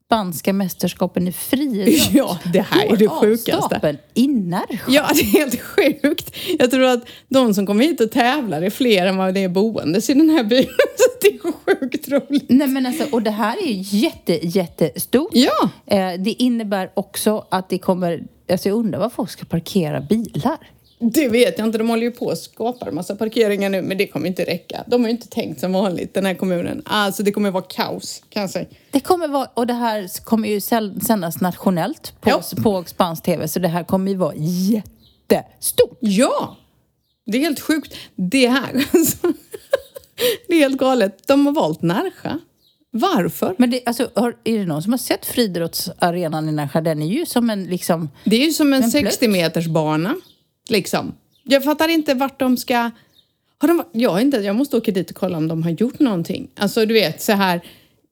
spanska 0.08 0.52
mästerskapen 0.52 1.28
i 1.28 1.32
friidrott 1.32 2.10
Ja, 2.12 2.38
det 2.52 2.60
här 2.60 2.92
är 2.92 2.96
det 2.96 3.08
sjukaste. 3.08 3.98
i 4.14 4.26
Närsjö. 4.28 4.92
Ja, 4.92 5.08
det 5.14 5.20
är 5.20 5.24
helt 5.24 5.60
sjukt. 5.60 6.36
Jag 6.58 6.70
tror 6.70 6.84
att 6.84 7.08
de 7.28 7.54
som 7.54 7.66
kommer 7.66 7.84
hit 7.84 8.00
och 8.00 8.10
tävlar 8.10 8.62
är 8.62 8.70
fler 8.70 9.06
än 9.06 9.16
vad 9.16 9.34
det 9.34 9.44
är 9.44 9.48
boendes 9.48 10.10
i 10.10 10.14
den 10.14 10.30
här 10.30 10.44
byn. 10.44 10.64
Så 10.96 11.08
det 11.20 11.28
är 11.28 11.52
sjukt 11.52 12.08
roligt. 12.08 12.44
Nej 12.48 12.68
men 12.68 12.86
alltså, 12.86 13.04
och 13.12 13.22
det 13.22 13.30
här 13.30 13.62
är 13.62 13.72
ju 13.72 13.98
jätte, 13.98 14.46
jättestort. 14.48 15.30
Ja. 15.32 15.70
Eh, 15.86 16.12
det 16.18 16.42
innebär 16.42 16.90
också 16.94 17.46
att 17.48 17.68
det 17.68 17.78
kommer, 17.78 18.22
alltså 18.50 18.68
jag 18.68 18.76
undrar 18.78 18.98
var 18.98 19.10
folk 19.10 19.30
ska 19.30 19.44
parkera 19.44 20.00
bilar. 20.00 20.58
Det 21.00 21.28
vet 21.28 21.58
jag 21.58 21.66
inte. 21.68 21.78
De 21.78 21.88
håller 21.88 22.02
ju 22.02 22.10
på 22.10 22.26
och 22.26 22.38
skapar 22.38 22.90
massa 22.90 23.16
parkeringar 23.16 23.70
nu, 23.70 23.82
men 23.82 23.98
det 23.98 24.06
kommer 24.06 24.26
inte 24.28 24.44
räcka. 24.44 24.84
De 24.86 25.00
har 25.02 25.08
ju 25.08 25.14
inte 25.14 25.28
tänkt 25.28 25.60
som 25.60 25.72
vanligt, 25.72 26.14
den 26.14 26.26
här 26.26 26.34
kommunen. 26.34 26.82
Alltså, 26.86 27.22
det 27.22 27.32
kommer 27.32 27.50
vara 27.50 27.64
kaos, 27.68 28.22
kan 28.28 28.40
jag 28.42 28.50
säga. 28.50 28.66
Det 28.90 29.00
kommer 29.00 29.28
vara, 29.28 29.48
och 29.54 29.66
det 29.66 29.72
här 29.74 30.24
kommer 30.24 30.48
ju 30.48 30.60
sändas 30.60 31.40
nationellt 31.40 32.12
på, 32.20 32.30
Ja. 32.30 32.42
på 32.62 32.84
spansk 32.84 33.22
tv, 33.24 33.48
så 33.48 33.58
det 33.58 33.68
här 33.68 33.84
kommer 33.84 34.10
ju 34.10 34.16
vara 34.16 34.34
jättestort. 34.36 35.98
Ja! 36.00 36.56
Det 37.26 37.38
är 37.38 37.42
helt 37.42 37.60
sjukt. 37.60 37.94
Det 38.16 38.48
här, 38.48 38.84
alltså, 38.94 39.16
det 40.48 40.54
är 40.54 40.58
helt 40.58 40.78
galet. 40.78 41.26
De 41.28 41.46
har 41.46 41.52
valt 41.52 41.82
Närsjö. 41.82 42.38
Varför? 42.90 43.54
Men 43.58 43.70
det, 43.70 43.80
alltså, 43.86 44.10
har, 44.14 44.36
är 44.44 44.58
det 44.58 44.64
någon 44.66 44.82
som 44.82 44.92
har 44.92 44.98
sett 44.98 45.26
friidrottsarenan 45.26 46.48
i 46.48 46.52
Närsjö? 46.52 46.80
Den 46.80 47.02
är 47.02 47.06
ju 47.06 47.26
som 47.26 47.50
en 47.50 47.64
liksom... 47.64 48.08
Det 48.24 48.36
är 48.36 48.46
ju 48.46 48.52
som 48.52 48.72
en 48.72 48.80
plötsligt- 48.80 49.04
60 49.04 49.28
meters 49.28 49.66
bana. 49.66 50.14
Liksom. 50.68 51.14
Jag 51.44 51.64
fattar 51.64 51.88
inte 51.88 52.14
vart 52.14 52.38
de 52.40 52.56
ska... 52.56 52.90
Har 53.60 53.68
de, 53.68 53.84
jag, 53.92 54.20
inte, 54.20 54.36
jag 54.36 54.56
måste 54.56 54.76
åka 54.76 54.92
dit 54.92 55.10
och 55.10 55.16
kolla 55.16 55.36
om 55.36 55.48
de 55.48 55.62
har 55.62 55.70
gjort 55.70 55.98
någonting. 55.98 56.48
Alltså 56.56 56.86
du 56.86 56.94
vet 56.94 57.22
så 57.22 57.32
här... 57.32 57.60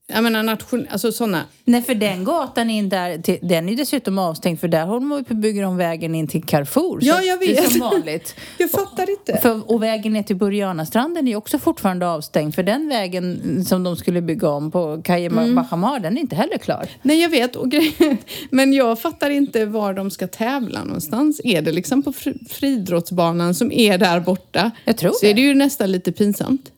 Jag 0.08 0.22
menar 0.24 0.42
nation, 0.42 0.86
alltså 0.90 1.12
sådana... 1.12 1.44
Nej, 1.64 1.82
för 1.82 1.94
den 1.94 2.24
gatan 2.24 2.70
in 2.70 2.88
där, 2.88 3.22
den 3.48 3.68
är 3.68 3.76
dessutom 3.76 4.18
avstängd 4.18 4.60
för 4.60 4.68
där 4.68 4.84
håller 4.86 5.06
man 5.06 5.24
på 5.24 5.34
bygga 5.34 5.68
om 5.68 5.76
vägen 5.76 6.14
in 6.14 6.28
till 6.28 6.42
Carrefour. 6.44 6.98
Ja, 7.02 7.22
jag 7.22 7.40
Det 7.40 7.44
är 7.58 7.62
vet. 7.62 7.70
som 7.72 7.80
vanligt. 7.80 8.34
Jag 8.58 8.70
fattar 8.70 9.10
inte. 9.10 9.38
För, 9.42 9.70
och 9.70 9.82
vägen 9.82 10.12
ner 10.12 10.22
till 10.22 10.36
Burianastranden 10.36 11.28
är 11.28 11.36
också 11.36 11.58
fortfarande 11.58 12.08
avstängd 12.08 12.54
för 12.54 12.62
den 12.62 12.88
vägen 12.88 13.64
som 13.64 13.82
de 13.82 13.96
skulle 13.96 14.20
bygga 14.22 14.48
om 14.48 14.70
på 14.70 15.02
Kaje 15.04 15.26
Mm. 15.26 15.54
Bahamar, 15.54 16.00
den 16.00 16.16
är 16.16 16.20
inte 16.20 16.36
heller 16.36 16.58
klar. 16.58 16.88
Nej, 17.02 17.22
jag 17.22 17.28
vet. 17.28 17.56
Och 17.56 17.68
men 18.50 18.72
jag 18.72 19.00
fattar 19.00 19.30
inte 19.30 19.64
var 19.66 19.94
de 19.94 20.10
ska 20.10 20.26
tävla 20.26 20.84
någonstans. 20.84 21.40
Är 21.44 21.62
det 21.62 21.72
liksom 21.72 22.02
på 22.02 22.12
fri, 22.12 22.34
friidrottsbanan 22.50 23.54
som 23.54 23.72
är 23.72 23.98
där 23.98 24.20
borta? 24.20 24.70
Jag 24.84 24.96
tror 24.96 25.10
Så 25.10 25.18
det. 25.20 25.30
är 25.30 25.34
det 25.34 25.40
ju 25.40 25.54
nästan 25.54 25.92
lite 25.92 26.12
pinsamt. 26.12 26.72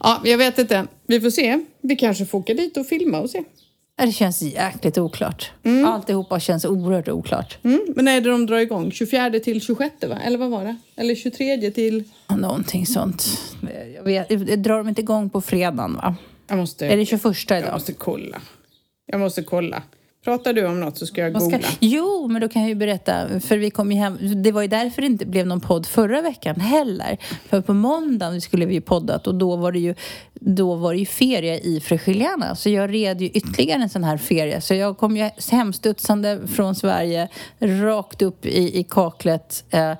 Ja, 0.00 0.20
jag 0.24 0.38
vet 0.38 0.58
inte. 0.58 0.86
Vi 1.06 1.20
får 1.20 1.30
se. 1.30 1.60
Vi 1.80 1.96
kanske 1.96 2.26
får 2.26 2.38
åka 2.38 2.54
dit 2.54 2.76
och 2.76 2.86
filma 2.86 3.20
och 3.20 3.30
se. 3.30 3.44
Det 3.96 4.12
känns 4.12 4.42
jäkligt 4.42 4.98
oklart. 4.98 5.50
Alltihopa 5.86 6.40
känns 6.40 6.64
oerhört 6.64 7.08
oklart. 7.08 7.58
Mm, 7.62 7.80
men 7.96 8.04
när 8.04 8.16
är 8.16 8.20
det 8.20 8.30
de 8.30 8.46
drar 8.46 8.58
igång? 8.58 8.92
24 8.92 9.30
till 9.40 9.60
26 9.60 9.94
va? 10.08 10.18
Eller 10.24 10.38
vad 10.38 10.50
var 10.50 10.64
det? 10.64 10.76
Eller 10.96 11.14
23 11.14 11.70
till... 11.70 12.04
Någonting 12.38 12.86
sånt. 12.86 13.26
Jag 13.96 14.02
vet, 14.02 14.28
drar 14.64 14.78
de 14.78 14.88
inte 14.88 15.00
igång 15.00 15.30
på 15.30 15.40
fredagen 15.40 15.94
va? 15.94 16.16
Jag 16.48 16.58
måste, 16.58 16.86
Är 16.86 16.96
det 16.96 17.06
21 17.06 17.50
jag 17.50 17.58
idag? 17.58 17.72
måste 17.72 17.92
kolla. 17.92 18.40
Jag 19.06 19.20
måste 19.20 19.42
kolla. 19.42 19.82
Pratar 20.24 20.52
du 20.52 20.66
om 20.66 20.80
något 20.80 20.98
så 20.98 21.06
ska 21.06 21.20
jag 21.20 21.30
Vad 21.30 21.42
ska- 21.42 21.50
googla. 21.50 21.68
Jo, 21.80 22.28
men 22.30 22.40
då 22.40 22.48
kan 22.48 22.62
jag 22.62 22.68
ju 22.68 22.74
berätta. 22.74 23.40
För 23.40 23.56
vi 23.58 23.70
kom 23.70 23.92
ju 23.92 23.98
hem. 23.98 24.42
Det 24.42 24.52
var 24.52 24.62
ju 24.62 24.68
därför 24.68 25.02
det 25.02 25.06
inte 25.06 25.26
blev 25.26 25.46
någon 25.46 25.60
podd 25.60 25.86
förra 25.86 26.22
veckan 26.22 26.60
heller. 26.60 27.18
För 27.48 27.60
på 27.60 27.74
måndagen 27.74 28.40
skulle 28.40 28.66
vi 28.66 28.74
ju 28.74 28.80
poddat 28.80 29.26
och 29.26 29.34
då 29.34 29.56
var 29.56 29.72
det 29.72 29.78
ju, 29.78 29.94
då 30.34 30.74
var 30.74 30.92
det 30.92 30.98
ju 30.98 31.06
ferie 31.06 31.58
i 31.58 31.80
Frigiliana. 31.80 32.56
Så 32.56 32.70
jag 32.70 32.94
red 32.94 33.20
ju 33.20 33.28
ytterligare 33.28 33.82
en 33.82 33.88
sån 33.88 34.04
här 34.04 34.16
ferie. 34.16 34.60
Så 34.60 34.74
jag 34.74 34.98
kom 34.98 35.16
ju 35.16 35.30
hemstudsande 35.50 36.40
från 36.54 36.74
Sverige 36.74 37.28
rakt 37.60 38.22
upp 38.22 38.46
i, 38.46 38.78
i 38.80 38.84
kaklet. 38.84 39.64
Eh, 39.70 39.92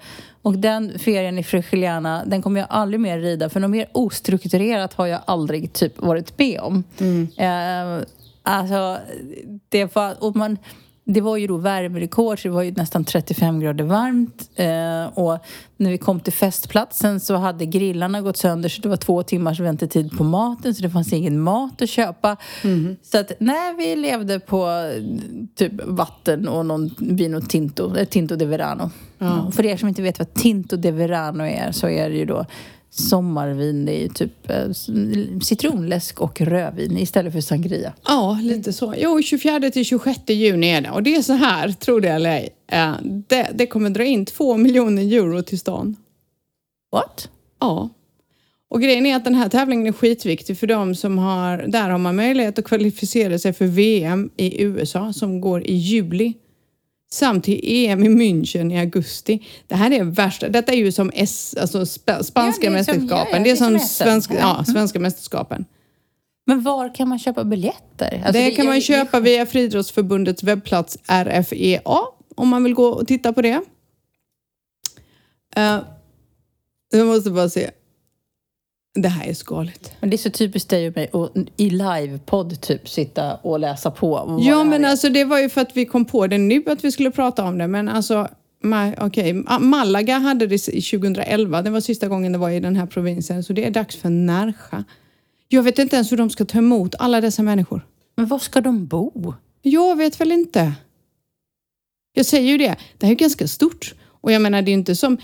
och 0.42 0.58
den 0.58 0.98
ferien 0.98 1.38
i 1.38 1.42
Frigiliana, 1.42 2.24
den 2.26 2.42
kommer 2.42 2.60
jag 2.60 2.66
aldrig 2.70 3.00
mer 3.00 3.18
rida. 3.18 3.48
För 3.50 3.60
något 3.60 3.70
mer 3.70 3.88
ostrukturerat 3.92 4.94
har 4.94 5.06
jag 5.06 5.20
aldrig 5.26 5.72
typ 5.72 5.98
varit 6.02 6.38
med 6.38 6.60
om. 6.60 6.84
Eh, 7.36 8.02
Alltså, 8.48 8.98
det 9.68 9.94
var, 9.94 10.24
och 10.24 10.36
man, 10.36 10.58
det 11.04 11.20
var 11.20 11.36
ju 11.36 11.46
då 11.46 11.56
värmerekord, 11.56 12.42
så 12.42 12.48
det 12.48 12.54
var 12.54 12.62
ju 12.62 12.72
nästan 12.72 13.04
35 13.04 13.60
grader 13.60 13.84
varmt. 13.84 14.50
Eh, 14.54 15.18
och 15.18 15.38
när 15.76 15.90
vi 15.90 15.98
kom 15.98 16.20
till 16.20 16.32
festplatsen 16.32 17.20
så 17.20 17.36
hade 17.36 17.66
grillarna 17.66 18.20
gått 18.20 18.36
sönder 18.36 18.68
så 18.68 18.82
det 18.82 18.88
var 18.88 18.96
två 18.96 19.22
timmars 19.22 19.60
väntetid 19.60 20.18
på 20.18 20.24
maten 20.24 20.74
så 20.74 20.82
det 20.82 20.90
fanns 20.90 21.12
ingen 21.12 21.40
mat 21.40 21.82
att 21.82 21.88
köpa. 21.88 22.36
Så 23.02 23.18
att 23.18 23.32
nej, 23.38 23.74
vi 23.74 23.96
levde 23.96 24.40
på 24.40 24.66
eh, 24.66 25.02
typ 25.54 25.72
vatten 25.84 26.48
och 26.48 26.66
någon 26.66 26.90
vino 26.98 27.40
tinto, 27.40 27.90
eller 27.90 28.04
tinto 28.04 28.36
de 28.36 28.46
verano. 28.46 28.90
Och 29.46 29.54
För 29.54 29.66
er 29.66 29.76
som 29.76 29.88
inte 29.88 30.02
vet 30.02 30.18
vad 30.18 30.34
tinto 30.34 30.76
de 30.76 30.90
verano 30.92 31.44
är 31.44 31.72
så 31.72 31.88
är 31.88 32.10
det 32.10 32.16
ju 32.16 32.24
då 32.24 32.46
sommarvin, 32.90 33.84
det 33.84 34.04
är 34.04 34.08
typ 34.08 34.50
eh, 34.50 34.70
citronläsk 35.42 36.20
och 36.20 36.40
rödvin 36.40 36.98
istället 36.98 37.32
för 37.32 37.40
sangria. 37.40 37.92
Ja, 38.06 38.38
lite 38.42 38.72
så. 38.72 38.94
Jo, 38.98 39.22
24 39.22 39.70
till 39.70 39.84
26 39.84 40.20
juni 40.28 40.70
är 40.70 40.80
det. 40.80 40.90
Och 40.90 41.02
det 41.02 41.16
är 41.16 41.22
så 41.22 41.32
här, 41.32 41.72
tror 41.72 42.00
det 42.00 42.08
eller 42.08 42.30
ej. 42.30 42.48
eh, 42.72 42.94
Det, 43.28 43.48
det 43.54 43.66
kommer 43.66 43.90
dra 43.90 44.04
in 44.04 44.26
två 44.26 44.56
miljoner 44.56 45.02
euro 45.02 45.42
till 45.42 45.58
stan. 45.58 45.96
What? 46.92 47.28
Ja. 47.60 47.88
Och 48.70 48.82
grejen 48.82 49.06
är 49.06 49.16
att 49.16 49.24
den 49.24 49.34
här 49.34 49.48
tävlingen 49.48 49.86
är 49.86 49.92
skitviktig 49.92 50.58
för 50.58 50.66
de 50.66 50.94
som 50.94 51.18
har... 51.18 51.58
Där 51.58 51.90
har 51.90 51.98
man 51.98 52.16
möjlighet 52.16 52.58
att 52.58 52.64
kvalificera 52.64 53.38
sig 53.38 53.52
för 53.52 53.66
VM 53.66 54.30
i 54.36 54.62
USA 54.62 55.12
som 55.12 55.40
går 55.40 55.66
i 55.66 55.74
juli. 55.74 56.34
Samt 57.10 57.44
till 57.44 57.60
EM 57.62 58.04
i 58.04 58.08
München 58.08 58.72
i 58.74 58.78
augusti. 58.78 59.46
Det 59.66 59.74
här 59.74 59.90
är 59.90 60.04
värsta. 60.04 60.48
Detta 60.48 60.72
är 60.72 60.76
ju 60.76 60.92
som 60.92 61.10
S, 61.14 61.54
alltså 61.60 61.80
sp- 61.80 62.22
spanska 62.22 62.66
Ja, 62.66 62.70
det 62.72 62.78
är 62.78 62.84
som- 62.84 62.94
mästerskapen. 62.94 63.26
ja, 63.32 63.38
ja, 63.38 63.44
det 63.44 63.50
är 63.50 63.56
som, 63.56 63.78
svenska, 63.78 64.34
Ja. 64.38 64.64
svenska 64.72 64.98
mästerskapen. 65.00 65.64
Men 66.46 66.62
var 66.62 66.94
kan 66.94 67.08
man 67.08 67.18
köpa 67.18 67.44
biljetter? 67.44 68.14
Alltså, 68.26 68.32
det 68.32 68.50
kan 68.50 68.66
man 68.66 68.80
köpa 68.80 69.20
via 69.20 69.46
Friidrottsförbundets 69.46 70.42
webbplats 70.42 70.98
RFEA 71.06 71.80
om 72.36 72.48
man 72.48 72.64
vill 72.64 72.74
gå 72.74 72.86
och 72.86 73.06
titta 73.08 73.32
på 73.32 73.42
det. 73.42 73.60
Uh, 75.58 75.78
jag 76.90 77.06
måste 77.06 77.30
bara 77.30 77.48
se. 77.48 77.70
Det 79.02 79.08
här 79.08 79.28
är 79.28 79.34
skaligt. 79.34 79.92
Men 80.00 80.10
det 80.10 80.16
är 80.16 80.18
så 80.18 80.30
typiskt 80.30 80.70
dig 80.70 80.88
och 80.88 80.96
mig 80.96 81.10
att 81.12 81.30
i 81.56 81.70
livepodd 81.70 82.60
typ 82.60 82.88
sitta 82.88 83.34
och 83.34 83.58
läsa 83.58 83.90
på. 83.90 84.38
Ja, 84.40 84.64
men 84.64 84.84
är. 84.84 84.88
alltså 84.88 85.08
det 85.08 85.24
var 85.24 85.38
ju 85.38 85.48
för 85.48 85.60
att 85.60 85.76
vi 85.76 85.86
kom 85.86 86.04
på 86.04 86.26
det 86.26 86.38
nu 86.38 86.64
att 86.66 86.84
vi 86.84 86.92
skulle 86.92 87.10
prata 87.10 87.44
om 87.44 87.58
det. 87.58 87.68
Men 87.68 87.88
alltså, 87.88 88.28
okej, 88.98 89.32
Ma- 89.32 89.58
Malaga 89.60 90.18
hade 90.18 90.46
det 90.46 90.68
i 90.68 90.82
2011. 90.82 91.62
Det 91.62 91.70
var 91.70 91.80
sista 91.80 92.08
gången 92.08 92.32
det 92.32 92.38
var 92.38 92.50
i 92.50 92.60
den 92.60 92.76
här 92.76 92.86
provinsen. 92.86 93.44
Så 93.44 93.52
det 93.52 93.66
är 93.66 93.70
dags 93.70 93.96
för 93.96 94.10
Närsjö. 94.10 94.82
Jag 95.48 95.62
vet 95.62 95.78
inte 95.78 95.96
ens 95.96 96.12
hur 96.12 96.16
de 96.16 96.30
ska 96.30 96.44
ta 96.44 96.58
emot 96.58 96.94
alla 96.98 97.20
dessa 97.20 97.42
människor. 97.42 97.86
Men 98.16 98.26
var 98.26 98.38
ska 98.38 98.60
de 98.60 98.86
bo? 98.86 99.34
Jag 99.62 99.96
vet 99.96 100.20
väl 100.20 100.32
inte. 100.32 100.72
Jag 102.14 102.26
säger 102.26 102.48
ju 102.50 102.58
det. 102.58 102.76
Det 102.98 103.06
här 103.06 103.12
är 103.12 103.16
ganska 103.18 103.48
stort. 103.48 103.94
Och 104.20 104.32
jag 104.32 104.42
menar, 104.42 104.62
det 104.62 104.70
är 104.70 104.72
inte 104.72 104.96
som 104.96 105.18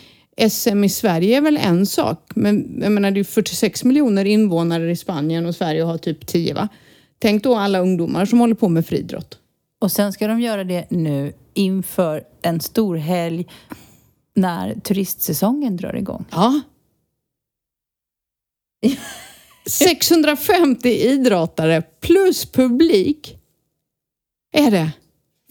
SM 0.49 0.85
i 0.85 0.89
Sverige 0.89 1.37
är 1.37 1.41
väl 1.41 1.57
en 1.57 1.87
sak. 1.87 2.30
Men 2.35 2.80
jag 2.82 2.93
menar, 2.93 3.11
det 3.11 3.20
är 3.20 3.24
46 3.24 3.85
miljoner 3.85 4.24
invånare 4.24 4.91
i 4.91 4.97
Spanien 4.97 5.47
och 5.47 5.55
Sverige 5.55 5.82
har 5.82 5.99
typ 5.99 6.26
10 6.26 6.55
va? 6.55 6.68
Tänk 7.18 7.43
då 7.43 7.57
alla 7.57 7.78
ungdomar 7.78 8.26
som 8.26 8.41
håller 8.41 8.55
på 8.55 8.68
med 8.68 8.87
friidrott. 8.87 9.39
Och 9.80 9.93
sen 9.93 10.12
ska 10.12 10.26
de 10.26 10.41
göra 10.41 10.64
det 10.64 10.91
nu 10.91 11.32
inför 11.55 12.24
en 12.43 12.61
stor 12.61 12.97
helg 12.97 13.47
när 14.35 14.74
turistsäsongen 14.74 15.76
drar 15.76 15.97
igång. 15.97 16.24
Ja. 16.30 16.61
650 19.66 20.89
idrottare 20.89 21.82
plus 22.01 22.47
publik. 22.47 23.39
Är 24.53 24.70
det? 24.70 24.91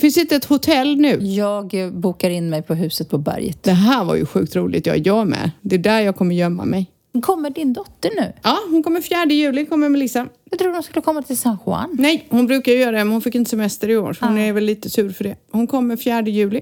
Finns 0.01 0.17
inte 0.17 0.35
ett 0.35 0.45
hotell 0.45 0.95
nu? 0.97 1.17
Jag 1.21 1.91
bokar 1.93 2.29
in 2.29 2.49
mig 2.49 2.61
på 2.61 2.73
huset 2.75 3.09
på 3.09 3.17
berget. 3.17 3.63
Det 3.63 3.71
här 3.71 4.03
var 4.03 4.15
ju 4.15 4.25
sjukt 4.25 4.55
roligt. 4.55 4.85
Jag, 4.85 5.07
jag 5.07 5.27
med. 5.27 5.51
Det 5.61 5.75
är 5.75 5.79
där 5.79 5.99
jag 5.99 6.15
kommer 6.15 6.35
gömma 6.35 6.65
mig. 6.65 6.89
Kommer 7.21 7.49
din 7.49 7.73
dotter 7.73 8.11
nu? 8.15 8.33
Ja, 8.43 8.59
hon 8.69 8.83
kommer 8.83 9.01
4 9.01 9.25
juli, 9.25 9.65
kommer 9.65 9.89
Melissa. 9.89 10.27
Jag 10.49 10.59
trodde 10.59 10.73
de 10.77 10.83
skulle 10.83 11.01
komma 11.01 11.21
till 11.21 11.37
San 11.37 11.57
Juan. 11.65 11.95
Nej, 11.99 12.27
hon 12.29 12.47
brukar 12.47 12.71
ju 12.71 12.77
göra 12.79 12.91
det, 12.91 12.97
men 13.03 13.11
hon 13.11 13.21
fick 13.21 13.35
inte 13.35 13.49
semester 13.49 13.89
i 13.89 13.97
år. 13.97 14.13
Så 14.13 14.25
hon 14.25 14.35
Ah. 14.37 14.39
är 14.41 14.53
väl 14.53 14.63
lite 14.63 14.89
sur 14.89 15.11
för 15.11 15.23
det. 15.23 15.35
Hon 15.51 15.67
kommer 15.67 15.97
4 15.97 16.21
juli. 16.21 16.61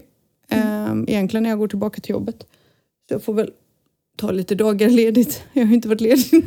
Mm. 0.49 1.05
Egentligen 1.07 1.43
när 1.43 1.49
jag 1.49 1.59
går 1.59 1.67
tillbaka 1.67 2.01
till 2.01 2.11
jobbet. 2.11 2.36
Så 3.09 3.13
jag 3.13 3.23
får 3.23 3.34
väl 3.34 3.49
ta 4.17 4.32
lite 4.32 4.55
dagar 4.55 4.89
ledigt. 4.89 5.43
Jag 5.53 5.65
har 5.65 5.73
inte 5.73 5.88
varit 5.88 6.01
ledig 6.01 6.25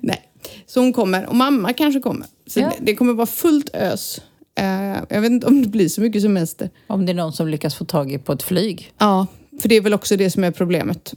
Nej, 0.00 0.22
så 0.66 0.80
hon 0.80 0.92
kommer. 0.92 1.26
Och 1.26 1.36
mamma 1.36 1.72
kanske 1.72 2.00
kommer. 2.00 2.26
Så 2.46 2.60
Ja. 2.60 2.66
det, 2.68 2.84
det 2.84 2.94
kommer 2.94 3.12
vara 3.12 3.26
fullt 3.26 3.70
ös. 3.74 4.20
Eh, 4.60 5.02
jag 5.08 5.20
vet 5.20 5.30
inte 5.30 5.46
om 5.46 5.62
det 5.62 5.68
blir 5.68 5.88
så 5.88 6.00
mycket 6.00 6.22
semester. 6.22 6.70
Om 6.86 7.06
det 7.06 7.12
är 7.12 7.14
någon 7.14 7.32
som 7.32 7.48
lyckas 7.48 7.74
få 7.74 7.84
tag 7.84 8.12
i 8.12 8.18
på 8.18 8.32
ett 8.32 8.42
flyg. 8.42 8.92
Ja, 8.98 9.26
för 9.60 9.68
det 9.68 9.74
är 9.76 9.80
väl 9.80 9.94
också 9.94 10.16
det 10.16 10.30
som 10.30 10.44
är 10.44 10.50
problemet. 10.50 11.14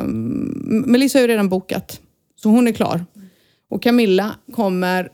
Um, 0.00 0.84
Melissa 0.86 1.18
har 1.18 1.22
ju 1.22 1.28
redan 1.28 1.48
bokat, 1.48 2.00
så 2.36 2.48
hon 2.48 2.68
är 2.68 2.72
klar. 2.72 3.04
Och 3.70 3.82
Camilla 3.82 4.34
kommer 4.52 5.08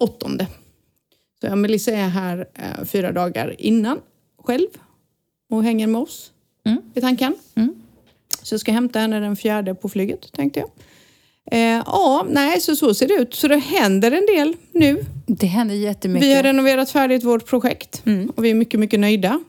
åttonde. 0.00 0.46
Så 1.40 1.56
Melissa 1.56 1.90
är 1.90 2.08
här 2.08 2.48
eh, 2.54 2.84
fyra 2.84 3.12
dagar 3.12 3.54
innan 3.58 3.98
själv 4.44 4.68
och 5.50 5.62
hänger 5.64 5.86
med 5.86 6.00
oss 6.00 6.32
Mm. 6.64 6.78
i 6.94 7.00
tanken. 7.00 7.34
Mm. 7.54 7.74
Så 8.42 8.54
jag 8.54 8.60
ska 8.60 8.72
hämta 8.72 8.98
henne 8.98 9.20
den 9.20 9.36
fjärde 9.36 9.74
på 9.74 9.88
flyget, 9.88 10.32
tänkte 10.32 10.60
jag. 10.60 10.70
Eh, 11.52 11.58
ja, 11.86 12.26
nej, 12.30 12.60
så 12.60 12.76
så 12.76 12.94
ser 12.94 13.08
det 13.08 13.14
ut. 13.14 13.34
Så 13.34 13.48
det 13.48 13.56
händer 13.56 14.10
en 14.12 14.26
del 14.36 14.54
nu. 14.72 15.04
Det 15.26 15.46
händer 15.46 15.74
jättemycket. 15.74 16.28
Vi 16.28 16.34
har 16.34 16.42
renoverat 16.42 16.90
färdigt 16.90 17.24
vårt 17.24 17.46
projekt 17.46 18.02
Mm. 18.06 18.30
och 18.36 18.44
vi 18.44 18.50
är 18.50 18.54
mycket, 18.54 18.80
mycket 18.80 19.00
nöjda. 19.00 19.40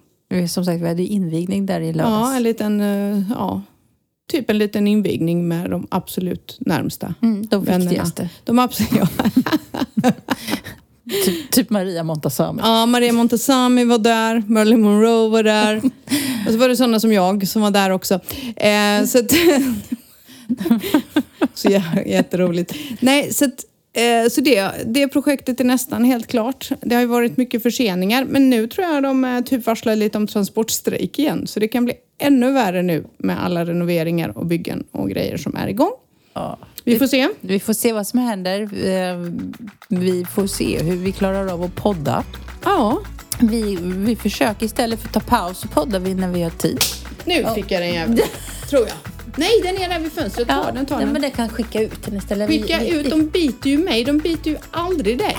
Som 0.50 0.66
sagt, 0.66 0.82
vi 0.82 0.88
hade 0.88 1.04
invigning 1.04 1.66
där 1.66 1.82
i 1.82 1.94
lördags. 1.94 2.30
Ja, 2.32 2.36
en 2.36 2.44
liten, 2.44 2.82
eh, 2.82 3.22
ja, 3.30 3.62
typ 4.32 4.50
en 4.50 4.58
liten 4.58 4.88
invigning 4.88 5.48
med 5.48 5.70
de 5.70 5.88
absolut 5.92 6.58
närmsta. 6.60 7.14
Mm, 7.22 7.46
de 7.48 7.64
Vännerna. 7.66 7.84
viktigaste. 7.90 8.30
De 8.44 8.60
absolut, 8.60 8.92
ja. 9.00 9.08
Typ, 11.26 11.52
typ 11.52 11.70
Maria 11.70 12.04
Montazami. 12.04 12.62
ja, 12.64 12.86
Maria 12.86 13.14
Montazami 13.14 13.84
var 13.86 13.98
där, 13.98 14.44
Marilyn 14.48 14.82
Monroe 14.82 15.30
var 15.30 15.44
där. 15.44 15.78
Och 16.48 16.52
så 16.52 16.58
var 16.58 16.70
det 16.70 16.76
sådana 16.78 17.00
som 17.00 17.14
jag 17.14 17.48
som 17.48 17.62
var 17.62 17.72
där 17.72 17.90
också. 17.90 18.20
Eh, 18.56 19.06
så 19.06 19.20
att, 19.20 19.32
så 21.58 21.68
jä- 21.68 22.04
jätteroligt. 22.08 22.74
Nej, 23.00 23.34
så 23.34 23.46
att, 23.46 23.66
eh, 23.94 24.30
så 24.30 24.42
det, 24.42 24.72
det 24.86 25.08
projektet 25.08 25.60
är 25.60 25.64
nästan 25.64 26.04
helt 26.04 26.28
klart. 26.28 26.70
Det 26.82 26.96
har 26.96 27.02
ju 27.02 27.08
varit 27.08 27.38
mycket 27.38 27.64
förseningar, 27.64 28.26
men 28.26 28.50
nu 28.50 28.68
tror 28.68 28.88
jag 28.88 29.04
de 29.04 29.26
eh, 29.26 29.42
typ 29.42 29.66
varslar 29.66 29.96
lite 29.96 30.18
om 30.18 30.28
transportstrejk 30.28 31.20
igen. 31.20 31.48
Så 31.48 31.60
det 31.60 31.68
kan 31.68 31.86
bli 31.86 31.94
ännu 32.20 32.52
värre 32.52 32.82
nu 32.82 33.04
med 33.18 33.44
alla 33.46 33.66
renoveringar 33.66 34.38
och 34.38 34.46
byggen 34.46 34.84
och 34.92 35.10
grejer 35.10 35.38
som 35.38 35.56
är 35.56 35.68
igång. 35.68 35.92
Ja. 36.34 36.58
Vi 36.84 37.00
får 37.00 37.08
se. 37.08 37.30
Vi 37.42 37.60
får 37.60 37.74
se 37.74 37.94
vad 37.94 38.08
som 38.08 38.20
händer. 38.20 38.62
Eh, 38.62 39.32
Vi 39.90 40.26
får 40.26 40.48
se 40.48 40.80
hur 40.84 40.96
vi 40.96 41.12
klarar 41.12 41.48
av 41.54 41.64
att 41.64 41.76
podda. 41.76 42.24
Ja, 42.66 43.00
Vi, 43.42 43.78
vi 43.82 44.16
försöker 44.16 44.66
istället 44.66 45.00
för 45.00 45.08
att 45.08 45.14
ta 45.14 45.20
paus 45.20 45.64
och 45.64 45.72
podda 45.72 46.00
vi 46.00 46.14
när 46.14 46.28
vi 46.28 46.42
har 46.44 46.50
tid. 46.50 46.80
nu 47.26 47.46
fick 47.56 47.72
jag 47.72 47.82
den 47.82 47.94
jäveln. 47.94 48.20
tror 48.70 48.82
jag. 48.88 49.17
Nej, 49.38 49.62
den 49.64 49.78
är 49.78 49.90
där 49.90 50.00
vid 50.00 50.12
fönstret. 50.12 50.48
Ta 50.48 50.72
den, 50.72 50.86
ta 50.86 50.96
nej, 50.96 51.04
den. 51.06 51.14
men 51.14 51.22
det 51.22 51.30
kan 51.30 51.50
skicka 51.50 51.82
ut 51.82 52.04
den 52.06 52.18
istället. 52.18 52.50
Vi- 52.50 52.62
Skicka 52.62 52.80
vi- 52.80 52.90
ut, 52.90 53.10
de 53.10 53.28
biter 53.28 53.70
ju 53.70 53.78
mig. 53.78 54.04
De 54.04 54.18
biter 54.18 54.52
ju 54.52 54.58
aldrig 54.72 55.18
dig. 55.18 55.38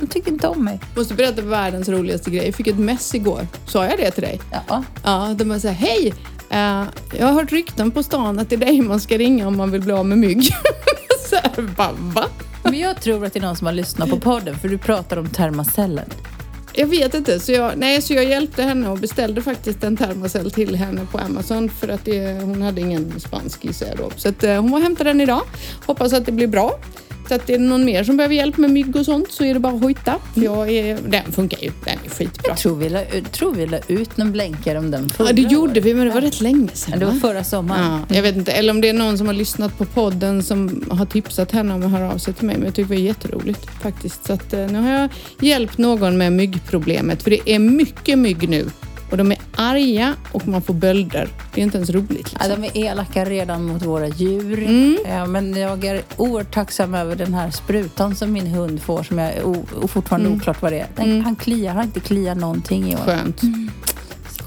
De 0.00 0.06
tycker 0.06 0.30
inte 0.32 0.48
om 0.48 0.64
mig. 0.64 0.80
Måste 0.96 1.14
berätta 1.14 1.42
världens 1.42 1.88
roligaste 1.88 2.30
grej. 2.30 2.44
Jag 2.46 2.54
fick 2.54 2.66
ett 2.66 2.78
mess 2.78 3.14
igår. 3.14 3.46
Sa 3.66 3.84
jag 3.84 3.98
det 3.98 4.10
till 4.10 4.22
dig? 4.22 4.40
Ja. 4.68 4.84
Ja, 5.04 5.34
de 5.38 5.44
bara 5.44 5.60
säger 5.60 5.74
hej. 5.74 6.14
eh, 6.50 6.84
jag 7.18 7.26
har 7.26 7.32
hört 7.32 7.52
rykten 7.52 7.90
på 7.90 8.02
stan 8.02 8.38
att 8.38 8.48
det 8.50 8.54
är 8.56 8.60
dig 8.60 8.80
man 8.82 9.00
ska 9.00 9.18
ringa 9.18 9.46
om 9.48 9.56
man 9.56 9.70
vill 9.70 9.80
bli 9.82 9.92
av 9.92 10.06
med 10.06 10.18
mygg. 10.18 10.44
så 11.30 11.36
här, 11.36 11.62
bara, 11.76 11.92
va? 11.92 12.24
Men 12.62 12.78
jag 12.78 13.00
tror 13.02 13.24
att 13.26 13.32
det 13.32 13.38
är 13.38 13.42
någon 13.42 13.56
som 13.56 13.66
har 13.66 13.74
lyssnat 13.74 14.10
på 14.10 14.16
podden 14.20 14.58
för 14.58 14.68
du 14.68 14.78
pratar 14.78 15.16
om 15.16 15.28
termacellen. 15.28 16.10
Jag 16.76 16.86
vet 16.86 17.14
inte. 17.14 17.40
Så 17.40 17.52
jag, 17.52 17.78
nej, 17.78 18.02
så 18.02 18.14
jag 18.14 18.24
hjälpte 18.24 18.62
henne 18.62 18.88
och 18.88 18.98
beställde 18.98 19.42
faktiskt 19.42 19.84
en 19.84 19.96
termocell 19.96 20.50
till 20.50 20.76
henne 20.76 21.06
på 21.12 21.18
Amazon 21.18 21.70
för 21.70 21.88
att 21.88 22.04
det, 22.04 22.40
hon 22.40 22.62
hade 22.62 22.80
ingen 22.80 23.20
spansk 23.20 23.64
gissar 23.64 23.86
sig 23.86 23.96
då. 23.98 24.10
Så 24.16 24.28
att, 24.28 24.44
eh, 24.44 24.60
hon 24.60 24.70
var 24.70 24.78
och 24.78 24.82
hämtade 24.82 25.10
den 25.10 25.20
idag. 25.20 25.42
Hoppas 25.86 26.12
att 26.12 26.26
det 26.26 26.32
blir 26.32 26.46
bra. 26.46 26.78
Så 27.28 27.34
att 27.34 27.46
det 27.46 27.54
är 27.54 27.58
någon 27.58 27.84
mer 27.84 28.04
som 28.04 28.16
behöver 28.16 28.34
hjälp 28.34 28.56
med 28.56 28.70
mygg 28.70 28.96
och 28.96 29.04
sånt 29.04 29.32
så 29.32 29.44
är 29.44 29.54
det 29.54 29.60
bara 29.60 29.74
att 29.74 29.82
hojta. 29.82 30.14
Jag 30.34 30.70
är, 30.70 30.98
den 31.08 31.32
funkar 31.32 31.58
ju. 31.62 31.70
Den 31.84 31.98
är 32.04 32.10
skitbra. 32.10 32.48
Jag 32.48 32.58
tror 32.58 32.76
vi 32.76 32.88
la, 32.88 33.00
tror 33.32 33.54
vi 33.54 33.66
la 33.66 33.78
ut 33.88 34.16
någon 34.16 34.32
blänkare 34.32 34.78
om 34.78 34.90
den 34.90 35.08
förra 35.10 35.26
Ja, 35.26 35.32
det 35.32 35.42
gjorde 35.42 35.80
vi, 35.80 35.94
men 35.94 36.06
det 36.06 36.14
var 36.14 36.20
rätt 36.20 36.40
länge 36.40 36.68
sedan. 36.72 36.92
Ja, 36.92 36.98
det 36.98 37.04
var 37.04 37.12
va? 37.12 37.18
förra 37.20 37.44
sommaren. 37.44 38.00
Ja, 38.08 38.14
jag 38.16 38.22
vet 38.22 38.36
inte, 38.36 38.52
eller 38.52 38.70
om 38.70 38.80
det 38.80 38.88
är 38.88 38.92
någon 38.92 39.18
som 39.18 39.26
har 39.26 39.34
lyssnat 39.34 39.78
på 39.78 39.84
podden 39.84 40.42
som 40.42 40.84
har 40.90 41.06
tipsat 41.06 41.52
henne 41.52 41.74
om 41.74 41.82
att 41.82 41.90
höra 41.90 42.12
av 42.12 42.18
sig 42.18 42.34
till 42.34 42.46
mig. 42.46 42.56
Men 42.56 42.64
jag 42.64 42.74
tycker 42.74 42.88
det 42.88 42.94
var 42.94 43.02
jätteroligt 43.02 43.70
faktiskt. 43.82 44.26
Så 44.26 44.32
att, 44.32 44.52
eh, 44.52 44.66
nu 44.66 44.78
har 44.78 44.90
jag 44.90 45.10
hjälpt 45.40 45.78
någon 45.78 46.18
med 46.18 46.32
myggproblemet. 46.32 47.22
För 47.22 47.30
det 47.30 47.50
är 47.50 47.58
mycket 47.58 48.18
mygg 48.18 48.48
nu. 48.48 48.66
Och 49.14 49.18
de 49.18 49.32
är 49.32 49.38
arga 49.56 50.14
och 50.32 50.48
man 50.48 50.62
får 50.62 50.74
bölder. 50.74 51.28
Det 51.54 51.60
är 51.60 51.64
inte 51.64 51.76
ens 51.78 51.90
roligt. 51.90 52.34
Ja, 52.40 52.46
Liksom. 52.46 52.62
de 52.62 52.68
är 52.80 52.84
elaka 52.90 53.24
redan 53.24 53.64
mot 53.64 53.82
våra 53.82 54.08
djur. 54.08 54.58
Mm. 54.58 54.98
Ja, 55.08 55.26
men 55.26 55.56
jag 55.56 55.84
är 55.84 56.02
oerhört 56.16 56.54
tacksam 56.54 56.94
över 56.94 57.16
den 57.16 57.34
här 57.34 57.50
sprutan 57.50 58.16
som 58.16 58.32
min 58.32 58.46
hund 58.46 58.82
får 58.82 59.02
som 59.02 59.18
jag 59.18 59.32
är 59.32 59.44
o- 59.46 59.88
fortfarande 59.88 60.26
Mm. 60.26 60.38
oklart 60.40 60.62
vad 60.62 60.72
det 60.72 60.78
är. 60.80 60.86
Den, 60.96 61.20
Han 61.24 61.36
kliar, 61.36 61.74
har 61.74 61.82
inte 61.82 62.00
kliat 62.00 62.36
någonting 62.38 62.92
i 62.92 62.94
år. 62.94 63.00
Skönt. 63.00 63.40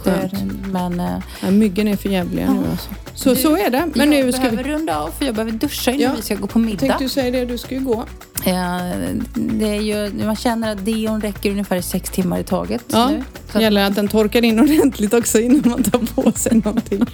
Den, 0.03 0.65
Men 0.71 0.99
eh, 0.99 1.17
Ja, 1.43 1.51
myggen 1.51 1.87
är 1.87 1.95
för 1.95 2.09
jävliga 2.09 2.53
nu 2.53 2.59
alltså. 2.71 2.89
Så, 3.13 3.35
så 3.35 3.57
är 3.57 3.69
det. 3.69 3.87
Men 3.95 4.11
jag 4.13 4.25
nu 4.25 4.31
ska 4.31 4.41
behöver 4.41 4.63
vi... 4.63 4.69
runda 4.69 4.99
av 4.99 5.09
för 5.17 5.25
jag 5.25 5.35
behöver 5.35 5.51
duscha 5.51 5.91
innan 5.91 6.01
Ja, 6.03 6.13
vi 6.15 6.21
ska 6.21 6.35
gå 6.35 6.47
på 6.47 6.59
middag. 6.59 6.79
Tänkte 6.79 7.03
du 7.03 7.09
säga 7.09 7.31
det, 7.31 7.45
du 7.45 7.57
ska 7.57 7.75
ju 7.75 7.81
gå. 7.81 8.05
Eh, 8.47 9.15
det 9.35 9.65
är 9.65 9.81
ju, 9.81 10.25
man 10.25 10.35
känner 10.35 10.71
att 10.71 10.85
deon 10.85 11.21
räcker 11.21 11.51
ungefär 11.51 11.81
sex 11.81 12.09
timmar 12.09 12.39
i 12.39 12.43
taget 12.43 12.83
Ja, 12.87 13.09
nu. 13.09 13.23
Så 13.53 13.59
gäller 13.61 13.83
att 13.83 13.95
den 13.95 14.07
torkar 14.07 14.43
in 14.45 14.59
ordentligt 14.63 15.13
också 15.13 15.39
innan 15.39 15.61
man 15.69 15.83
tar 15.83 15.99
på 15.99 16.31
sig 16.31 16.61
någonting. 16.65 17.05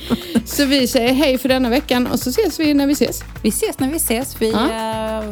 Så 0.45 0.65
vi 0.65 0.87
säger 0.87 1.13
hej 1.13 1.37
för 1.37 1.49
denna 1.49 1.69
veckan 1.69 2.07
och 2.07 2.19
så 2.19 2.29
ses 2.29 2.59
vi 2.59 2.73
när 2.73 2.87
vi 2.87 2.93
ses. 2.93 3.23
vi 3.43 3.49
ses 3.49 3.79
när 3.79 3.89
vi 3.89 3.95
ses. 3.97 4.35
Vi, 4.41 4.51
Ja. 4.51 5.19
eh, 5.19 5.23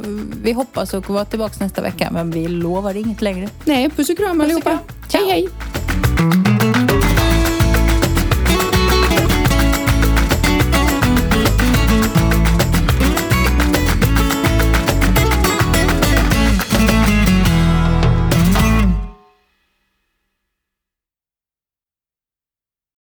vi 0.43 0.51
hoppas 0.51 0.93
att 0.93 1.09
vara 1.09 1.25
tillbaka 1.25 1.55
nästa 1.59 1.81
vecka 1.81 2.09
men 2.11 2.31
vi 2.31 2.47
lovar 2.47 2.97
inget 2.97 3.21
längre. 3.21 3.49
Nej, 3.65 3.89
puss 3.89 4.09
och 4.09 4.17
kram 4.17 4.29
Puss 4.29 4.37
och 4.39 4.43
allihopa. 4.43 4.79
kram. 5.09 5.21
Hej 5.27 5.31
hej! 5.31 6.80